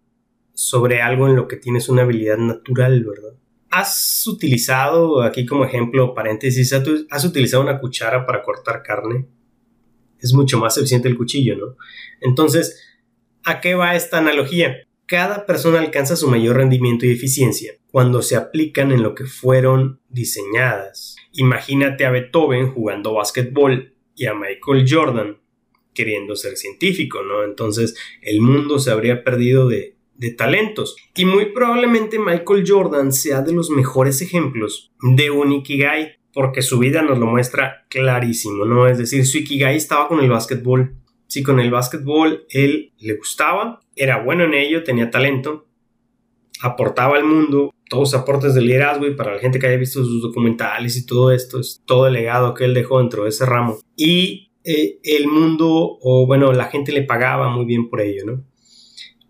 sobre 0.60 1.00
algo 1.00 1.26
en 1.26 1.36
lo 1.36 1.48
que 1.48 1.56
tienes 1.56 1.88
una 1.88 2.02
habilidad 2.02 2.36
natural, 2.36 3.02
¿verdad? 3.02 3.32
¿Has 3.70 4.26
utilizado, 4.26 5.22
aquí 5.22 5.46
como 5.46 5.64
ejemplo, 5.64 6.12
paréntesis, 6.12 6.70
has 7.10 7.24
utilizado 7.24 7.62
una 7.62 7.80
cuchara 7.80 8.26
para 8.26 8.42
cortar 8.42 8.82
carne? 8.82 9.26
Es 10.18 10.34
mucho 10.34 10.58
más 10.58 10.76
eficiente 10.76 11.08
el 11.08 11.16
cuchillo, 11.16 11.56
¿no? 11.56 11.76
Entonces, 12.20 12.78
¿a 13.42 13.62
qué 13.62 13.74
va 13.74 13.96
esta 13.96 14.18
analogía? 14.18 14.86
Cada 15.06 15.46
persona 15.46 15.78
alcanza 15.78 16.14
su 16.14 16.28
mayor 16.28 16.56
rendimiento 16.56 17.06
y 17.06 17.12
eficiencia 17.12 17.72
cuando 17.90 18.20
se 18.20 18.36
aplican 18.36 18.92
en 18.92 19.02
lo 19.02 19.14
que 19.14 19.24
fueron 19.24 20.02
diseñadas. 20.10 21.16
Imagínate 21.32 22.04
a 22.04 22.10
Beethoven 22.10 22.70
jugando 22.70 23.14
básquetbol 23.14 23.94
y 24.14 24.26
a 24.26 24.34
Michael 24.34 24.84
Jordan 24.86 25.38
queriendo 25.94 26.36
ser 26.36 26.58
científico, 26.58 27.22
¿no? 27.22 27.44
Entonces 27.44 27.96
el 28.20 28.42
mundo 28.42 28.78
se 28.78 28.90
habría 28.90 29.24
perdido 29.24 29.66
de, 29.66 29.96
de 30.20 30.30
talentos. 30.32 30.96
Y 31.16 31.24
muy 31.24 31.46
probablemente 31.46 32.18
Michael 32.18 32.64
Jordan 32.66 33.12
sea 33.12 33.40
de 33.40 33.52
los 33.52 33.70
mejores 33.70 34.20
ejemplos 34.20 34.92
de 35.00 35.30
un 35.30 35.52
Ikigai, 35.52 36.18
porque 36.32 36.62
su 36.62 36.78
vida 36.78 37.02
nos 37.02 37.18
lo 37.18 37.26
muestra 37.26 37.86
clarísimo, 37.88 38.66
¿no? 38.66 38.86
Es 38.86 38.98
decir, 38.98 39.26
su 39.26 39.38
Ikigai 39.38 39.76
estaba 39.76 40.06
con 40.08 40.20
el 40.20 40.28
básquetbol. 40.28 40.94
Si 41.26 41.42
con 41.42 41.58
el 41.58 41.70
básquetbol 41.70 42.44
él 42.50 42.92
le 42.98 43.14
gustaba, 43.14 43.80
era 43.96 44.22
bueno 44.22 44.44
en 44.44 44.54
ello, 44.54 44.84
tenía 44.84 45.10
talento, 45.10 45.66
aportaba 46.60 47.16
al 47.16 47.24
mundo 47.24 47.72
todos 47.88 48.14
aportes 48.14 48.54
de 48.54 48.60
liderazgo 48.60 49.06
y 49.06 49.14
para 49.14 49.34
la 49.34 49.40
gente 49.40 49.58
que 49.58 49.66
haya 49.66 49.76
visto 49.76 50.04
sus 50.04 50.22
documentales 50.22 50.96
y 50.96 51.06
todo 51.06 51.32
esto, 51.32 51.58
es 51.58 51.82
todo 51.86 52.06
el 52.06 52.12
legado 52.12 52.54
que 52.54 52.64
él 52.64 52.74
dejó 52.74 52.98
dentro 52.98 53.24
de 53.24 53.30
ese 53.30 53.46
ramo. 53.46 53.78
Y 53.96 54.52
eh, 54.64 55.00
el 55.02 55.26
mundo, 55.26 55.98
o 56.00 56.26
bueno, 56.26 56.52
la 56.52 56.66
gente 56.66 56.92
le 56.92 57.02
pagaba 57.02 57.48
muy 57.48 57.64
bien 57.64 57.88
por 57.88 58.00
ello, 58.00 58.24
¿no? 58.26 58.44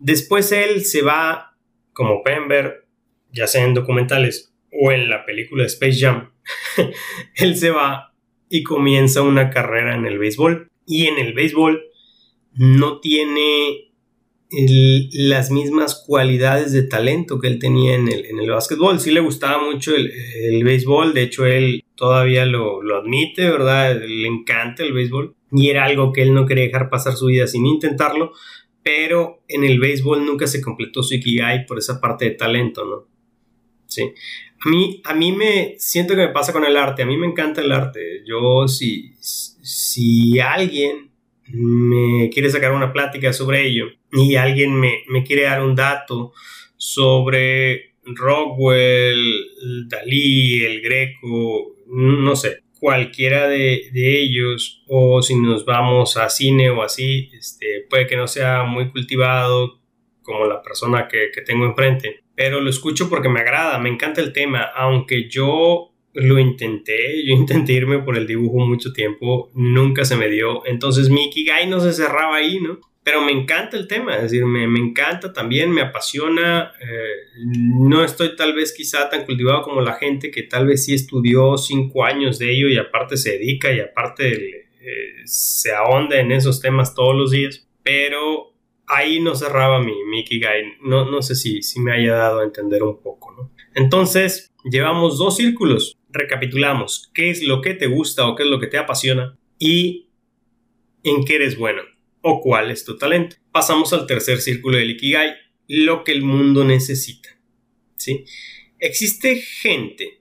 Después 0.00 0.50
él 0.50 0.84
se 0.84 1.02
va, 1.02 1.56
como 1.92 2.22
Pember, 2.22 2.86
ya 3.32 3.46
sea 3.46 3.64
en 3.64 3.74
documentales 3.74 4.52
o 4.72 4.90
en 4.90 5.08
la 5.08 5.24
película 5.24 5.64
Space 5.66 5.98
Jam, 6.00 6.32
él 7.36 7.56
se 7.56 7.70
va 7.70 8.14
y 8.48 8.64
comienza 8.64 9.22
una 9.22 9.50
carrera 9.50 9.94
en 9.94 10.06
el 10.06 10.18
béisbol. 10.18 10.68
Y 10.86 11.06
en 11.06 11.18
el 11.18 11.34
béisbol 11.34 11.84
no 12.54 12.98
tiene 12.98 13.90
las 15.12 15.52
mismas 15.52 16.02
cualidades 16.06 16.72
de 16.72 16.82
talento 16.82 17.38
que 17.38 17.46
él 17.46 17.60
tenía 17.60 17.94
en 17.94 18.08
el, 18.08 18.24
en 18.24 18.40
el 18.40 18.50
básquetbol. 18.50 18.98
Sí 18.98 19.12
le 19.12 19.20
gustaba 19.20 19.62
mucho 19.62 19.94
el, 19.94 20.10
el 20.10 20.64
béisbol, 20.64 21.14
de 21.14 21.22
hecho 21.22 21.46
él 21.46 21.84
todavía 21.94 22.46
lo, 22.46 22.82
lo, 22.82 22.96
admite, 22.96 23.48
¿verdad? 23.48 24.00
Le 24.00 24.26
encanta 24.26 24.82
el 24.82 24.92
béisbol 24.92 25.36
y 25.52 25.68
era 25.68 25.84
algo 25.84 26.12
que 26.12 26.22
él 26.22 26.34
no 26.34 26.46
quería 26.46 26.64
dejar 26.64 26.90
pasar 26.90 27.14
su 27.14 27.26
vida 27.26 27.46
sin 27.46 27.66
intentarlo, 27.66 28.32
pero 28.82 29.42
en 29.48 29.64
el 29.64 29.78
béisbol 29.78 30.24
nunca 30.24 30.46
se 30.46 30.60
completó 30.60 31.02
su 31.02 31.14
Ikigai 31.14 31.66
por 31.66 31.78
esa 31.78 32.00
parte 32.00 32.24
de 32.26 32.30
talento, 32.32 32.84
¿no? 32.84 33.06
Sí. 33.86 34.12
A 34.64 34.68
mí, 34.68 35.00
a 35.04 35.14
mí 35.14 35.32
me 35.32 35.74
siento 35.78 36.14
que 36.14 36.26
me 36.26 36.32
pasa 36.32 36.52
con 36.52 36.64
el 36.64 36.76
arte, 36.76 37.02
a 37.02 37.06
mí 37.06 37.16
me 37.16 37.26
encanta 37.26 37.60
el 37.62 37.72
arte. 37.72 38.22
Yo, 38.26 38.68
si, 38.68 39.14
si 39.20 40.38
alguien 40.38 41.10
me 41.52 42.30
quiere 42.30 42.50
sacar 42.50 42.72
una 42.72 42.92
plática 42.92 43.32
sobre 43.32 43.66
ello 43.66 43.86
y 44.12 44.36
alguien 44.36 44.78
me, 44.78 45.24
quiere 45.26 45.42
dar 45.42 45.62
un 45.62 45.74
dato 45.74 46.32
sobre 46.76 47.94
Rockwell, 48.04 49.88
Dalí, 49.88 50.64
el 50.64 50.80
Greco, 50.80 51.76
no 51.86 52.36
sé, 52.36 52.62
cualquiera 52.80 53.46
de, 53.46 53.90
ellos, 53.94 54.82
o 54.88 55.22
si 55.22 55.36
nos 55.36 55.64
vamos 55.66 56.16
a 56.16 56.30
cine 56.30 56.70
o 56.70 56.82
así, 56.82 57.30
este, 57.38 57.86
puede 57.88 58.06
que 58.06 58.16
no 58.16 58.26
sea 58.26 58.64
muy 58.64 58.90
cultivado 58.90 59.78
como 60.22 60.46
la 60.46 60.62
persona 60.62 61.06
que, 61.06 61.30
tengo 61.44 61.66
enfrente, 61.66 62.24
pero 62.34 62.60
lo 62.60 62.70
escucho 62.70 63.08
porque 63.10 63.28
me 63.28 63.40
agrada, 63.40 63.78
me 63.78 63.90
encanta 63.90 64.22
el 64.22 64.32
tema, 64.32 64.62
aunque 64.74 65.28
yo 65.28 65.92
lo 66.14 66.38
intenté, 66.38 67.22
yo 67.26 67.34
intenté 67.34 67.74
irme 67.74 67.98
por 67.98 68.16
el 68.16 68.26
dibujo 68.26 68.66
mucho 68.66 68.92
tiempo, 68.92 69.50
nunca 69.54 70.04
se 70.06 70.16
me 70.16 70.28
dio, 70.28 70.66
entonces 70.66 71.10
mi 71.10 71.26
Ikigai 71.26 71.68
no 71.68 71.80
se 71.80 71.92
cerraba 71.92 72.36
ahí, 72.36 72.60
¿no? 72.60 72.80
Pero 73.02 73.22
me 73.22 73.32
encanta 73.32 73.78
el 73.78 73.88
tema, 73.88 74.16
es 74.16 74.22
decir, 74.24 74.44
me, 74.44 74.64
encanta 74.64 75.32
también, 75.32 75.70
me 75.70 75.80
apasiona, 75.80 76.72
eh, 76.80 77.44
no 77.46 78.04
estoy 78.04 78.36
tal 78.36 78.52
vez 78.52 78.74
quizá 78.74 79.08
tan 79.08 79.24
cultivado 79.24 79.62
como 79.62 79.80
la 79.80 79.94
gente 79.94 80.30
que 80.30 80.42
tal 80.42 80.66
vez 80.66 80.84
sí 80.84 80.92
estudió 80.92 81.56
cinco 81.56 82.04
años 82.04 82.38
de 82.38 82.52
ello 82.52 82.68
y 82.68 82.76
aparte 82.76 83.16
se 83.16 83.32
dedica 83.32 83.72
y 83.72 83.80
aparte 83.80 84.66
eh, 84.82 85.22
se 85.24 85.72
ahonda 85.72 86.20
en 86.20 86.30
esos 86.30 86.60
temas 86.60 86.94
todos 86.94 87.16
los 87.16 87.30
días, 87.30 87.66
pero 87.82 88.52
ahí 88.86 89.18
no 89.20 89.34
cerraba 89.34 89.80
mi, 89.80 90.04
mi 90.04 90.20
Ikigai, 90.20 90.64
no, 90.82 91.10
no 91.10 91.22
sé 91.22 91.36
si, 91.36 91.62
si 91.62 91.80
me 91.80 91.92
haya 91.92 92.16
dado 92.16 92.40
a 92.40 92.44
entender 92.44 92.82
un 92.82 93.00
poco. 93.00 93.50
Entonces, 93.74 94.52
llevamos 94.64 95.16
dos 95.16 95.36
círculos, 95.36 95.96
recapitulamos 96.10 97.10
qué 97.14 97.30
es 97.30 97.42
lo 97.42 97.62
que 97.62 97.72
te 97.72 97.86
gusta 97.86 98.28
o 98.28 98.34
qué 98.34 98.42
es 98.42 98.48
lo 98.50 98.60
que 98.60 98.66
te 98.66 98.76
apasiona 98.76 99.38
y 99.58 100.10
en 101.02 101.24
qué 101.24 101.36
eres 101.36 101.56
bueno 101.56 101.82
o 102.22 102.40
cuál 102.40 102.70
es 102.70 102.84
tu 102.84 102.96
talento. 102.98 103.36
Pasamos 103.52 103.92
al 103.92 104.06
tercer 104.06 104.40
círculo 104.40 104.78
del 104.78 104.90
Ikigai, 104.90 105.34
lo 105.68 106.04
que 106.04 106.12
el 106.12 106.22
mundo 106.22 106.64
necesita. 106.64 107.30
¿sí? 107.96 108.24
Existe 108.78 109.36
gente 109.36 110.20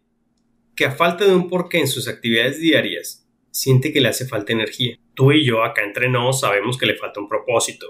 que 0.76 0.86
a 0.86 0.92
falta 0.92 1.26
de 1.26 1.36
un 1.36 1.50
porqué 1.50 1.80
en 1.80 1.88
sus 1.88 2.08
actividades 2.08 2.60
diarias 2.60 3.28
siente 3.52 3.92
que 3.92 4.02
le 4.02 4.10
hace 4.10 4.26
falta 4.26 4.54
energía. 4.54 4.98
Tú 5.14 5.32
y 5.32 5.44
yo 5.44 5.64
acá 5.64 5.84
entre 5.84 6.10
nos 6.10 6.42
sabemos 6.42 6.78
que 6.78 6.86
le 6.86 6.96
falta 6.96 7.20
un 7.20 7.28
propósito. 7.28 7.88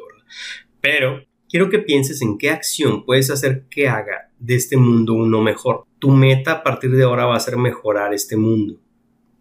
Pero 0.82 1.26
quiero 1.50 1.70
que 1.70 1.80
pienses 1.80 2.22
en 2.22 2.38
qué 2.38 2.50
acción 2.50 3.06
puedes 3.06 3.30
hacer 3.30 3.66
que 3.70 3.88
haga 3.88 4.32
de 4.40 4.56
este 4.56 4.78
mundo 4.78 5.14
uno 5.14 5.42
mejor. 5.42 5.86
Tu 6.00 6.10
meta 6.12 6.52
a 6.54 6.64
partir 6.64 6.92
de 6.92 7.04
ahora 7.04 7.26
va 7.26 7.36
a 7.36 7.42
ser 7.42 7.58
mejorar 7.58 8.14
este 8.14 8.38
mundo. 8.38 8.80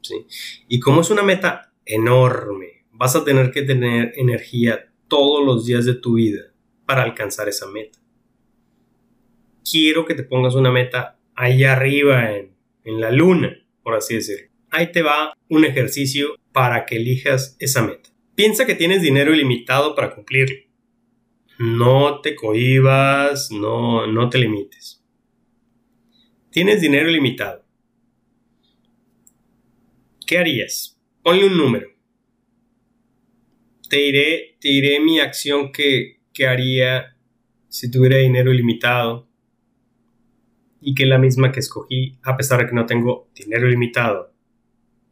¿sí? 0.03 0.27
Y 0.69 0.81
como 0.81 1.01
es 1.03 1.11
una 1.11 1.23
meta 1.23 1.73
enorme, 1.85 2.68
vas 2.99 3.15
a 3.15 3.25
tener 3.25 3.53
que 3.53 3.63
tener 3.63 4.13
energía 4.17 4.93
todos 5.07 5.47
los 5.47 5.65
días 5.65 5.87
de 5.87 5.95
tu 5.95 6.15
vida 6.15 6.53
para 6.85 7.05
alcanzar 7.05 7.49
esa 7.49 7.67
meta. 7.69 7.99
Quiero 9.65 10.05
que 10.05 10.15
te 10.15 10.25
pongas 10.25 10.55
una 10.55 10.73
meta 10.73 11.19
allá 11.35 11.73
arriba 11.75 12.33
en, 12.37 12.57
en 12.85 13.01
la 13.01 13.13
luna, 13.13 13.57
por 13.83 13.95
así 13.95 14.17
decirlo. 14.17 14.49
Ahí 14.71 14.91
te 14.91 15.03
va 15.03 15.33
un 15.49 15.65
ejercicio 15.65 16.37
para 16.53 16.85
que 16.85 16.97
elijas 16.97 17.57
esa 17.61 17.83
meta. 17.83 18.11
Piensa 18.35 18.67
que 18.67 18.75
tienes 18.75 19.01
dinero 19.01 19.33
ilimitado 19.33 19.95
para 19.95 20.15
cumplirlo. 20.15 20.57
No 21.59 22.21
te 22.21 22.35
cohibas, 22.35 23.51
no, 23.51 24.07
no 24.07 24.29
te 24.29 24.39
limites. 24.39 25.05
Tienes 26.51 26.81
dinero 26.81 27.09
ilimitado. 27.09 27.65
¿Qué 30.27 30.39
harías? 30.39 30.99
Ponle 31.23 31.47
un 31.47 31.57
número. 31.57 31.98
Te 33.89 33.97
diré, 33.97 34.57
te 34.61 34.69
diré 34.69 35.01
mi 35.01 35.19
acción 35.21 35.73
que, 35.73 36.21
que 36.33 36.47
haría 36.47 37.17
si 37.69 37.91
tuviera 37.91 38.19
dinero 38.19 38.53
ilimitado 38.53 39.29
y 40.81 40.95
que 40.95 41.05
es 41.05 41.09
la 41.09 41.19
misma 41.19 41.53
que 41.53 41.61
escogí 41.61 42.19
a 42.23 42.37
pesar 42.37 42.61
de 42.61 42.67
que 42.67 42.75
no 42.75 42.87
tengo 42.87 43.29
dinero 43.35 43.67
ilimitado 43.67 44.33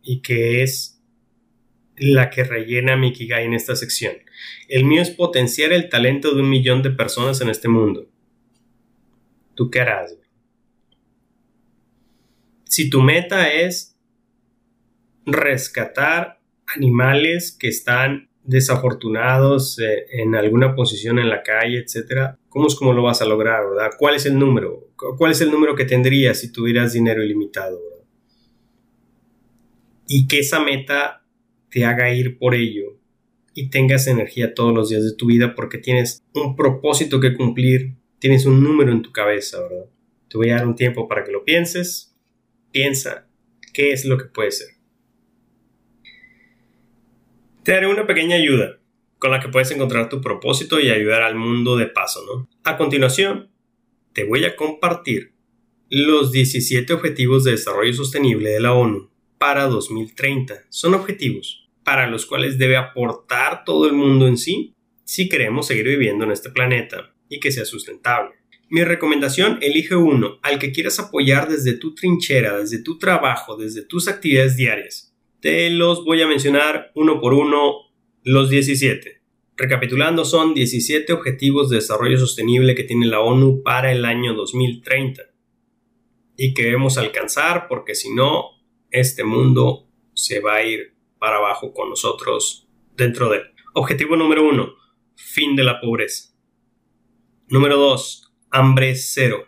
y 0.03 0.21
que 0.21 0.63
es 0.63 1.03
la 1.97 2.31
que 2.31 2.45
rellena 2.45 2.97
mi 2.97 3.13
Kigai 3.13 3.45
en 3.45 3.55
esta 3.55 3.75
sección. 3.75 4.15
El 4.69 4.85
mío 4.85 5.03
es 5.03 5.11
potenciar 5.11 5.73
el 5.73 5.89
talento 5.89 6.35
de 6.35 6.43
un 6.43 6.51
millón 6.51 6.83
de 6.83 6.91
personas 6.91 7.41
en 7.41 7.49
este 7.49 7.69
mundo. 7.69 8.09
¿Tú 9.55 9.71
qué 9.71 9.81
harás? 9.81 10.17
Si 12.65 12.91
tu 12.91 13.01
meta 13.01 13.51
es 13.53 13.97
rescatar 15.25 16.41
animales 16.67 17.57
que 17.59 17.69
están 17.69 18.29
desafortunados 18.47 19.79
eh, 19.79 20.07
en 20.13 20.35
alguna 20.35 20.75
posición 20.75 21.19
en 21.19 21.29
la 21.29 21.43
calle, 21.43 21.79
etcétera, 21.79 22.39
¿cómo 22.49 22.69
es 22.69 22.75
como 22.75 22.93
lo 22.93 23.03
vas 23.03 23.23
a 23.23 23.27
lograr, 23.27 23.69
verdad? 23.69 23.91
¿Cuál 23.99 24.15
es 24.15 24.27
el 24.27 24.39
número? 24.39 24.89
¿Cuál 24.97 25.33
es 25.33 25.41
el 25.41 25.51
número 25.51 25.75
que 25.75 25.85
tendrías 25.85 26.41
si 26.41 26.51
tuvieras 26.51 26.93
dinero 26.93 27.23
ilimitado, 27.23 27.79
Y 30.09 30.27
que 30.27 30.39
esa 30.39 30.61
meta 30.61 31.23
te 31.71 31.85
haga 31.85 32.15
ir 32.15 32.39
por 32.39 32.55
ello 32.55 32.97
y 33.53 33.69
tengas 33.69 34.07
energía 34.07 34.55
todos 34.55 34.73
los 34.75 34.89
días 34.89 35.05
de 35.05 35.15
tu 35.15 35.27
vida 35.27 35.55
porque 35.55 35.79
tienes 35.79 36.23
un 36.35 36.57
propósito 36.57 37.21
que 37.21 37.35
cumplir, 37.35 37.97
tienes 38.19 38.47
un 38.47 38.63
número 38.63 38.93
en 38.93 39.03
tu 39.03 39.13
cabeza, 39.13 39.61
¿verdad? 39.63 39.87
Te 40.29 40.39
voy 40.39 40.51
a 40.51 40.57
dar 40.57 40.67
un 40.67 40.75
tiempo 40.75 41.09
para 41.09 41.25
que 41.25 41.33
lo 41.33 41.45
pienses. 41.45 42.15
Piensa 42.71 43.27
qué 43.73 43.93
es 43.93 44.05
lo 44.05 44.19
que 44.19 44.27
puede 44.27 44.51
ser. 44.51 44.76
Te 47.67 47.73
daré 47.73 47.89
una 47.89 48.07
pequeña 48.07 48.37
ayuda 48.37 48.79
con 49.19 49.33
la 49.33 49.41
que 49.41 49.49
puedes 49.49 49.73
encontrar 49.73 50.09
tu 50.09 50.21
propósito 50.21 50.79
y 50.79 50.89
ayudar 50.89 51.23
al 51.23 51.35
mundo 51.35 51.77
de 51.77 51.87
paso, 51.87 52.25
¿no? 52.25 52.49
A 52.63 52.77
continuación, 52.77 53.51
te 54.13 54.23
voy 54.23 54.45
a 54.45 54.55
compartir 54.55 55.33
los 55.91 56.31
17 56.31 56.93
Objetivos 56.93 57.43
de 57.43 57.51
Desarrollo 57.51 57.93
Sostenible 57.93 58.51
de 58.51 58.61
la 58.61 58.73
ONU 58.73 59.11
para 59.39 59.67
2030. 59.67 60.63
Son 60.69 60.95
objetivos 60.95 61.69
para 61.83 62.07
los 62.07 62.25
cuales 62.25 62.57
debe 62.57 62.77
aportar 62.77 63.65
todo 63.65 63.89
el 63.89 63.95
mundo 63.95 64.29
en 64.29 64.37
sí 64.37 64.73
si 65.03 65.29
queremos 65.29 65.67
seguir 65.67 65.89
viviendo 65.89 66.25
en 66.25 66.31
este 66.31 66.51
planeta 66.51 67.17
y 67.29 67.41
que 67.41 67.51
sea 67.51 67.65
sustentable. 67.65 68.37
Mi 68.71 68.85
recomendación, 68.85 69.59
elige 69.61 69.97
uno 69.97 70.39
al 70.43 70.61
que 70.61 70.71
quieras 70.71 71.01
apoyar 71.01 71.49
desde 71.49 71.73
tu 71.73 71.97
trinchera, 71.97 72.59
desde 72.59 72.81
tu 72.81 72.97
trabajo, 72.97 73.57
desde 73.57 73.83
tus 73.83 74.07
actividades 74.07 74.55
diarias. 74.55 75.16
Te 75.41 75.71
los 75.71 76.05
voy 76.05 76.23
a 76.23 76.27
mencionar 76.27 76.93
uno 76.95 77.21
por 77.21 77.35
uno 77.35 77.87
los 78.23 78.51
17. 78.51 79.23
Recapitulando, 79.57 80.25
son 80.25 80.55
17 80.55 81.13
objetivos 81.13 81.71
de 81.71 81.77
desarrollo 81.77 82.19
sostenible 82.19 82.75
que 82.75 82.85
tiene 82.85 83.07
la 83.07 83.21
ONU 83.21 83.63
para 83.63 83.93
el 83.93 84.05
año 84.05 84.35
2030 84.35 85.23
y 86.37 86.53
que 86.53 86.65
debemos 86.65 86.99
alcanzar 86.99 87.67
porque 87.69 87.95
si 87.95 88.13
no, 88.13 88.51
este 88.91 89.25
mundo 89.25 89.89
se 90.15 90.41
va 90.41 90.57
a 90.57 90.65
ir 90.65 90.97
para 91.19 91.37
abajo 91.37 91.73
con 91.73 91.91
nosotros 91.91 92.69
dentro 92.97 93.31
de 93.31 93.39
él. 93.39 93.43
Objetivo 93.75 94.17
número 94.17 94.47
uno, 94.47 94.75
fin 95.15 95.57
de 95.57 95.65
la 95.65 95.81
pobreza. 95.81 96.35
Número 97.49 97.77
dos, 97.77 98.33
hambre 98.51 98.95
cero. 98.97 99.47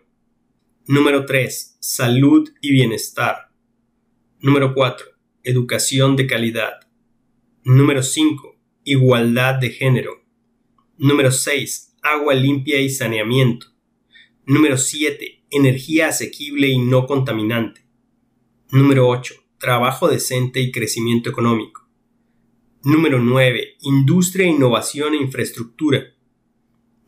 Número 0.87 1.27
tres, 1.27 1.77
salud 1.81 2.49
y 2.61 2.73
bienestar. 2.73 3.51
Número 4.41 4.73
cuatro, 4.73 5.07
educación 5.43 6.17
de 6.17 6.27
calidad. 6.27 6.81
Número 7.65 8.03
cinco, 8.03 8.57
igualdad 8.85 9.57
de 9.57 9.71
género. 9.71 10.25
Número 10.97 11.31
seis, 11.31 11.97
agua 12.03 12.35
limpia 12.35 12.81
y 12.81 12.91
saneamiento. 12.91 13.67
Número 14.47 14.77
siete, 14.77 15.45
energía 15.51 16.09
asequible 16.09 16.69
y 16.69 16.79
no 16.79 17.07
contaminante. 17.07 17.87
Número 18.71 19.09
8 19.09 19.35
trabajo 19.59 20.09
decente 20.09 20.61
y 20.61 20.71
crecimiento 20.71 21.29
económico. 21.29 21.89
Número 22.85 23.19
9. 23.19 23.77
Industria, 23.81 24.47
innovación 24.47 25.15
e 25.15 25.19
infraestructura. 25.19 26.15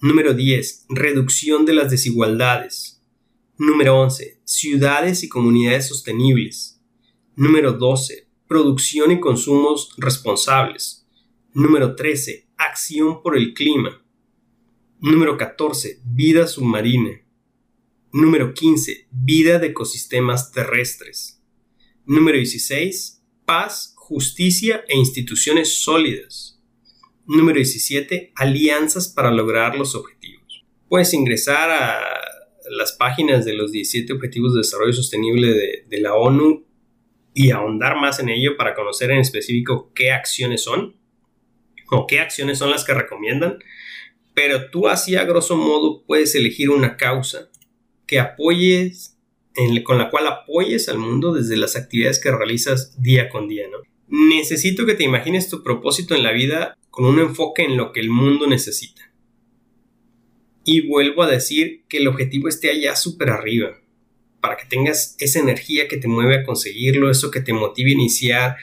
Número 0.01 0.35
10. 0.35 0.87
Reducción 0.89 1.65
de 1.65 1.75
las 1.75 1.91
desigualdades. 1.91 3.03
Número 3.57 3.99
11. 4.01 4.41
Ciudades 4.45 5.23
y 5.23 5.29
comunidades 5.29 5.87
sostenibles. 5.87 6.80
Número 7.41 7.73
12. 7.73 8.29
Producción 8.47 9.13
y 9.13 9.19
consumos 9.19 9.95
responsables. 9.97 11.07
Número 11.55 11.97
13. 11.97 12.51
Acción 12.59 13.23
por 13.23 13.35
el 13.35 13.55
clima. 13.55 14.05
Número 15.01 15.39
14. 15.39 16.03
Vida 16.05 16.47
submarina. 16.47 17.23
Número 18.13 18.53
15. 18.53 19.09
Vida 19.11 19.59
de 19.59 19.69
ecosistemas 19.69 20.53
terrestres. 20.53 21.43
Número 22.05 22.37
16. 22.37 23.23
Paz, 23.47 23.95
justicia 23.97 24.85
e 24.87 24.99
instituciones 24.99 25.79
sólidas. 25.79 26.61
Número 27.25 27.57
17. 27.57 28.33
Alianzas 28.35 29.09
para 29.09 29.31
lograr 29.31 29.77
los 29.77 29.95
objetivos. 29.95 30.67
Puedes 30.91 31.15
ingresar 31.15 31.71
a 31.71 32.21
las 32.69 32.93
páginas 32.93 33.47
de 33.47 33.55
los 33.55 33.73
17 33.73 34.13
Objetivos 34.13 34.53
de 34.53 34.59
Desarrollo 34.59 34.93
Sostenible 34.93 35.55
de, 35.55 35.87
de 35.89 36.01
la 36.03 36.15
ONU 36.15 36.67
y 37.43 37.53
ahondar 37.53 37.97
más 37.97 38.21
en 38.21 38.29
ello 38.29 38.59
para 38.59 38.75
conocer 38.75 39.11
en 39.11 39.19
específico 39.19 39.91
qué 39.95 40.13
acciones 40.13 40.63
son 40.63 40.97
o 41.91 42.07
qué 42.07 42.21
acciones 42.21 42.59
son 42.59 42.71
las 42.71 42.85
que 42.85 42.93
recomiendan. 42.93 43.59
Pero 44.35 44.71
tú 44.71 44.89
así 44.89 45.17
a 45.17 45.25
grosso 45.25 45.57
modo 45.57 46.05
puedes 46.05 46.35
elegir 46.35 46.69
una 46.69 46.99
causa 46.99 47.51
que 48.07 48.19
apoyes 48.19 49.17
con 49.85 49.97
la 49.97 50.11
cual 50.11 50.27
apoyes 50.27 50.91
al 50.91 50.99
mundo 50.99 51.33
desde 51.33 51.57
las 51.57 51.77
actividades 51.77 52.21
que 52.21 52.31
realizas 52.31 53.01
día 53.03 53.31
con 53.31 53.49
día, 53.49 53.65
¿no? 53.71 53.79
Necesito 54.09 54.85
que 54.85 54.95
te 54.95 55.05
imagines 55.05 55.49
tu 55.49 55.63
propósito 55.63 56.15
en 56.15 56.23
la 56.23 56.33
vida 56.33 56.77
con 56.91 57.07
un 57.07 57.19
enfoque 57.21 57.63
en 57.63 57.79
lo 57.79 57.93
que 57.93 58.01
el 58.01 58.11
mundo 58.11 58.47
necesita. 58.47 59.13
Y 60.65 60.87
vuelvo 60.87 61.23
a 61.23 61.31
decir 61.31 61.85
que 61.89 61.99
el 61.99 62.09
objetivo 62.09 62.49
esté 62.49 62.71
allá 62.71 62.97
súper 62.97 63.31
arriba, 63.31 63.80
para 64.41 64.57
que 64.57 64.65
tengas 64.67 65.17
esa 65.19 65.39
energía 65.39 65.89
que 65.89 65.97
te 65.97 66.09
mueve 66.09 66.37
a 66.37 66.45
conseguirlo, 66.45 67.11
eso 67.11 67.31
que 67.31 67.41
te 67.41 67.53
motive 67.53 67.91
a 67.91 67.95
iniciar 67.95 68.57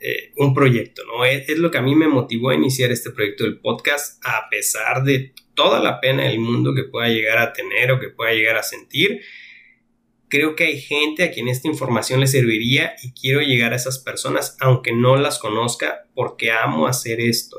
eh, 0.00 0.32
un 0.36 0.54
proyecto, 0.54 1.02
¿no? 1.06 1.24
Es, 1.24 1.48
es, 1.48 1.58
lo 1.58 1.70
que 1.70 1.78
a 1.78 1.82
mí 1.82 1.94
me 1.94 2.08
motivó 2.08 2.50
a 2.50 2.54
iniciar 2.54 2.92
este 2.92 3.10
proyecto 3.10 3.44
del 3.44 3.58
podcast, 3.58 4.20
a 4.24 4.48
pesar 4.50 5.02
de 5.04 5.32
toda 5.54 5.80
la 5.80 6.00
pena 6.00 6.24
del 6.24 6.38
mundo 6.38 6.74
que 6.74 6.84
pueda 6.84 7.08
llegar 7.08 7.38
a 7.38 7.52
tener 7.52 7.90
o 7.90 8.00
que 8.00 8.08
pueda 8.08 8.32
llegar 8.32 8.56
a 8.56 8.62
sentir 8.62 9.20
creo 10.28 10.54
que 10.54 10.64
hay 10.64 10.80
gente 10.80 11.24
a 11.24 11.30
quien 11.30 11.48
esta 11.48 11.68
información 11.68 12.20
le 12.20 12.26
serviría 12.26 12.94
y 13.02 13.12
quiero 13.12 13.40
llegar 13.40 13.72
a 13.72 13.76
esas 13.76 13.98
personas 13.98 14.56
aunque 14.60 14.92
no 14.92 15.16
las 15.16 15.38
conozca 15.38 16.06
porque 16.14 16.52
amo 16.52 16.86
hacer 16.86 17.20
esto. 17.20 17.56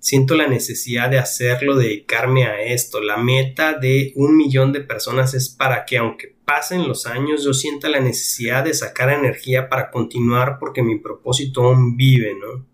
Siento 0.00 0.34
la 0.34 0.48
necesidad 0.48 1.10
de 1.10 1.18
hacerlo, 1.18 1.76
dedicarme 1.76 2.46
a 2.46 2.60
esto. 2.60 3.00
La 3.00 3.16
meta 3.16 3.74
de 3.74 4.12
un 4.16 4.36
millón 4.36 4.72
de 4.72 4.80
personas 4.80 5.34
es 5.34 5.48
para 5.48 5.84
que 5.84 5.98
aunque 5.98 6.34
pasen 6.44 6.88
los 6.88 7.06
años 7.06 7.44
yo 7.44 7.52
sienta 7.54 7.88
la 7.88 8.00
necesidad 8.00 8.64
de 8.64 8.74
sacar 8.74 9.10
energía 9.10 9.68
para 9.68 9.90
continuar 9.90 10.58
porque 10.58 10.82
mi 10.82 10.98
propósito 10.98 11.62
aún 11.62 11.96
vive, 11.96 12.34
¿no? 12.34 12.66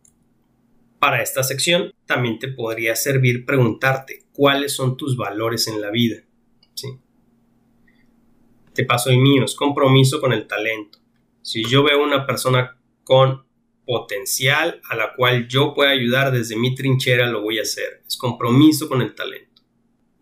Para 0.99 1.23
esta 1.23 1.43
sección 1.43 1.93
también 2.07 2.39
te 2.39 2.49
podría 2.49 2.97
servir 2.97 3.45
preguntarte 3.45 4.23
cuáles 4.33 4.73
son 4.73 4.97
tus 4.97 5.17
valores 5.17 5.69
en 5.69 5.83
la 5.83 5.91
vida. 5.91 6.23
¿sí? 6.75 6.89
te 8.77 8.85
paso 8.85 9.11
el 9.11 9.19
mío, 9.19 9.45
es 9.45 9.57
compromiso 9.57 10.21
con 10.21 10.33
el 10.33 10.47
talento. 10.47 10.99
Si 11.43 11.65
yo 11.65 11.83
veo 11.83 12.05
una 12.05 12.27
persona 12.27 12.77
con 13.03 13.46
potencial 13.87 14.81
a 14.91 14.97
la 14.97 15.15
cual 15.15 15.49
yo 15.49 15.73
pueda 15.73 15.91
ayudar 15.91 16.33
desde 16.33 16.57
mi 16.57 16.75
trinchera, 16.75 17.27
lo 17.27 17.41
voy 17.41 17.59
a 17.59 17.63
hacer. 17.63 18.03
Es 18.07 18.17
compromiso 18.17 18.89
con 18.89 19.01
el 19.01 19.15
talento. 19.15 19.63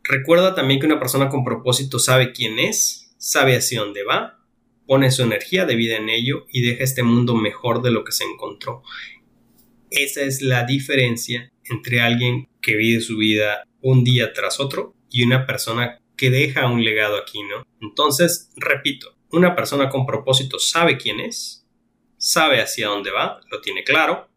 Recuerda 0.05 0.55
también 0.55 0.79
que 0.79 0.87
una 0.87 1.01
persona 1.01 1.31
con 1.31 1.45
propósito 1.45 1.99
sabe 1.99 2.33
quién 2.33 2.59
es, 2.59 3.15
sabe 3.17 3.57
hacia 3.57 3.81
dónde 3.81 4.05
va, 4.05 4.39
pone 4.87 5.11
su 5.11 5.23
energía 5.23 5.65
de 5.65 5.77
vida 5.77 5.97
en 5.97 6.11
ello 6.11 6.47
y 6.53 6.61
deja 6.61 6.85
este 6.85 7.03
mundo 7.03 7.35
mejor 7.35 7.81
de 7.81 7.91
lo 7.91 8.05
que 8.05 8.13
se 8.13 8.25
encontró. 8.25 8.83
Esa 9.91 10.23
es 10.23 10.43
la 10.43 10.65
diferencia 10.65 11.51
entre 11.65 12.03
alguien 12.03 12.49
que 12.61 12.77
vive 12.77 13.01
su 13.01 13.17
vida 13.17 13.67
un 13.81 14.05
día 14.05 14.33
tras 14.35 14.61
otro 14.61 14.95
y 15.11 15.25
una 15.25 15.47
persona 15.47 16.01
que 16.17 16.31
deja 16.31 16.67
un 16.67 16.85
legado 16.85 17.17
aquí, 17.17 17.43
¿no? 17.43 17.67
Entonces, 17.81 18.51
repito, 18.57 19.17
una 19.31 19.55
persona 19.55 19.89
con 19.89 20.07
propósito 20.07 20.59
sabe 20.59 20.99
quién 20.99 21.21
es, 21.21 21.64
sabe 22.25 22.63
hacia 22.63 22.89
dónde 22.89 23.11
va, 23.11 23.39
lo 23.51 23.61
tiene 23.61 23.85
claro, 23.85 24.31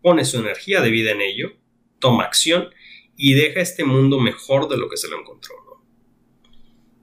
pone 0.00 0.24
su 0.24 0.38
energía 0.38 0.80
de 0.80 0.90
vida 0.90 1.10
en 1.10 1.20
ello, 1.20 1.56
toma 1.98 2.22
acción 2.22 2.68
y 3.16 3.34
deja 3.34 3.60
este 3.60 3.84
mundo 3.84 4.20
mejor 4.20 4.68
de 4.68 4.76
lo 4.76 4.88
que 4.88 4.96
se 4.96 5.08
lo 5.08 5.18
encontró. 5.18 5.56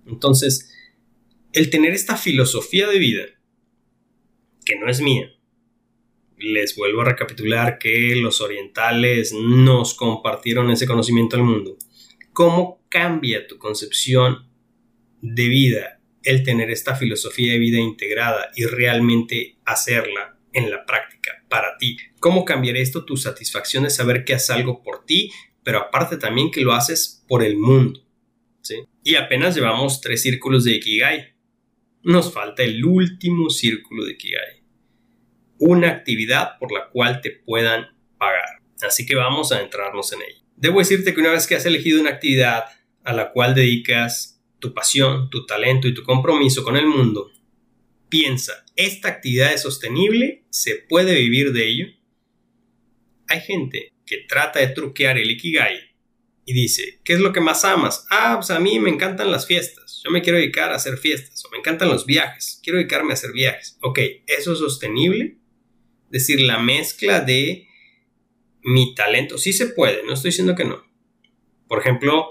Entonces, 0.07 0.73
el 1.51 1.69
tener 1.69 1.91
esta 1.91 2.15
filosofía 2.15 2.87
de 2.87 2.99
vida, 2.99 3.25
que 4.63 4.77
no 4.77 4.89
es 4.89 5.01
mía, 5.01 5.29
les 6.37 6.73
vuelvo 6.77 7.01
a 7.01 7.05
recapitular 7.05 7.77
que 7.77 8.15
los 8.15 8.39
orientales 8.39 9.33
nos 9.33 9.93
compartieron 9.93 10.71
ese 10.71 10.87
conocimiento 10.87 11.35
al 11.35 11.43
mundo. 11.43 11.77
¿Cómo 12.31 12.81
cambia 12.87 13.45
tu 13.45 13.57
concepción 13.57 14.47
de 15.21 15.49
vida 15.49 15.98
el 16.29 16.43
tener 16.43 16.69
esta 16.69 16.95
filosofía 16.95 17.53
de 17.53 17.59
vida 17.59 17.79
integrada 17.79 18.51
y 18.55 18.65
realmente 18.65 19.57
hacerla 19.65 20.37
en 20.53 20.69
la 20.69 20.85
práctica 20.85 21.43
para 21.49 21.77
ti? 21.77 21.97
¿Cómo 22.19 22.45
cambiaría 22.45 22.81
esto 22.81 23.05
tu 23.05 23.17
satisfacción 23.17 23.83
de 23.83 23.89
saber 23.89 24.25
que 24.25 24.33
haces 24.33 24.51
algo 24.51 24.83
por 24.83 25.05
ti, 25.05 25.31
pero 25.63 25.79
aparte 25.79 26.17
también 26.17 26.51
que 26.51 26.61
lo 26.61 26.73
haces 26.73 27.23
por 27.27 27.43
el 27.43 27.57
mundo? 27.57 28.01
¿sí? 28.61 28.83
Y 29.03 29.15
apenas 29.15 29.55
llevamos 29.55 30.01
tres 30.01 30.21
círculos 30.21 30.63
de 30.63 30.73
Ikigai. 30.73 31.35
Nos 32.03 32.33
falta 32.33 32.63
el 32.63 32.83
último 32.85 33.49
círculo 33.49 34.05
de 34.05 34.11
Ikigai 34.11 34.59
una 35.59 35.89
actividad 35.89 36.57
por 36.57 36.71
la 36.71 36.89
cual 36.89 37.21
te 37.21 37.31
puedan 37.31 37.87
pagar. 38.17 38.61
Así 38.81 39.05
que 39.05 39.15
vamos 39.15 39.51
a 39.51 39.57
adentrarnos 39.57 40.11
en 40.13 40.21
ella. 40.21 40.41
Debo 40.55 40.79
decirte 40.79 41.13
que 41.13 41.19
una 41.19 41.31
vez 41.31 41.45
que 41.45 41.55
has 41.55 41.65
elegido 41.65 42.01
una 42.01 42.09
actividad 42.09 42.65
a 43.03 43.13
la 43.13 43.31
cual 43.31 43.53
dedicas 43.53 44.38
tu 44.59 44.73
pasión, 44.73 45.29
tu 45.29 45.45
talento 45.45 45.87
y 45.87 45.93
tu 45.93 46.03
compromiso 46.03 46.63
con 46.63 46.77
el 46.77 46.85
mundo, 46.85 47.31
piensa, 48.09 48.65
¿esta 48.75 49.09
actividad 49.09 49.53
es 49.53 49.61
sostenible? 49.61 50.43
¿Se 50.49 50.75
puede 50.75 51.15
vivir 51.15 51.53
de 51.53 51.67
ello? 51.67 51.87
Hay 53.27 53.41
gente 53.41 53.93
que 54.05 54.25
trata 54.27 54.59
de 54.59 54.67
truquear 54.67 55.17
el 55.17 55.31
Ikigai 55.31 55.79
y 56.45 56.53
dice, 56.53 56.99
¿qué 57.03 57.13
es 57.13 57.19
lo 57.19 57.31
que 57.31 57.41
más 57.41 57.63
amas? 57.63 58.05
Ah, 58.09 58.35
pues 58.37 58.49
a 58.49 58.59
mí 58.59 58.79
me 58.79 58.89
encantan 58.89 59.31
las 59.31 59.45
fiestas. 59.45 60.01
Yo 60.03 60.11
me 60.11 60.21
quiero 60.21 60.39
dedicar 60.39 60.71
a 60.71 60.77
hacer 60.77 60.97
fiestas. 60.97 61.45
O 61.45 61.49
me 61.51 61.59
encantan 61.59 61.89
los 61.89 62.07
viajes. 62.07 62.59
Quiero 62.63 62.77
dedicarme 62.77 63.11
a 63.11 63.13
hacer 63.13 63.33
viajes. 63.33 63.77
Ok, 63.81 63.99
¿eso 64.25 64.53
es 64.53 64.59
sostenible? 64.59 65.39
decir, 66.09 66.41
la 66.41 66.59
mezcla 66.59 67.21
de 67.21 67.67
mi 68.63 68.93
talento. 68.95 69.37
Sí 69.37 69.53
se 69.53 69.67
puede, 69.67 70.03
no 70.03 70.13
estoy 70.13 70.29
diciendo 70.29 70.55
que 70.55 70.65
no. 70.65 70.83
Por 71.67 71.79
ejemplo, 71.79 72.29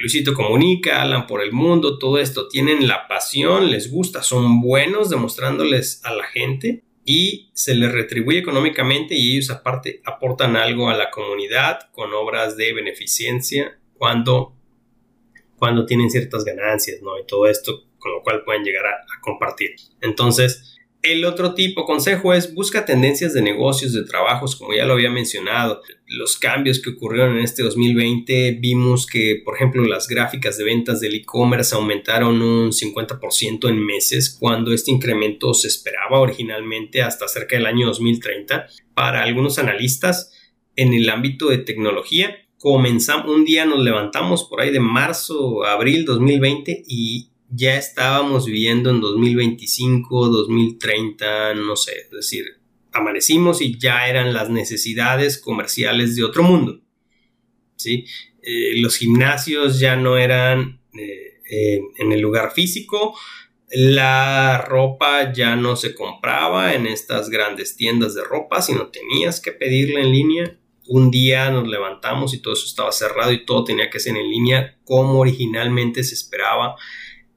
Luisito 0.00 0.34
Comunica, 0.34 1.02
Alan 1.02 1.26
por 1.26 1.42
el 1.42 1.52
Mundo, 1.52 1.98
todo 1.98 2.18
esto, 2.18 2.48
tienen 2.48 2.86
la 2.86 3.08
pasión, 3.08 3.70
les 3.70 3.90
gusta, 3.90 4.22
son 4.22 4.60
buenos 4.60 5.10
demostrándoles 5.10 6.00
a 6.04 6.14
la 6.14 6.24
gente 6.24 6.82
y 7.04 7.50
se 7.52 7.74
les 7.74 7.92
retribuye 7.92 8.38
económicamente 8.38 9.14
y 9.14 9.36
ellos 9.36 9.50
aparte 9.50 10.00
aportan 10.04 10.56
algo 10.56 10.90
a 10.90 10.96
la 10.96 11.10
comunidad 11.10 11.90
con 11.92 12.12
obras 12.14 12.56
de 12.56 12.72
beneficencia 12.72 13.78
cuando, 13.94 14.54
cuando 15.56 15.86
tienen 15.86 16.10
ciertas 16.10 16.44
ganancias, 16.44 17.00
¿no? 17.02 17.18
Y 17.18 17.26
todo 17.26 17.46
esto 17.46 17.84
con 17.98 18.12
lo 18.12 18.22
cual 18.22 18.44
pueden 18.44 18.64
llegar 18.64 18.86
a, 18.86 18.90
a 18.90 19.20
compartir. 19.20 19.76
Entonces, 20.00 20.75
el 21.06 21.24
otro 21.24 21.54
tipo 21.54 21.84
consejo 21.84 22.34
es 22.34 22.52
busca 22.52 22.84
tendencias 22.84 23.32
de 23.32 23.42
negocios, 23.42 23.92
de 23.92 24.04
trabajos, 24.04 24.56
como 24.56 24.74
ya 24.74 24.84
lo 24.84 24.94
había 24.94 25.10
mencionado. 25.10 25.82
Los 26.06 26.36
cambios 26.36 26.80
que 26.80 26.90
ocurrieron 26.90 27.38
en 27.38 27.44
este 27.44 27.62
2020, 27.62 28.58
vimos 28.60 29.06
que, 29.06 29.40
por 29.44 29.56
ejemplo, 29.56 29.84
las 29.84 30.08
gráficas 30.08 30.58
de 30.58 30.64
ventas 30.64 31.00
del 31.00 31.14
e-commerce 31.14 31.74
aumentaron 31.74 32.42
un 32.42 32.72
50% 32.72 33.68
en 33.68 33.84
meses, 33.84 34.36
cuando 34.38 34.72
este 34.72 34.90
incremento 34.90 35.54
se 35.54 35.68
esperaba 35.68 36.20
originalmente 36.20 37.02
hasta 37.02 37.28
cerca 37.28 37.56
del 37.56 37.66
año 37.66 37.86
2030. 37.86 38.66
Para 38.94 39.22
algunos 39.22 39.58
analistas, 39.58 40.32
en 40.74 40.92
el 40.92 41.08
ámbito 41.08 41.48
de 41.48 41.58
tecnología, 41.58 42.36
comenzamos, 42.58 43.34
un 43.34 43.44
día 43.44 43.64
nos 43.64 43.78
levantamos 43.78 44.44
por 44.44 44.60
ahí 44.60 44.70
de 44.70 44.80
marzo, 44.80 45.64
abril 45.64 46.04
2020 46.04 46.82
y 46.86 47.30
ya 47.50 47.76
estábamos 47.76 48.46
viviendo 48.46 48.90
en 48.90 49.00
2025, 49.00 50.28
2030, 50.28 51.54
no 51.54 51.76
sé, 51.76 51.92
es 52.04 52.10
decir, 52.10 52.44
amanecimos 52.92 53.60
y 53.60 53.78
ya 53.78 54.08
eran 54.08 54.32
las 54.32 54.50
necesidades 54.50 55.38
comerciales 55.38 56.16
de 56.16 56.24
otro 56.24 56.42
mundo. 56.42 56.80
¿sí? 57.76 58.06
Eh, 58.42 58.80
los 58.80 58.96
gimnasios 58.96 59.78
ya 59.78 59.96
no 59.96 60.16
eran 60.16 60.80
eh, 61.48 61.80
en 61.98 62.12
el 62.12 62.20
lugar 62.20 62.52
físico, 62.52 63.14
la 63.70 64.64
ropa 64.66 65.32
ya 65.32 65.56
no 65.56 65.76
se 65.76 65.94
compraba 65.94 66.74
en 66.74 66.86
estas 66.86 67.28
grandes 67.28 67.76
tiendas 67.76 68.14
de 68.14 68.24
ropa, 68.24 68.62
sino 68.62 68.88
tenías 68.88 69.40
que 69.40 69.52
pedirla 69.52 70.00
en 70.00 70.12
línea. 70.12 70.58
Un 70.88 71.10
día 71.10 71.50
nos 71.50 71.66
levantamos 71.66 72.32
y 72.32 72.38
todo 72.38 72.54
eso 72.54 72.66
estaba 72.66 72.92
cerrado 72.92 73.32
y 73.32 73.44
todo 73.44 73.64
tenía 73.64 73.90
que 73.90 73.98
ser 73.98 74.16
en 74.16 74.30
línea 74.30 74.78
como 74.84 75.18
originalmente 75.18 76.04
se 76.04 76.14
esperaba 76.14 76.76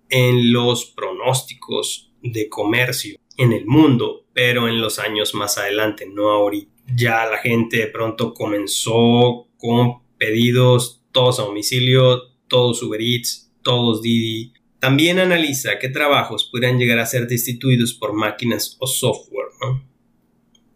en 0.10 0.52
los 0.52 0.86
pronósticos 0.86 2.12
de 2.22 2.50
comercio 2.50 3.20
en 3.38 3.54
el 3.54 3.66
mundo, 3.66 4.26
pero 4.34 4.68
en 4.68 4.82
los 4.82 5.00
años 5.00 5.34
más 5.34 5.58
adelante, 5.58 6.06
no 6.06 6.30
ahorita. 6.30 6.70
Ya 6.96 7.26
la 7.26 7.38
gente 7.38 7.78
de 7.78 7.88
pronto 7.88 8.34
comenzó 8.34 9.48
con 9.58 10.02
pedidos 10.18 11.02
todos 11.12 11.40
a 11.40 11.44
domicilio, 11.44 12.24
todos 12.48 12.82
Uber 12.84 13.02
Eats, 13.02 13.52
todos 13.64 14.02
Didi. 14.02 14.54
También 14.80 15.20
analiza 15.20 15.80
qué 15.80 15.90
trabajos 15.90 16.46
podrían 16.46 16.80
llegar 16.80 17.00
a 17.00 17.06
ser 17.06 17.28
destituidos 17.28 17.94
por 17.94 18.14
máquinas 18.14 18.76
o 18.80 18.88
software, 18.88 19.48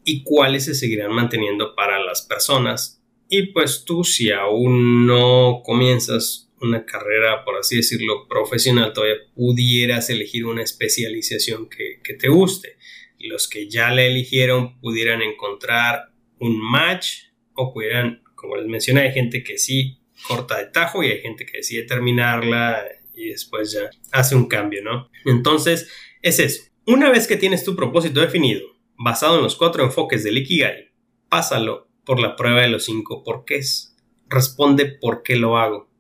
Y 0.06 0.24
cuáles 0.24 0.66
se 0.66 0.76
seguirán 0.76 1.14
manteniendo 1.14 1.76
para 1.76 2.04
las 2.04 2.22
personas. 2.22 3.02
Y 3.30 3.48
pues 3.48 3.84
tú 3.86 4.04
si 4.04 4.32
aún 4.32 5.08
no 5.08 5.62
comienzas 5.66 6.52
una 6.64 6.86
carrera, 6.86 7.44
por 7.44 7.58
así 7.58 7.78
decirlo, 7.78 8.28
profesional, 8.28 8.94
todavía 8.94 9.18
pudieras 9.36 10.10
elegir 10.10 10.46
una 10.46 10.64
especialización 10.64 11.70
que, 11.70 12.14
te 12.16 12.30
guste. 12.30 12.78
Los 13.20 13.48
que 13.48 13.70
ya 13.70 13.92
la 13.92 14.04
eligieron 14.04 14.80
pudieran 14.80 15.22
encontrar 15.22 16.12
un 16.40 16.60
match 16.60 17.26
o 17.54 17.74
pudieran, 17.74 18.24
como 18.36 18.58
les 18.58 18.68
mencioné, 18.68 19.02
hay 19.02 19.14
gente 19.14 19.44
que 19.44 19.58
sí 19.58 20.00
corta 20.28 20.58
de 20.58 20.66
tajo 20.66 21.04
y 21.04 21.08
hay 21.08 21.22
gente 21.22 21.46
que 21.46 21.58
decide 21.58 21.84
terminarla 21.84 22.84
y 23.14 23.30
después 23.30 23.72
ya 23.72 23.90
hace 24.12 24.36
un 24.36 24.48
cambio, 24.48 24.82
¿no? 24.84 25.10
Entonces, 25.26 25.90
es 26.22 26.40
eso. 26.40 26.64
Una 26.86 27.10
vez 27.10 27.28
que 27.28 27.38
tienes 27.38 27.64
tu 27.64 27.76
propósito 27.76 28.20
definido, 28.20 28.68
basado 28.98 29.38
en 29.38 29.44
los 29.44 29.56
cuatro 29.56 29.84
enfoques 29.84 30.24
del 30.24 30.38
Ikigai, 30.40 30.92
pásalo 31.30 31.88
por 32.04 32.20
la 32.20 32.36
prueba 32.36 32.62
de 32.62 32.70
los 32.70 32.86
cinco 32.86 33.24
porqués. 33.24 33.96
Responde 34.28 34.86
por 34.86 35.24
qué 35.24 35.36
lo 35.36 35.58
hago 35.58 35.93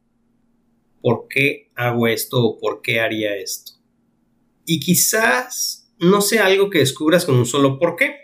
por 1.04 1.28
qué 1.30 1.70
hago 1.76 2.08
esto 2.08 2.41
o 2.41 2.58
por 2.58 2.82
qué 2.82 3.01
haría 3.01 3.36
esto. 3.36 3.74
Y 4.66 4.80
quizás 4.80 5.93
no 5.99 6.22
sea 6.22 6.45
algo 6.45 6.70
que 6.70 6.80
descubras 6.80 7.26
con 7.26 7.36
un 7.36 7.45
solo 7.45 7.78
por 7.78 7.97
qué. 7.97 8.16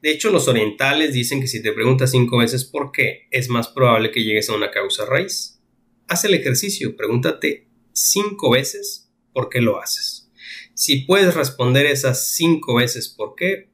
De 0.00 0.12
hecho, 0.12 0.30
los 0.30 0.46
orientales 0.46 1.12
dicen 1.12 1.40
que 1.40 1.48
si 1.48 1.60
te 1.60 1.72
preguntas 1.72 2.12
cinco 2.12 2.38
veces 2.38 2.64
por 2.64 2.92
qué, 2.92 3.26
es 3.32 3.48
más 3.48 3.66
probable 3.66 4.12
que 4.12 4.22
llegues 4.22 4.48
a 4.48 4.54
una 4.54 4.70
causa 4.70 5.04
raíz. 5.04 5.60
Haz 6.06 6.24
el 6.24 6.34
ejercicio, 6.34 6.96
pregúntate 6.96 7.66
cinco 7.92 8.50
veces 8.50 9.12
por 9.32 9.48
qué 9.48 9.60
lo 9.60 9.82
haces. 9.82 10.30
Si 10.74 11.00
puedes 11.00 11.34
responder 11.34 11.86
esas 11.86 12.28
cinco 12.28 12.76
veces 12.76 13.08
por 13.08 13.34
qué, 13.34 13.68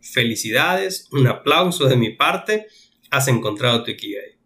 felicidades, 0.00 1.06
un 1.12 1.28
aplauso 1.28 1.86
de 1.86 1.96
mi 1.96 2.10
parte, 2.10 2.66
has 3.10 3.28
encontrado 3.28 3.84
tu 3.84 3.92
Ikigai. 3.92 4.38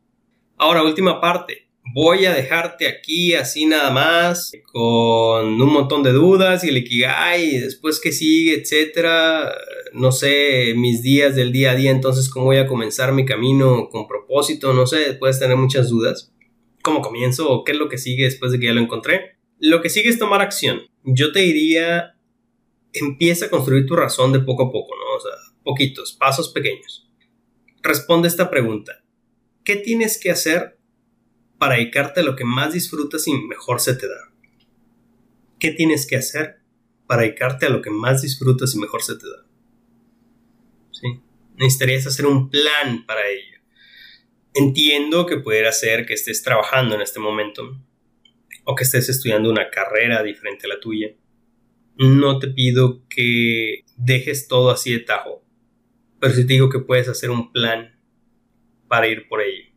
Ahora, 0.58 0.82
última 0.82 1.22
parte, 1.22 1.65
voy 1.92 2.26
a 2.26 2.34
dejarte 2.34 2.88
aquí 2.88 3.34
así 3.34 3.66
nada 3.66 3.90
más, 3.90 4.52
con 4.72 5.60
un 5.60 5.72
montón 5.72 6.02
de 6.02 6.12
dudas 6.12 6.64
y 6.64 6.68
el 6.68 6.78
Ikigai, 6.78 7.56
y 7.56 7.58
después 7.58 8.00
que 8.00 8.12
sigue, 8.12 8.60
etcétera. 8.60 9.52
No 9.92 10.12
sé, 10.12 10.74
mis 10.76 11.02
días 11.02 11.34
del 11.36 11.52
día 11.52 11.72
a 11.72 11.74
día, 11.74 11.90
entonces 11.90 12.28
cómo 12.28 12.46
voy 12.46 12.58
a 12.58 12.66
comenzar 12.66 13.12
mi 13.12 13.24
camino 13.24 13.88
con 13.90 14.06
propósito, 14.06 14.72
no 14.72 14.86
sé, 14.86 15.14
puedes 15.14 15.38
tener 15.38 15.56
muchas 15.56 15.88
dudas. 15.88 16.32
¿Cómo 16.82 17.00
comienzo 17.00 17.50
o 17.50 17.64
qué 17.64 17.72
es 17.72 17.78
lo 17.78 17.88
que 17.88 17.98
sigue 17.98 18.24
después 18.24 18.52
de 18.52 18.60
que 18.60 18.66
ya 18.66 18.72
lo 18.72 18.80
encontré? 18.80 19.36
Lo 19.58 19.80
que 19.80 19.88
sigue 19.88 20.10
es 20.10 20.18
tomar 20.18 20.42
acción. 20.42 20.82
Yo 21.02 21.32
te 21.32 21.40
diría, 21.40 22.16
empieza 22.92 23.46
a 23.46 23.50
construir 23.50 23.86
tu 23.86 23.96
razón 23.96 24.32
de 24.32 24.40
poco 24.40 24.64
a 24.64 24.72
poco, 24.72 24.94
¿no? 24.94 25.16
O 25.16 25.20
sea, 25.20 25.32
poquitos, 25.64 26.12
pasos 26.12 26.50
pequeños. 26.50 27.08
Responde 27.82 28.28
esta 28.28 28.50
pregunta. 28.50 29.02
¿Qué 29.64 29.76
tienes 29.76 30.20
que 30.20 30.30
hacer 30.30 30.75
para 31.58 31.76
dedicarte 31.76 32.20
a 32.20 32.22
lo 32.22 32.36
que 32.36 32.44
más 32.44 32.72
disfrutas 32.72 33.26
y 33.26 33.34
mejor 33.34 33.80
se 33.80 33.94
te 33.94 34.08
da. 34.08 34.32
¿Qué 35.58 35.70
tienes 35.70 36.06
que 36.06 36.16
hacer 36.16 36.60
para 37.06 37.22
dedicarte 37.22 37.66
a 37.66 37.70
lo 37.70 37.80
que 37.82 37.90
más 37.90 38.22
disfrutas 38.22 38.74
y 38.74 38.78
mejor 38.78 39.02
se 39.02 39.16
te 39.16 39.26
da? 39.26 39.46
¿Sí? 40.90 41.20
Necesitarías 41.56 42.06
hacer 42.06 42.26
un 42.26 42.50
plan 42.50 43.06
para 43.06 43.26
ello. 43.28 43.58
Entiendo 44.54 45.26
que 45.26 45.38
pudiera 45.38 45.72
ser 45.72 46.06
que 46.06 46.14
estés 46.14 46.42
trabajando 46.42 46.94
en 46.94 47.02
este 47.02 47.20
momento 47.20 47.78
o 48.64 48.74
que 48.74 48.84
estés 48.84 49.08
estudiando 49.08 49.50
una 49.50 49.70
carrera 49.70 50.22
diferente 50.22 50.66
a 50.66 50.70
la 50.70 50.80
tuya. 50.80 51.14
No 51.96 52.38
te 52.38 52.48
pido 52.48 53.06
que 53.08 53.84
dejes 53.96 54.48
todo 54.48 54.70
así 54.70 54.92
de 54.92 54.98
tajo, 54.98 55.42
pero 56.20 56.34
sí 56.34 56.46
te 56.46 56.54
digo 56.54 56.68
que 56.68 56.80
puedes 56.80 57.08
hacer 57.08 57.30
un 57.30 57.52
plan 57.52 57.98
para 58.88 59.08
ir 59.08 59.28
por 59.28 59.40
ello. 59.40 59.75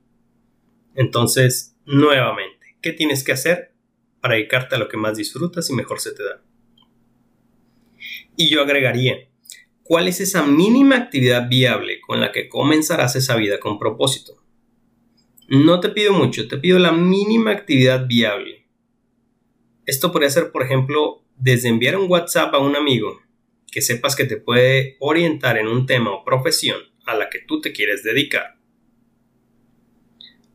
Entonces, 0.99 1.77
nuevamente, 1.85 2.75
¿qué 2.81 2.91
tienes 2.91 3.23
que 3.23 3.31
hacer 3.31 3.71
para 4.19 4.35
dedicarte 4.35 4.75
a 4.75 4.79
lo 4.79 4.89
que 4.89 4.97
más 4.97 5.15
disfrutas 5.15 5.69
y 5.69 5.73
mejor 5.73 6.01
se 6.01 6.11
te 6.11 6.25
da? 6.25 6.43
Y 8.35 8.49
yo 8.49 8.61
agregaría, 8.61 9.29
¿cuál 9.81 10.09
es 10.09 10.19
esa 10.19 10.45
mínima 10.45 10.97
actividad 10.97 11.47
viable 11.47 12.01
con 12.01 12.19
la 12.19 12.33
que 12.33 12.49
comenzarás 12.49 13.15
esa 13.15 13.37
vida 13.37 13.61
con 13.61 13.79
propósito? 13.79 14.43
No 15.47 15.79
te 15.79 15.87
pido 15.87 16.11
mucho, 16.11 16.49
te 16.49 16.57
pido 16.57 16.79
la 16.79 16.91
mínima 16.91 17.51
actividad 17.51 18.05
viable. 18.05 18.67
Esto 19.85 20.11
podría 20.11 20.29
ser, 20.29 20.51
por 20.51 20.63
ejemplo, 20.63 21.23
desde 21.37 21.69
enviar 21.69 21.95
un 21.95 22.11
WhatsApp 22.11 22.53
a 22.53 22.59
un 22.59 22.75
amigo 22.75 23.21
que 23.71 23.81
sepas 23.81 24.17
que 24.17 24.25
te 24.25 24.35
puede 24.35 24.97
orientar 24.99 25.57
en 25.57 25.69
un 25.69 25.85
tema 25.85 26.11
o 26.11 26.25
profesión 26.25 26.81
a 27.05 27.15
la 27.15 27.29
que 27.29 27.39
tú 27.39 27.61
te 27.61 27.71
quieres 27.71 28.03
dedicar. 28.03 28.58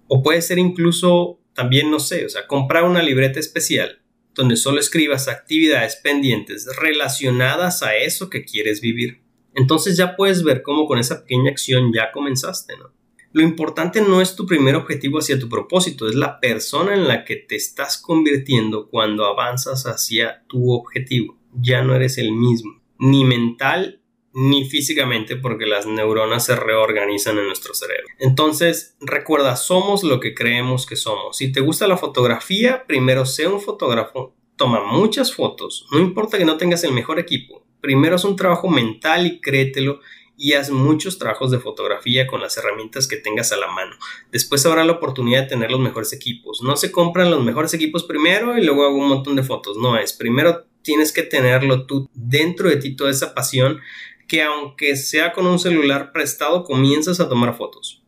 O 0.09 0.23
puede 0.23 0.43
ser 0.43 0.59
incluso 0.59 1.41
también, 1.55 1.91
no 1.91 2.01
sé, 2.01 2.25
o 2.25 2.29
sea, 2.29 2.47
comprar 2.47 2.85
una 2.85 3.03
libreta 3.03 3.41
especial 3.41 4.01
donde 4.35 4.57
solo 4.57 4.81
escribas 4.81 5.29
actividades 5.29 5.97
pendientes 5.97 6.67
relacionadas 6.77 7.83
a 7.83 7.97
eso 7.97 8.29
que 8.31 8.45
quieres 8.45 8.81
vivir. 8.81 9.23
Entonces 9.55 9.97
ya 9.97 10.17
puedes 10.17 10.43
ver 10.43 10.63
cómo 10.63 10.87
con 10.87 10.99
esa 10.99 11.21
pequeña 11.21 11.51
acción 11.51 11.93
ya 11.95 12.11
comenzaste, 12.11 12.77
¿no? 12.77 12.93
Lo 13.33 13.43
importante 13.43 14.01
no 14.01 14.21
es 14.21 14.37
tu 14.37 14.47
primer 14.47 14.77
objetivo 14.77 15.19
hacia 15.19 15.39
tu 15.39 15.49
propósito, 15.49 16.09
es 16.09 16.15
la 16.15 16.39
persona 16.39 16.95
en 16.95 17.09
la 17.09 17.25
que 17.25 17.35
te 17.35 17.57
estás 17.57 17.99
convirtiendo 17.99 18.89
cuando 18.89 19.25
avanzas 19.25 19.87
hacia 19.87 20.45
tu 20.47 20.73
objetivo. 20.73 21.37
Ya 21.53 21.83
no 21.83 21.97
eres 21.97 22.19
el 22.19 22.31
mismo, 22.31 22.81
ni 22.99 23.25
mental 23.25 24.01
ni 24.35 24.69
físicamente 24.69 25.37
porque 25.37 25.65
las 25.65 25.87
neuronas 25.87 26.45
se 26.45 26.57
reorganizan 26.57 27.39
en 27.39 27.47
nuestro 27.47 27.73
cerebro. 27.73 28.09
Entonces, 28.19 28.97
recuerda, 29.01 29.57
somos 29.57 30.03
lo 30.03 30.19
que 30.19 30.35
creemos 30.35 30.87
que 30.87 30.97
somos. 30.97 31.37
Si 31.37 31.53
te 31.53 31.61
gusta 31.61 31.87
la 31.87 31.97
fotografía, 31.97 32.85
primero 32.87 33.27
sé 33.27 33.47
un 33.47 33.61
fotógrafo, 33.61 34.35
toma 34.57 34.85
muchas 34.85 35.33
fotos, 35.33 35.87
no 35.93 36.01
importa 36.01 36.37
que 36.37 36.45
no 36.45 36.57
tengas 36.57 36.83
el 36.85 36.93
mejor 36.93 37.19
equipo. 37.19 37.65
Primero 37.81 38.17
es 38.17 38.25
un 38.25 38.37
trabajo 38.37 38.69
mental 38.69 39.27
y 39.27 39.41
créetelo 39.41 40.01
y 40.37 40.55
haz 40.55 40.71
muchos 40.71 41.19
trabajos 41.19 41.51
de 41.51 41.61
fotografía 41.61 42.27
con 42.27 42.41
las 42.41 42.57
herramientas 42.57 43.07
que 43.07 43.17
tengas 43.17 43.53
a 43.53 43.57
la 43.57 43.69
mano. 43.69 43.97
Después 44.33 44.67
habrá 44.67 44.85
la 44.85 44.95
oportunidad 44.95 45.43
de 45.43 45.49
tener 45.49 45.71
los 45.71 45.81
mejores 45.81 46.13
equipos. 46.13 46.61
No 46.63 46.77
se 46.77 46.91
compran 46.91 47.31
los 47.31 47.45
mejores 47.45 47.73
equipos 47.75 48.05
primero 48.05 48.59
y 48.59 48.65
luego 48.65 48.85
hago 48.85 48.97
un 48.97 49.09
montón 49.09 49.37
de 49.37 49.43
fotos. 49.43 49.77
No 49.77 49.97
es. 49.97 50.13
Primero 50.13 50.65
tienes 50.83 51.13
que 51.13 51.23
tenerlo 51.23 51.87
tú 51.87 52.11
dentro 52.15 52.69
de 52.69 52.77
ti 52.77 52.97
toda 52.97 53.11
esa 53.11 53.35
pasión 53.35 53.81
que 54.27 54.43
aunque 54.43 54.97
sea 54.97 55.33
con 55.33 55.47
un 55.47 55.59
celular 55.59 56.13
prestado, 56.13 56.65
comienzas 56.65 57.21
a 57.21 57.29
tomar 57.29 57.57
fotos. 57.57 58.03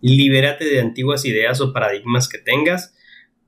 Libérate 0.00 0.64
de 0.64 0.80
antiguas 0.80 1.24
ideas 1.24 1.60
o 1.60 1.72
paradigmas 1.72 2.28
que 2.28 2.38
tengas. 2.38 2.94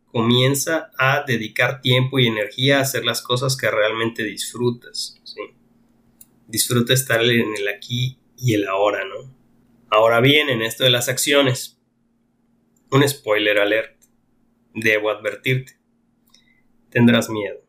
Comienza 0.07 0.91
a 0.99 1.25
dedicar 1.27 1.81
tiempo 1.81 2.19
y 2.19 2.27
energía 2.27 2.79
a 2.79 2.83
hacer 2.83 3.05
las 3.05 3.23
cosas 3.23 3.57
que 3.57 3.71
realmente 3.71 4.23
disfrutas. 4.25 5.21
Disfruta 6.47 6.95
estar 6.95 7.23
en 7.23 7.55
el 7.55 7.69
aquí 7.69 8.19
y 8.37 8.55
el 8.55 8.67
ahora, 8.67 9.05
¿no? 9.05 9.35
Ahora 9.91 10.21
bien, 10.21 10.49
en 10.49 10.63
esto 10.63 10.85
de 10.85 10.91
las 10.91 11.09
acciones, 11.09 11.79
un 12.91 13.07
spoiler 13.07 13.59
alert. 13.59 13.99
Debo 14.75 15.11
advertirte. 15.11 15.79
Tendrás 16.91 17.29
miedo. 17.29 17.61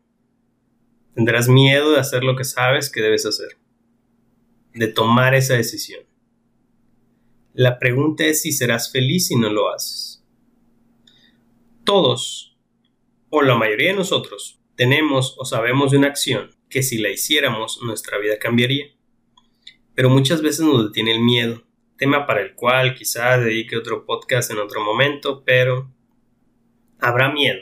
Tendrás 1.14 1.48
miedo 1.48 1.92
de 1.92 2.00
hacer 2.00 2.24
lo 2.24 2.36
que 2.36 2.44
sabes 2.44 2.90
que 2.90 3.02
debes 3.02 3.26
hacer 3.26 3.59
de 4.74 4.88
tomar 4.88 5.34
esa 5.34 5.54
decisión. 5.54 6.04
La 7.52 7.78
pregunta 7.78 8.24
es 8.24 8.42
si 8.42 8.52
serás 8.52 8.92
feliz 8.92 9.26
si 9.26 9.36
no 9.36 9.50
lo 9.50 9.72
haces. 9.72 10.24
Todos, 11.84 12.56
o 13.28 13.42
la 13.42 13.56
mayoría 13.56 13.88
de 13.88 13.96
nosotros, 13.96 14.60
tenemos 14.76 15.34
o 15.38 15.44
sabemos 15.44 15.90
de 15.90 15.98
una 15.98 16.08
acción 16.08 16.50
que 16.68 16.82
si 16.82 16.98
la 16.98 17.10
hiciéramos 17.10 17.80
nuestra 17.82 18.18
vida 18.18 18.38
cambiaría. 18.38 18.86
Pero 19.94 20.08
muchas 20.08 20.40
veces 20.40 20.64
nos 20.64 20.86
detiene 20.86 21.12
el 21.12 21.20
miedo, 21.20 21.64
tema 21.98 22.26
para 22.26 22.40
el 22.40 22.54
cual 22.54 22.94
quizá 22.94 23.36
dedique 23.36 23.76
otro 23.76 24.06
podcast 24.06 24.50
en 24.50 24.58
otro 24.58 24.82
momento, 24.82 25.42
pero 25.44 25.92
habrá 26.98 27.32
miedo, 27.32 27.60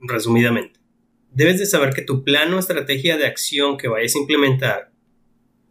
resumidamente. 0.00 0.78
Debes 1.32 1.58
de 1.58 1.66
saber 1.66 1.94
que 1.94 2.02
tu 2.02 2.22
plan 2.22 2.52
o 2.54 2.58
estrategia 2.58 3.16
de 3.16 3.26
acción 3.26 3.76
que 3.78 3.88
vayas 3.88 4.14
a 4.14 4.20
implementar 4.20 4.93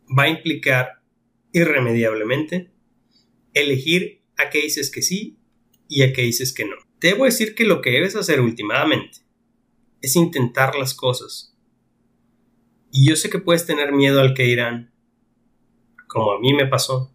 va 0.08 0.24
a 0.24 0.30
implicar 0.30 1.02
irremediablemente 1.52 2.72
elegir 3.54 4.22
a 4.38 4.50
qué 4.50 4.62
dices 4.62 4.92
que 4.92 5.02
sí 5.02 5.38
y 5.88 6.04
a 6.04 6.14
qué 6.14 6.24
dices 6.24 6.54
que 6.54 6.66
no. 6.66 6.76
Debo 7.00 7.26
decir 7.26 7.56
que 7.56 7.66
lo 7.66 7.82
que 7.82 7.92
debes 7.92 8.16
hacer 8.16 8.42
últimamente 8.42 9.20
es 10.02 10.16
intentar 10.16 10.76
las 10.76 10.94
cosas. 10.94 11.56
Y 12.92 13.08
yo 13.08 13.16
sé 13.16 13.30
que 13.30 13.40
puedes 13.40 13.66
tener 13.66 13.92
miedo 13.92 14.22
al 14.22 14.34
que 14.34 14.44
dirán, 14.44 14.94
como 16.08 16.34
a 16.34 16.40
mí 16.40 16.54
me 16.54 16.68
pasó. 16.68 17.12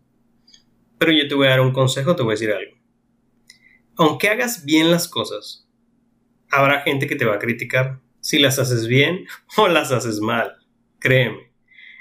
Pero 0.98 1.12
yo 1.12 1.28
te 1.28 1.34
voy 1.34 1.46
a 1.46 1.50
dar 1.50 1.60
un 1.60 1.72
consejo, 1.72 2.16
te 2.16 2.22
voy 2.22 2.32
a 2.32 2.34
decir 2.34 2.50
algo. 2.50 2.76
Aunque 3.96 4.28
hagas 4.28 4.64
bien 4.64 4.90
las 4.90 5.08
cosas, 5.08 5.68
habrá 6.50 6.82
gente 6.82 7.06
que 7.06 7.16
te 7.16 7.24
va 7.24 7.36
a 7.36 7.38
criticar 7.38 8.00
si 8.20 8.38
las 8.38 8.58
haces 8.58 8.86
bien 8.86 9.26
o 9.56 9.68
las 9.68 9.92
haces 9.92 10.20
mal. 10.20 10.56
Créeme. 10.98 11.47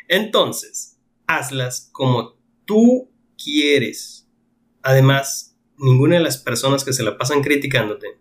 Entonces, 0.08 0.98
hazlas 1.28 1.90
como 1.92 2.38
tú 2.66 3.10
quieres. 3.42 4.28
Además, 4.82 5.58
ninguna 5.78 6.16
de 6.16 6.22
las 6.22 6.38
personas 6.38 6.84
que 6.84 6.94
se 6.94 7.04
la 7.04 7.18
pasan 7.18 7.42
criticándote 7.42 8.20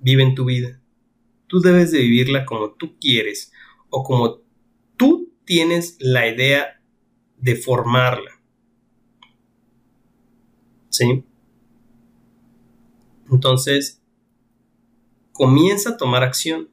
viven 0.00 0.34
tu 0.34 0.44
vida. 0.44 0.80
Tú 1.46 1.60
debes 1.60 1.92
de 1.92 2.00
vivirla 2.00 2.44
como 2.44 2.72
tú 2.72 2.98
quieres 2.98 3.52
o 3.90 4.02
como 4.02 4.40
tú 4.96 5.32
tienes 5.44 5.96
la 6.00 6.26
idea 6.28 6.80
de 7.38 7.56
formarla. 7.56 8.32
¿Sí? 10.88 11.24
Entonces, 13.30 14.00
comienza 15.32 15.90
a 15.90 15.96
tomar 15.96 16.22
acción. 16.24 16.70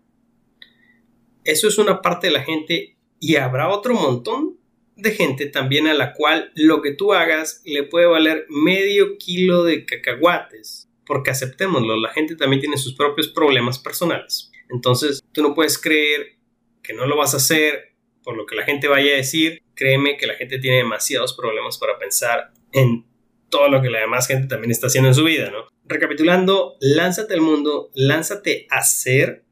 Eso 1.44 1.68
es 1.68 1.78
una 1.78 2.02
parte 2.02 2.28
de 2.28 2.34
la 2.34 2.44
gente 2.44 2.93
y 3.24 3.38
habrá 3.38 3.70
otro 3.70 3.94
montón 3.94 4.58
de 4.98 5.12
gente 5.12 5.46
también 5.46 5.88
a 5.88 5.94
la 5.94 6.12
cual 6.12 6.52
lo 6.56 6.82
que 6.82 6.92
tú 6.92 7.14
hagas 7.14 7.62
le 7.64 7.84
puede 7.84 8.06
valer 8.06 8.46
medio 8.50 9.18
kilo 9.18 9.64
de 9.64 9.86
cacahuates. 9.86 10.90
Porque 11.06 11.32
aceptémoslo, 11.32 11.96
la 11.96 12.10
gente 12.10 12.36
también 12.36 12.60
tiene 12.60 12.78
sus 12.78 12.96
propios 12.96 13.30
problemas 13.30 13.80
personales. 13.80 14.52
Entonces, 14.70 15.24
tú 15.32 15.42
no 15.42 15.56
puedes 15.56 15.78
creer 15.78 16.38
que 16.82 16.92
no 16.92 17.06
lo 17.06 17.16
vas 17.16 17.34
a 17.34 17.38
hacer 17.38 17.94
por 18.24 18.36
lo 18.36 18.46
que 18.46 18.56
la 18.56 18.64
gente 18.64 18.90
vaya 18.90 19.14
a 19.14 19.18
decir. 19.18 19.62
Créeme 19.74 20.18
que 20.18 20.28
la 20.28 20.36
gente 20.36 20.60
tiene 20.60 20.78
demasiados 20.78 21.34
problemas 21.34 21.78
para 21.78 21.98
pensar 21.98 22.52
en 22.74 23.06
todo 23.48 23.70
lo 23.70 23.82
que 23.82 23.90
la 23.90 24.00
demás 24.00 24.28
gente 24.28 24.50
también 24.50 24.72
está 24.72 24.88
haciendo 24.88 25.08
en 25.08 25.16
su 25.16 25.24
vida, 25.24 25.50
¿no? 25.50 25.70
Recapitulando, 25.86 26.76
lánzate 26.82 27.36
al 27.36 27.42
mundo, 27.42 27.90
lánzate 27.94 28.68
a 28.70 28.84
ser 28.84 29.46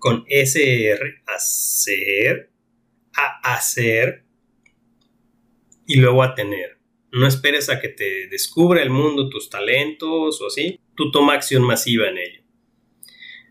con 0.00 0.24
SR, 0.26 1.22
hacer, 1.26 2.50
a 3.14 3.54
hacer 3.54 4.24
y 5.86 5.96
luego 5.96 6.24
a 6.24 6.34
tener. 6.34 6.78
No 7.12 7.26
esperes 7.26 7.68
a 7.70 7.80
que 7.80 7.88
te 7.88 8.28
descubra 8.28 8.82
el 8.82 8.90
mundo 8.90 9.28
tus 9.28 9.50
talentos 9.50 10.40
o 10.40 10.46
así. 10.46 10.80
Tú 10.96 11.10
toma 11.10 11.34
acción 11.34 11.62
masiva 11.62 12.08
en 12.08 12.18
ello. 12.18 12.42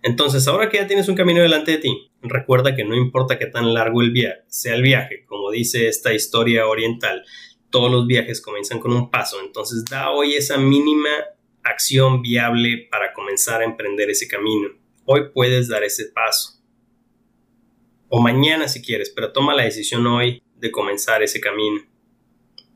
Entonces, 0.02 0.48
ahora 0.48 0.70
que 0.70 0.78
ya 0.78 0.88
tienes 0.88 1.10
un 1.10 1.16
camino 1.16 1.42
delante 1.42 1.72
de 1.72 1.78
ti, 1.80 2.12
recuerda 2.22 2.76
que 2.76 2.86
no 2.86 2.96
importa 2.96 3.38
qué 3.38 3.48
tan 3.48 3.74
largo 3.74 4.02
el 4.02 4.12
viaje, 4.12 4.44
sea 4.48 4.76
el 4.76 4.82
viaje, 4.82 5.26
como 5.26 5.52
dice 5.52 5.90
esta 5.90 6.14
historia 6.14 6.68
oriental, 6.68 7.26
todos 7.70 7.92
los 7.92 8.08
viajes 8.08 8.42
comienzan 8.42 8.80
con 8.80 8.94
un 8.94 9.12
paso. 9.12 9.42
Entonces, 9.42 9.84
da 9.86 10.10
hoy 10.12 10.36
esa 10.36 10.58
mínima 10.58 11.10
acción 11.64 12.22
viable 12.22 12.88
para 12.90 13.12
comenzar 13.12 13.62
a 13.62 13.66
emprender 13.66 14.10
ese 14.10 14.28
camino. 14.28 14.70
Hoy 15.12 15.32
puedes 15.34 15.68
dar 15.68 15.84
ese 15.84 16.06
paso. 16.06 16.62
O 18.10 18.22
mañana 18.22 18.68
si 18.68 18.80
quieres, 18.80 19.10
pero 19.10 19.32
toma 19.32 19.56
la 19.56 19.64
decisión 19.64 20.06
hoy 20.06 20.44
de 20.56 20.70
comenzar 20.70 21.24
ese 21.24 21.42
camino. 21.42 21.82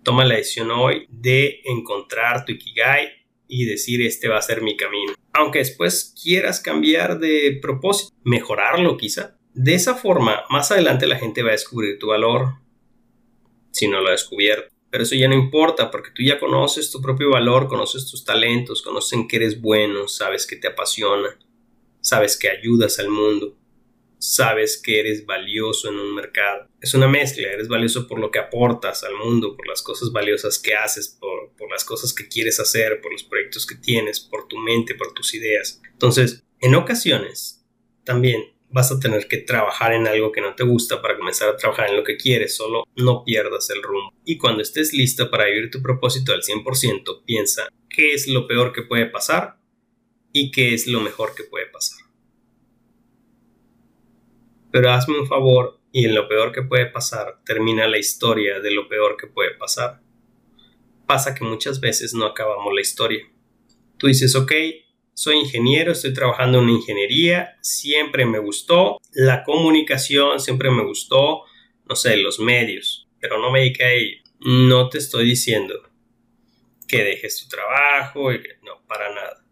Toma 0.02 0.26
la 0.26 0.38
decisión 0.38 0.72
hoy 0.72 1.06
de 1.12 1.62
encontrar 1.66 2.44
tu 2.44 2.54
Ikigai 2.54 3.08
y 3.48 3.66
decir 3.66 4.02
este 4.02 4.30
va 4.30 4.40
a 4.40 4.42
ser 4.42 4.64
mi 4.64 4.76
camino. 4.76 5.14
Aunque 5.32 5.60
después 5.60 6.16
quieras 6.24 6.60
cambiar 6.60 7.20
de 7.20 7.60
propósito, 7.62 8.16
mejorarlo 8.24 8.98
quizá. 8.98 9.38
De 9.54 9.76
esa 9.76 9.94
forma, 9.94 10.44
más 10.50 10.72
adelante 10.72 11.06
la 11.06 11.20
gente 11.20 11.44
va 11.44 11.50
a 11.50 11.52
descubrir 11.52 12.00
tu 12.00 12.08
valor, 12.08 12.56
si 13.70 13.88
no 13.88 14.02
lo 14.02 14.08
ha 14.08 14.14
descubierto. 14.14 14.74
Pero 14.90 15.04
eso 15.04 15.14
ya 15.14 15.28
no 15.28 15.36
importa 15.36 15.92
porque 15.92 16.10
tú 16.10 16.24
ya 16.24 16.40
conoces 16.40 16.90
tu 16.90 17.00
propio 17.00 17.30
valor, 17.30 17.68
conoces 17.68 18.10
tus 18.10 18.26
talentos, 18.26 18.82
conoces 18.82 19.14
en 19.14 19.28
qué 19.28 19.36
eres 19.36 19.62
bueno, 19.62 20.08
sabes 20.08 20.48
que 20.48 20.56
te 20.56 20.68
apasiona, 20.68 21.38
sabes 22.04 22.38
que 22.38 22.50
ayudas 22.50 23.00
al 23.00 23.10
mundo 23.10 23.58
sabes 24.24 24.82
que 24.82 25.02
eres 25.02 25.26
valioso 25.26 25.90
en 25.90 26.00
un 26.00 26.16
mercado. 26.16 26.70
Es 26.80 26.94
una 26.94 27.10
mezcla, 27.10 27.50
eres 27.50 27.68
valioso 27.68 28.08
por 28.08 28.20
lo 28.20 28.32
que 28.32 28.40
aportas 28.40 29.04
al 29.04 29.16
mundo, 29.16 29.58
por 29.58 29.68
las 29.68 29.82
cosas 29.82 30.14
valiosas 30.14 30.60
que 30.60 30.76
haces, 30.76 31.10
por, 31.10 31.52
las 31.70 31.84
cosas 31.84 32.14
que 32.14 32.28
quieres 32.28 32.60
hacer, 32.60 33.02
por 33.02 33.12
los 33.12 33.24
proyectos 33.24 33.66
que 33.66 33.76
tienes, 33.76 34.20
por 34.20 34.48
tu 34.48 34.58
mente, 34.58 34.94
por 34.94 35.14
tus 35.14 35.34
ideas. 35.34 35.82
Entonces, 35.92 36.44
en 36.62 36.76
ocasiones, 36.76 37.66
también 38.04 38.54
vas 38.70 38.92
a 38.92 39.00
tener 39.00 39.28
que 39.28 39.38
trabajar 39.38 39.92
en 39.92 40.08
algo 40.08 40.32
que 40.32 40.42
no 40.42 40.54
te 40.54 40.64
gusta 40.64 41.02
para 41.02 41.18
comenzar 41.18 41.50
a 41.50 41.58
trabajar 41.58 41.90
en 41.90 41.96
lo 41.96 42.04
que 42.04 42.16
quieres, 42.16 42.56
solo 42.56 42.84
no 42.96 43.24
pierdas 43.26 43.72
el 43.72 43.82
rumbo. 43.82 44.14
Y 44.24 44.38
cuando 44.38 44.62
estés 44.62 44.94
listo 44.94 45.32
para 45.32 45.46
vivir 45.46 45.72
tu 45.72 45.82
propósito 45.82 46.32
al 46.32 46.44
100%, 46.44 47.24
piensa 47.26 47.68
qué 47.90 48.14
es 48.14 48.28
lo 48.28 48.48
peor 48.48 48.72
que 48.72 48.84
puede 48.84 49.08
pasar 49.08 49.58
y 50.34 50.52
qué 50.52 50.74
es 50.74 50.88
lo 50.88 51.00
mejor 51.00 51.34
que 51.36 51.44
puede 51.44 51.68
pasar. 51.68 52.00
Pero 54.72 54.92
hazme 54.92 55.20
un 55.20 55.28
favor 55.28 55.80
y 55.92 56.06
en 56.06 56.16
lo 56.16 56.28
peor 56.28 56.52
que 56.52 56.64
puede 56.64 56.88
pasar 56.88 57.40
termina 57.46 57.88
la 57.88 58.00
historia 58.00 58.60
de 58.60 58.72
lo 58.72 58.90
peor 58.90 59.16
que 59.16 59.28
puede 59.28 59.52
pasar. 59.52 60.02
Pasa 61.06 61.36
que 61.36 61.46
muchas 61.46 61.80
veces 61.80 62.16
no 62.16 62.26
acabamos 62.26 62.74
la 62.74 62.82
historia. 62.82 63.24
Tú 63.98 64.08
dices, 64.08 64.36
ok, 64.36 64.52
soy 65.14 65.38
ingeniero, 65.38 65.92
estoy 65.92 66.14
trabajando 66.14 66.60
en 66.60 66.70
ingeniería, 66.70 67.58
siempre 67.62 68.26
me 68.26 68.40
gustó, 68.40 69.00
la 69.12 69.44
comunicación 69.44 70.40
siempre 70.40 70.72
me 70.72 70.84
gustó, 70.84 71.44
no 71.88 71.96
sé, 71.96 72.18
los 72.18 72.40
medios, 72.40 73.08
pero 73.20 73.38
no 73.38 73.52
me 73.52 73.60
dediqué 73.60 73.84
a 73.84 73.94
ello. 73.94 74.18
No 74.40 74.90
te 74.90 74.98
estoy 74.98 75.26
diciendo 75.26 75.76
que 76.88 77.04
dejes 77.04 77.42
tu 77.42 77.48
trabajo 77.48 78.32
no, 78.64 78.82
para 78.88 79.14
nada. 79.14 79.43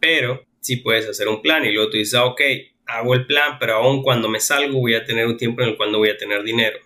Pero 0.00 0.46
si 0.60 0.76
puedes 0.76 1.08
hacer 1.08 1.28
un 1.28 1.42
plan 1.42 1.64
y 1.64 1.72
luego 1.72 1.90
tú 1.90 1.96
dices, 1.96 2.14
ah, 2.14 2.26
ok, 2.26 2.40
hago 2.86 3.14
el 3.14 3.26
plan, 3.26 3.58
pero 3.58 3.74
aún 3.74 4.02
cuando 4.02 4.28
me 4.28 4.40
salgo 4.40 4.80
voy 4.80 4.94
a 4.94 5.04
tener 5.04 5.26
un 5.26 5.36
tiempo 5.36 5.62
en 5.62 5.70
el 5.70 5.76
cual 5.76 5.92
no 5.92 5.98
voy 5.98 6.10
a 6.10 6.16
tener 6.16 6.42
dinero. 6.42 6.78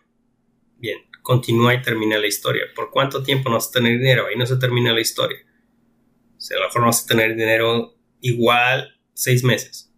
Bien, 0.78 0.98
continúa 1.22 1.74
y 1.74 1.82
termina 1.82 2.18
la 2.18 2.26
historia. 2.26 2.64
¿Por 2.74 2.90
cuánto 2.90 3.22
tiempo 3.22 3.48
no 3.48 3.56
vas 3.56 3.68
a 3.68 3.72
tener 3.72 3.98
dinero? 3.98 4.26
Ahí 4.26 4.36
no 4.36 4.46
se 4.46 4.56
termina 4.56 4.92
la 4.92 5.00
historia. 5.00 5.38
O 6.36 6.40
sea, 6.40 6.56
a 6.56 6.60
lo 6.60 6.66
mejor 6.66 6.80
no 6.82 6.86
vas 6.88 7.04
a 7.04 7.06
tener 7.06 7.36
dinero 7.36 7.94
igual 8.20 9.00
seis 9.14 9.44
meses. 9.44 9.92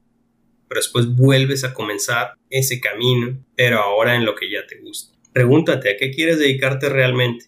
Pero 0.68 0.80
después 0.80 1.14
vuelves 1.14 1.64
a 1.64 1.72
comenzar 1.72 2.34
ese 2.50 2.80
camino, 2.80 3.42
pero 3.56 3.78
ahora 3.78 4.14
en 4.14 4.24
lo 4.24 4.34
que 4.34 4.50
ya 4.50 4.66
te 4.66 4.80
gusta. 4.80 5.16
Pregúntate, 5.32 5.90
¿a 5.90 5.96
qué 5.96 6.10
quieres 6.10 6.38
dedicarte 6.38 6.88
realmente? 6.88 7.46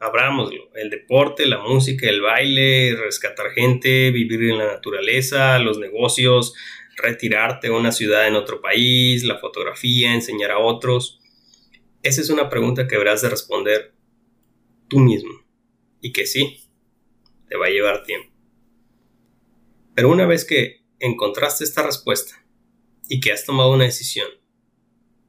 Abrámoslo. 0.00 0.70
El 0.74 0.88
deporte, 0.88 1.46
la 1.46 1.58
música, 1.58 2.08
el 2.08 2.22
baile, 2.22 2.96
rescatar 2.96 3.50
gente, 3.50 4.10
vivir 4.10 4.50
en 4.50 4.58
la 4.58 4.66
naturaleza, 4.66 5.58
los 5.58 5.78
negocios, 5.78 6.54
retirarte 6.96 7.68
a 7.68 7.72
una 7.72 7.92
ciudad 7.92 8.26
en 8.26 8.34
otro 8.34 8.62
país, 8.62 9.24
la 9.24 9.38
fotografía, 9.38 10.14
enseñar 10.14 10.52
a 10.52 10.58
otros? 10.58 11.20
Esa 12.02 12.22
es 12.22 12.30
una 12.30 12.48
pregunta 12.48 12.88
que 12.88 12.96
habrás 12.96 13.20
de 13.20 13.28
responder 13.28 13.94
tú 14.88 14.98
mismo. 14.98 15.44
Y 16.00 16.12
que 16.12 16.26
sí, 16.26 16.66
te 17.48 17.58
va 17.58 17.66
a 17.66 17.70
llevar 17.70 18.02
tiempo. 18.04 18.32
Pero 19.94 20.08
una 20.08 20.24
vez 20.24 20.46
que 20.46 20.82
encontraste 20.98 21.62
esta 21.62 21.82
respuesta 21.82 22.42
y 23.06 23.20
que 23.20 23.32
has 23.32 23.44
tomado 23.44 23.70
una 23.70 23.84
decisión, 23.84 24.28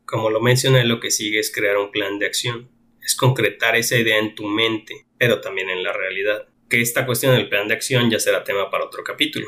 como 0.05 0.29
lo 0.29 0.39
mencioné, 0.39 0.85
lo 0.85 1.01
que 1.01 1.11
sigue 1.11 1.39
es 1.39 1.51
crear 1.53 1.77
un 1.77 1.91
plan 1.91 2.19
de 2.19 2.25
acción. 2.25 2.71
Concretar 3.15 3.75
esa 3.75 3.97
idea 3.97 4.17
en 4.17 4.35
tu 4.35 4.45
mente, 4.45 5.05
pero 5.17 5.41
también 5.41 5.69
en 5.69 5.83
la 5.83 5.93
realidad. 5.93 6.47
Que 6.69 6.81
esta 6.81 7.05
cuestión 7.05 7.35
del 7.35 7.49
plan 7.49 7.67
de 7.67 7.73
acción 7.73 8.09
ya 8.09 8.19
será 8.19 8.43
tema 8.43 8.69
para 8.69 8.85
otro 8.85 9.03
capítulo 9.03 9.47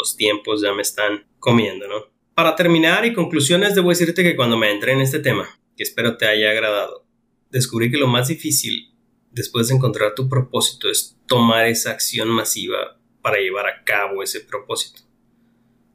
los 0.00 0.16
tiempos 0.16 0.62
ya 0.62 0.72
me 0.72 0.82
están 0.82 1.26
comiendo, 1.38 1.86
¿no? 1.86 2.06
Para 2.34 2.56
terminar 2.56 3.04
y 3.04 3.12
conclusiones, 3.12 3.74
debo 3.74 3.90
decirte 3.90 4.22
que 4.22 4.34
cuando 4.34 4.56
me 4.56 4.70
entré 4.70 4.92
en 4.92 5.02
este 5.02 5.18
tema, 5.18 5.48
que 5.76 5.82
espero 5.82 6.16
te 6.16 6.26
haya 6.26 6.50
agradado, 6.50 7.06
descubrí 7.50 7.90
que 7.90 7.98
lo 7.98 8.06
más 8.06 8.28
difícil 8.28 8.94
después 9.30 9.68
de 9.68 9.74
encontrar 9.74 10.14
tu 10.14 10.28
propósito 10.28 10.88
es 10.88 11.18
tomar 11.26 11.66
esa 11.66 11.90
acción 11.90 12.28
masiva 12.28 12.98
para 13.22 13.38
llevar 13.38 13.66
a 13.66 13.84
cabo 13.84 14.22
ese 14.22 14.40
propósito. 14.40 15.02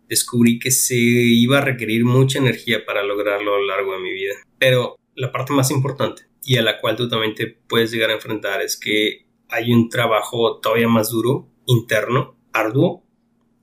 Descubrí 0.07 0.59
que 0.59 0.69
se 0.69 0.95
iba 0.95 1.57
a 1.57 1.61
requerir 1.61 2.05
mucha 2.05 2.37
energía 2.37 2.85
para 2.85 3.01
lograrlo 3.01 3.55
a 3.55 3.59
lo 3.59 3.65
largo 3.65 3.93
de 3.93 3.99
mi 3.99 4.11
vida. 4.11 4.35
Pero 4.59 4.95
la 5.15 5.31
parte 5.31 5.51
más 5.51 5.71
importante 5.71 6.27
y 6.45 6.57
a 6.57 6.61
la 6.61 6.79
cual 6.79 6.95
tú 6.95 7.09
también 7.09 7.33
puedes 7.67 7.91
llegar 7.91 8.11
a 8.11 8.13
enfrentar 8.13 8.61
es 8.61 8.77
que 8.77 9.25
hay 9.49 9.73
un 9.73 9.89
trabajo 9.89 10.59
todavía 10.59 10.87
más 10.87 11.09
duro, 11.09 11.49
interno, 11.65 12.37
arduo, 12.53 13.05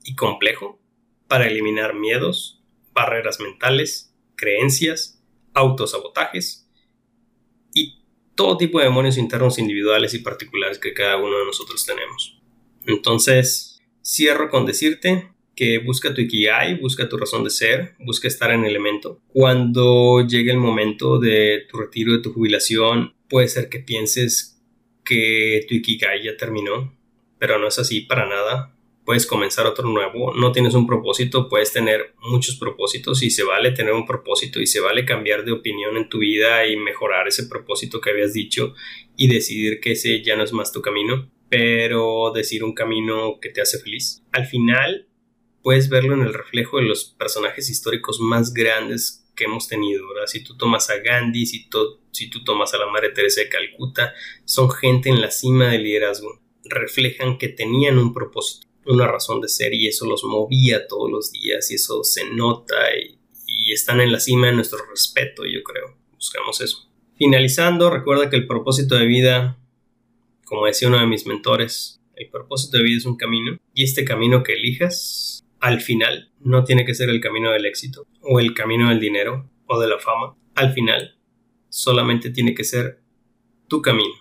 y 0.03 0.15
complejo 0.15 0.79
para 1.27 1.47
eliminar 1.47 1.95
miedos, 1.95 2.61
barreras 2.93 3.39
mentales, 3.39 4.13
creencias, 4.35 5.23
autosabotajes 5.53 6.69
y 7.73 8.03
todo 8.35 8.57
tipo 8.57 8.79
de 8.79 8.85
demonios 8.85 9.17
internos 9.17 9.57
individuales 9.57 10.13
y 10.13 10.19
particulares 10.19 10.79
que 10.79 10.93
cada 10.93 11.17
uno 11.17 11.39
de 11.39 11.45
nosotros 11.45 11.85
tenemos. 11.85 12.41
Entonces, 12.85 13.81
cierro 14.03 14.49
con 14.49 14.65
decirte 14.65 15.32
que 15.55 15.79
busca 15.79 16.13
tu 16.13 16.21
Ikigai, 16.21 16.79
busca 16.79 17.07
tu 17.07 17.17
razón 17.17 17.43
de 17.43 17.49
ser, 17.49 17.93
busca 17.99 18.27
estar 18.27 18.51
en 18.51 18.63
el 18.63 18.71
elemento. 18.71 19.21
Cuando 19.27 20.25
llegue 20.27 20.51
el 20.51 20.57
momento 20.57 21.19
de 21.19 21.65
tu 21.69 21.77
retiro, 21.77 22.13
de 22.13 22.19
tu 22.19 22.33
jubilación, 22.33 23.13
puede 23.29 23.47
ser 23.47 23.69
que 23.69 23.79
pienses 23.79 24.61
que 25.03 25.65
tu 25.67 25.75
Ikigai 25.75 26.23
ya 26.23 26.37
terminó, 26.37 26.95
pero 27.39 27.59
no 27.59 27.67
es 27.67 27.77
así 27.79 28.01
para 28.01 28.27
nada 28.27 28.73
puedes 29.05 29.25
comenzar 29.25 29.65
otro 29.65 29.87
nuevo, 29.87 30.33
no 30.33 30.51
tienes 30.51 30.73
un 30.73 30.87
propósito, 30.87 31.49
puedes 31.49 31.73
tener 31.73 32.13
muchos 32.21 32.55
propósitos 32.55 33.21
y 33.23 33.29
se 33.29 33.43
vale 33.43 33.71
tener 33.71 33.93
un 33.93 34.05
propósito 34.05 34.61
y 34.61 34.67
se 34.67 34.79
vale 34.79 35.05
cambiar 35.05 35.43
de 35.43 35.51
opinión 35.51 35.97
en 35.97 36.09
tu 36.09 36.19
vida 36.19 36.67
y 36.67 36.77
mejorar 36.77 37.27
ese 37.27 37.47
propósito 37.47 37.99
que 37.99 38.11
habías 38.11 38.33
dicho 38.33 38.73
y 39.17 39.27
decidir 39.27 39.79
que 39.79 39.93
ese 39.93 40.21
ya 40.23 40.35
no 40.35 40.43
es 40.43 40.53
más 40.53 40.71
tu 40.71 40.81
camino, 40.81 41.29
pero 41.49 42.31
decir 42.33 42.63
un 42.63 42.73
camino 42.73 43.39
que 43.41 43.49
te 43.49 43.61
hace 43.61 43.79
feliz. 43.79 44.23
Al 44.31 44.45
final 44.45 45.07
puedes 45.63 45.89
verlo 45.89 46.13
en 46.13 46.21
el 46.21 46.33
reflejo 46.33 46.77
de 46.77 46.83
los 46.83 47.05
personajes 47.05 47.69
históricos 47.69 48.19
más 48.19 48.53
grandes 48.53 49.25
que 49.35 49.45
hemos 49.45 49.67
tenido. 49.67 50.03
Si 50.27 50.43
tú 50.43 50.55
tomas 50.55 50.89
a 50.89 50.97
Gandhi, 50.97 51.45
si, 51.45 51.67
si 52.11 52.29
tú 52.29 52.43
tomas 52.43 52.73
a 52.73 52.77
la 52.77 52.87
Madre 52.87 53.09
Teresa 53.09 53.41
de 53.41 53.49
Calcuta, 53.49 54.13
son 54.45 54.69
gente 54.69 55.09
en 55.09 55.21
la 55.21 55.31
cima 55.31 55.69
del 55.69 55.83
liderazgo, 55.83 56.39
reflejan 56.65 57.37
que 57.37 57.49
tenían 57.49 57.97
un 57.97 58.13
propósito 58.13 58.67
una 58.85 59.07
razón 59.07 59.41
de 59.41 59.47
ser 59.47 59.73
y 59.73 59.87
eso 59.87 60.05
los 60.05 60.23
movía 60.23 60.87
todos 60.87 61.09
los 61.09 61.31
días 61.31 61.71
y 61.71 61.75
eso 61.75 62.03
se 62.03 62.29
nota 62.31 62.75
y, 62.97 63.19
están 63.71 64.01
en 64.01 64.11
la 64.11 64.19
cima 64.19 64.47
de 64.47 64.53
nuestro 64.53 64.79
respeto, 64.89 65.45
yo 65.45 65.63
creo. 65.63 65.95
Buscamos 66.13 66.59
eso. 66.59 66.89
Finalizando, 67.17 67.89
recuerda 67.89 68.29
que 68.29 68.35
el 68.35 68.45
propósito 68.45 68.95
de 68.95 69.05
vida, 69.05 69.57
como 70.45 70.65
decía 70.65 70.89
uno 70.89 70.99
de 70.99 71.07
mis 71.07 71.25
mentores, 71.25 72.01
el 72.15 72.29
propósito 72.29 72.77
de 72.77 72.83
vida 72.83 72.97
es 72.97 73.05
un 73.05 73.15
camino 73.15 73.57
y 73.73 73.83
este 73.83 74.03
camino 74.03 74.43
que 74.43 74.53
elijas 74.53 75.42
al 75.63 75.79
final 75.79 76.29
no 76.41 76.65
tiene 76.65 76.83
que 76.83 76.93
ser 76.93 77.09
el 77.09 77.21
camino 77.21 77.49
del 77.51 77.65
éxito 77.65 78.05
o 78.21 78.41
el 78.41 78.53
camino 78.53 78.89
del 78.89 78.99
dinero 78.99 79.49
o 79.65 79.79
de 79.79 79.87
la 79.87 79.97
fama. 79.97 80.35
Al 80.55 80.73
final 80.73 81.17
solamente 81.69 82.31
tiene 82.31 82.53
que 82.53 82.65
ser 82.65 82.99
tu 83.69 83.81
camino. 83.81 84.13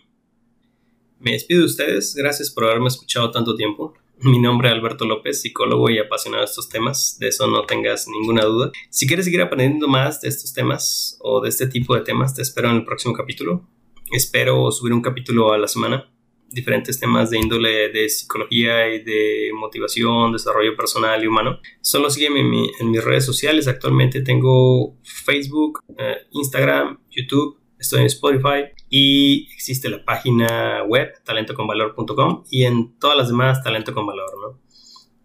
Me 1.18 1.32
despido 1.32 1.62
de 1.62 1.66
ustedes, 1.66 2.14
gracias 2.14 2.52
por 2.52 2.64
haberme 2.64 2.86
escuchado 2.86 3.32
tanto 3.32 3.56
tiempo. 3.56 3.92
Mi 4.20 4.38
nombre 4.38 4.68
es 4.68 4.74
Alberto 4.74 5.04
López, 5.04 5.40
psicólogo 5.40 5.90
y 5.90 5.98
apasionado 5.98 6.44
de 6.44 6.48
estos 6.48 6.68
temas, 6.68 7.18
de 7.18 7.26
eso 7.26 7.48
no 7.48 7.66
tengas 7.66 8.06
ninguna 8.06 8.44
duda. 8.44 8.70
Si 8.88 9.08
quieres 9.08 9.24
seguir 9.24 9.42
aprendiendo 9.42 9.88
más 9.88 10.20
de 10.20 10.28
estos 10.28 10.52
temas 10.52 11.18
o 11.22 11.40
de 11.40 11.48
este 11.48 11.66
tipo 11.66 11.96
de 11.96 12.02
temas, 12.02 12.36
te 12.36 12.42
espero 12.42 12.70
en 12.70 12.76
el 12.76 12.84
próximo 12.84 13.14
capítulo. 13.14 13.68
Espero 14.12 14.70
subir 14.70 14.92
un 14.92 15.02
capítulo 15.02 15.52
a 15.52 15.58
la 15.58 15.66
semana, 15.66 16.08
diferentes 16.52 16.98
temas 16.98 17.30
de 17.30 17.38
índole 17.38 17.88
de 17.90 18.08
psicología 18.08 18.94
y 18.94 19.02
de 19.02 19.50
motivación, 19.54 20.32
desarrollo 20.32 20.76
personal 20.76 21.22
y 21.22 21.26
humano. 21.26 21.58
Solo 21.80 22.10
sígueme 22.10 22.40
en, 22.40 22.90
mis 22.90 23.04
redes 23.04 23.24
sociales, 23.24 23.68
actualmente 23.68 24.22
tengo 24.22 24.96
Facebook, 25.02 25.80
eh, 25.98 26.16
Instagram, 26.30 26.98
YouTube 27.10 27.62
estoy 27.82 28.00
en 28.00 28.06
Spotify 28.06 28.64
y 28.88 29.48
existe 29.52 29.88
la 29.88 30.04
página 30.04 30.84
web 30.84 31.12
talentoconvalor.com 31.24 32.44
y 32.50 32.64
en 32.64 32.96
todas 32.98 33.16
las 33.16 33.28
demás 33.28 33.62
talento 33.62 33.92
con 33.92 34.06
valor, 34.06 34.30
¿no? 34.40 34.60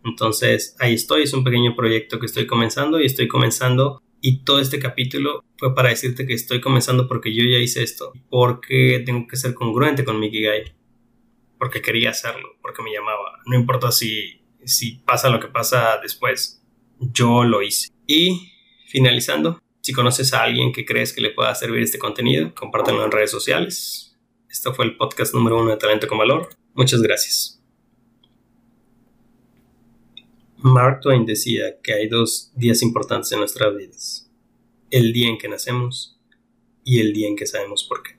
Entonces 0.04 0.76
ahí 0.80 0.96
estoy, 0.96 1.24
es 1.24 1.34
un 1.34 1.44
pequeño 1.44 1.76
proyecto 1.76 2.20
que 2.20 2.26
estoy 2.26 2.48
comenzando 2.48 3.00
y 3.00 3.06
estoy 3.06 3.28
comenzando 3.28 4.02
y 4.22 4.44
todo 4.44 4.60
este 4.60 4.80
capítulo 4.80 5.44
fue 5.58 5.76
para 5.76 5.90
decirte 5.90 6.26
que 6.26 6.34
estoy 6.34 6.60
comenzando 6.60 7.08
porque 7.08 7.34
yo 7.34 7.44
ya 7.44 7.60
hice 7.60 7.84
esto, 7.84 8.12
porque 8.30 9.04
tengo 9.06 9.28
que 9.28 9.38
ser 9.38 9.54
congruente 9.54 10.04
con 10.04 10.20
mi 10.20 10.32
Kigai. 10.32 10.77
Porque 11.58 11.82
quería 11.82 12.12
hacerlo, 12.12 12.58
porque 12.62 12.84
me 12.84 12.92
llamaba. 12.92 13.40
No 13.46 13.56
importa 13.56 13.92
si, 13.92 14.42
si 14.64 15.00
pasa 15.00 15.30
lo 15.30 15.40
que 15.40 15.48
pasa 15.48 15.98
después, 16.02 16.62
yo 17.00 17.44
lo 17.44 17.62
hice. 17.62 17.90
Y 18.06 18.52
finalizando, 18.88 19.60
si 19.82 19.94
conoces 19.94 20.34
a 20.34 20.44
alguien 20.44 20.72
que 20.72 20.86
crees 20.86 21.14
que 21.14 21.22
le 21.22 21.32
pueda 21.32 21.54
servir 21.56 21.82
este 21.82 22.00
contenido, 22.00 22.54
compártanlo 22.56 23.06
en 23.06 23.12
redes 23.12 23.32
sociales. 23.32 24.18
Esto 24.50 24.74
fue 24.74 24.86
el 24.86 24.98
podcast 24.98 25.34
número 25.34 25.60
uno 25.62 25.72
de 25.72 25.78
Talento 25.78 26.08
con 26.08 26.18
Valor. 26.18 26.50
Muchas 26.74 27.02
gracias. 27.02 27.62
Mark 30.58 31.02
Twain 31.02 31.26
decía 31.26 31.80
que 31.82 31.94
hay 31.94 32.08
dos 32.08 32.52
días 32.56 32.82
importantes 32.82 33.32
en 33.32 33.40
nuestras 33.40 33.76
vidas. 33.76 34.32
El 34.90 35.14
día 35.14 35.30
en 35.30 35.38
que 35.38 35.48
nacemos 35.48 36.20
y 36.84 37.00
el 37.00 37.14
día 37.14 37.28
en 37.28 37.36
que 37.36 37.46
sabemos 37.46 37.84
por 37.84 38.02
qué. 38.02 38.18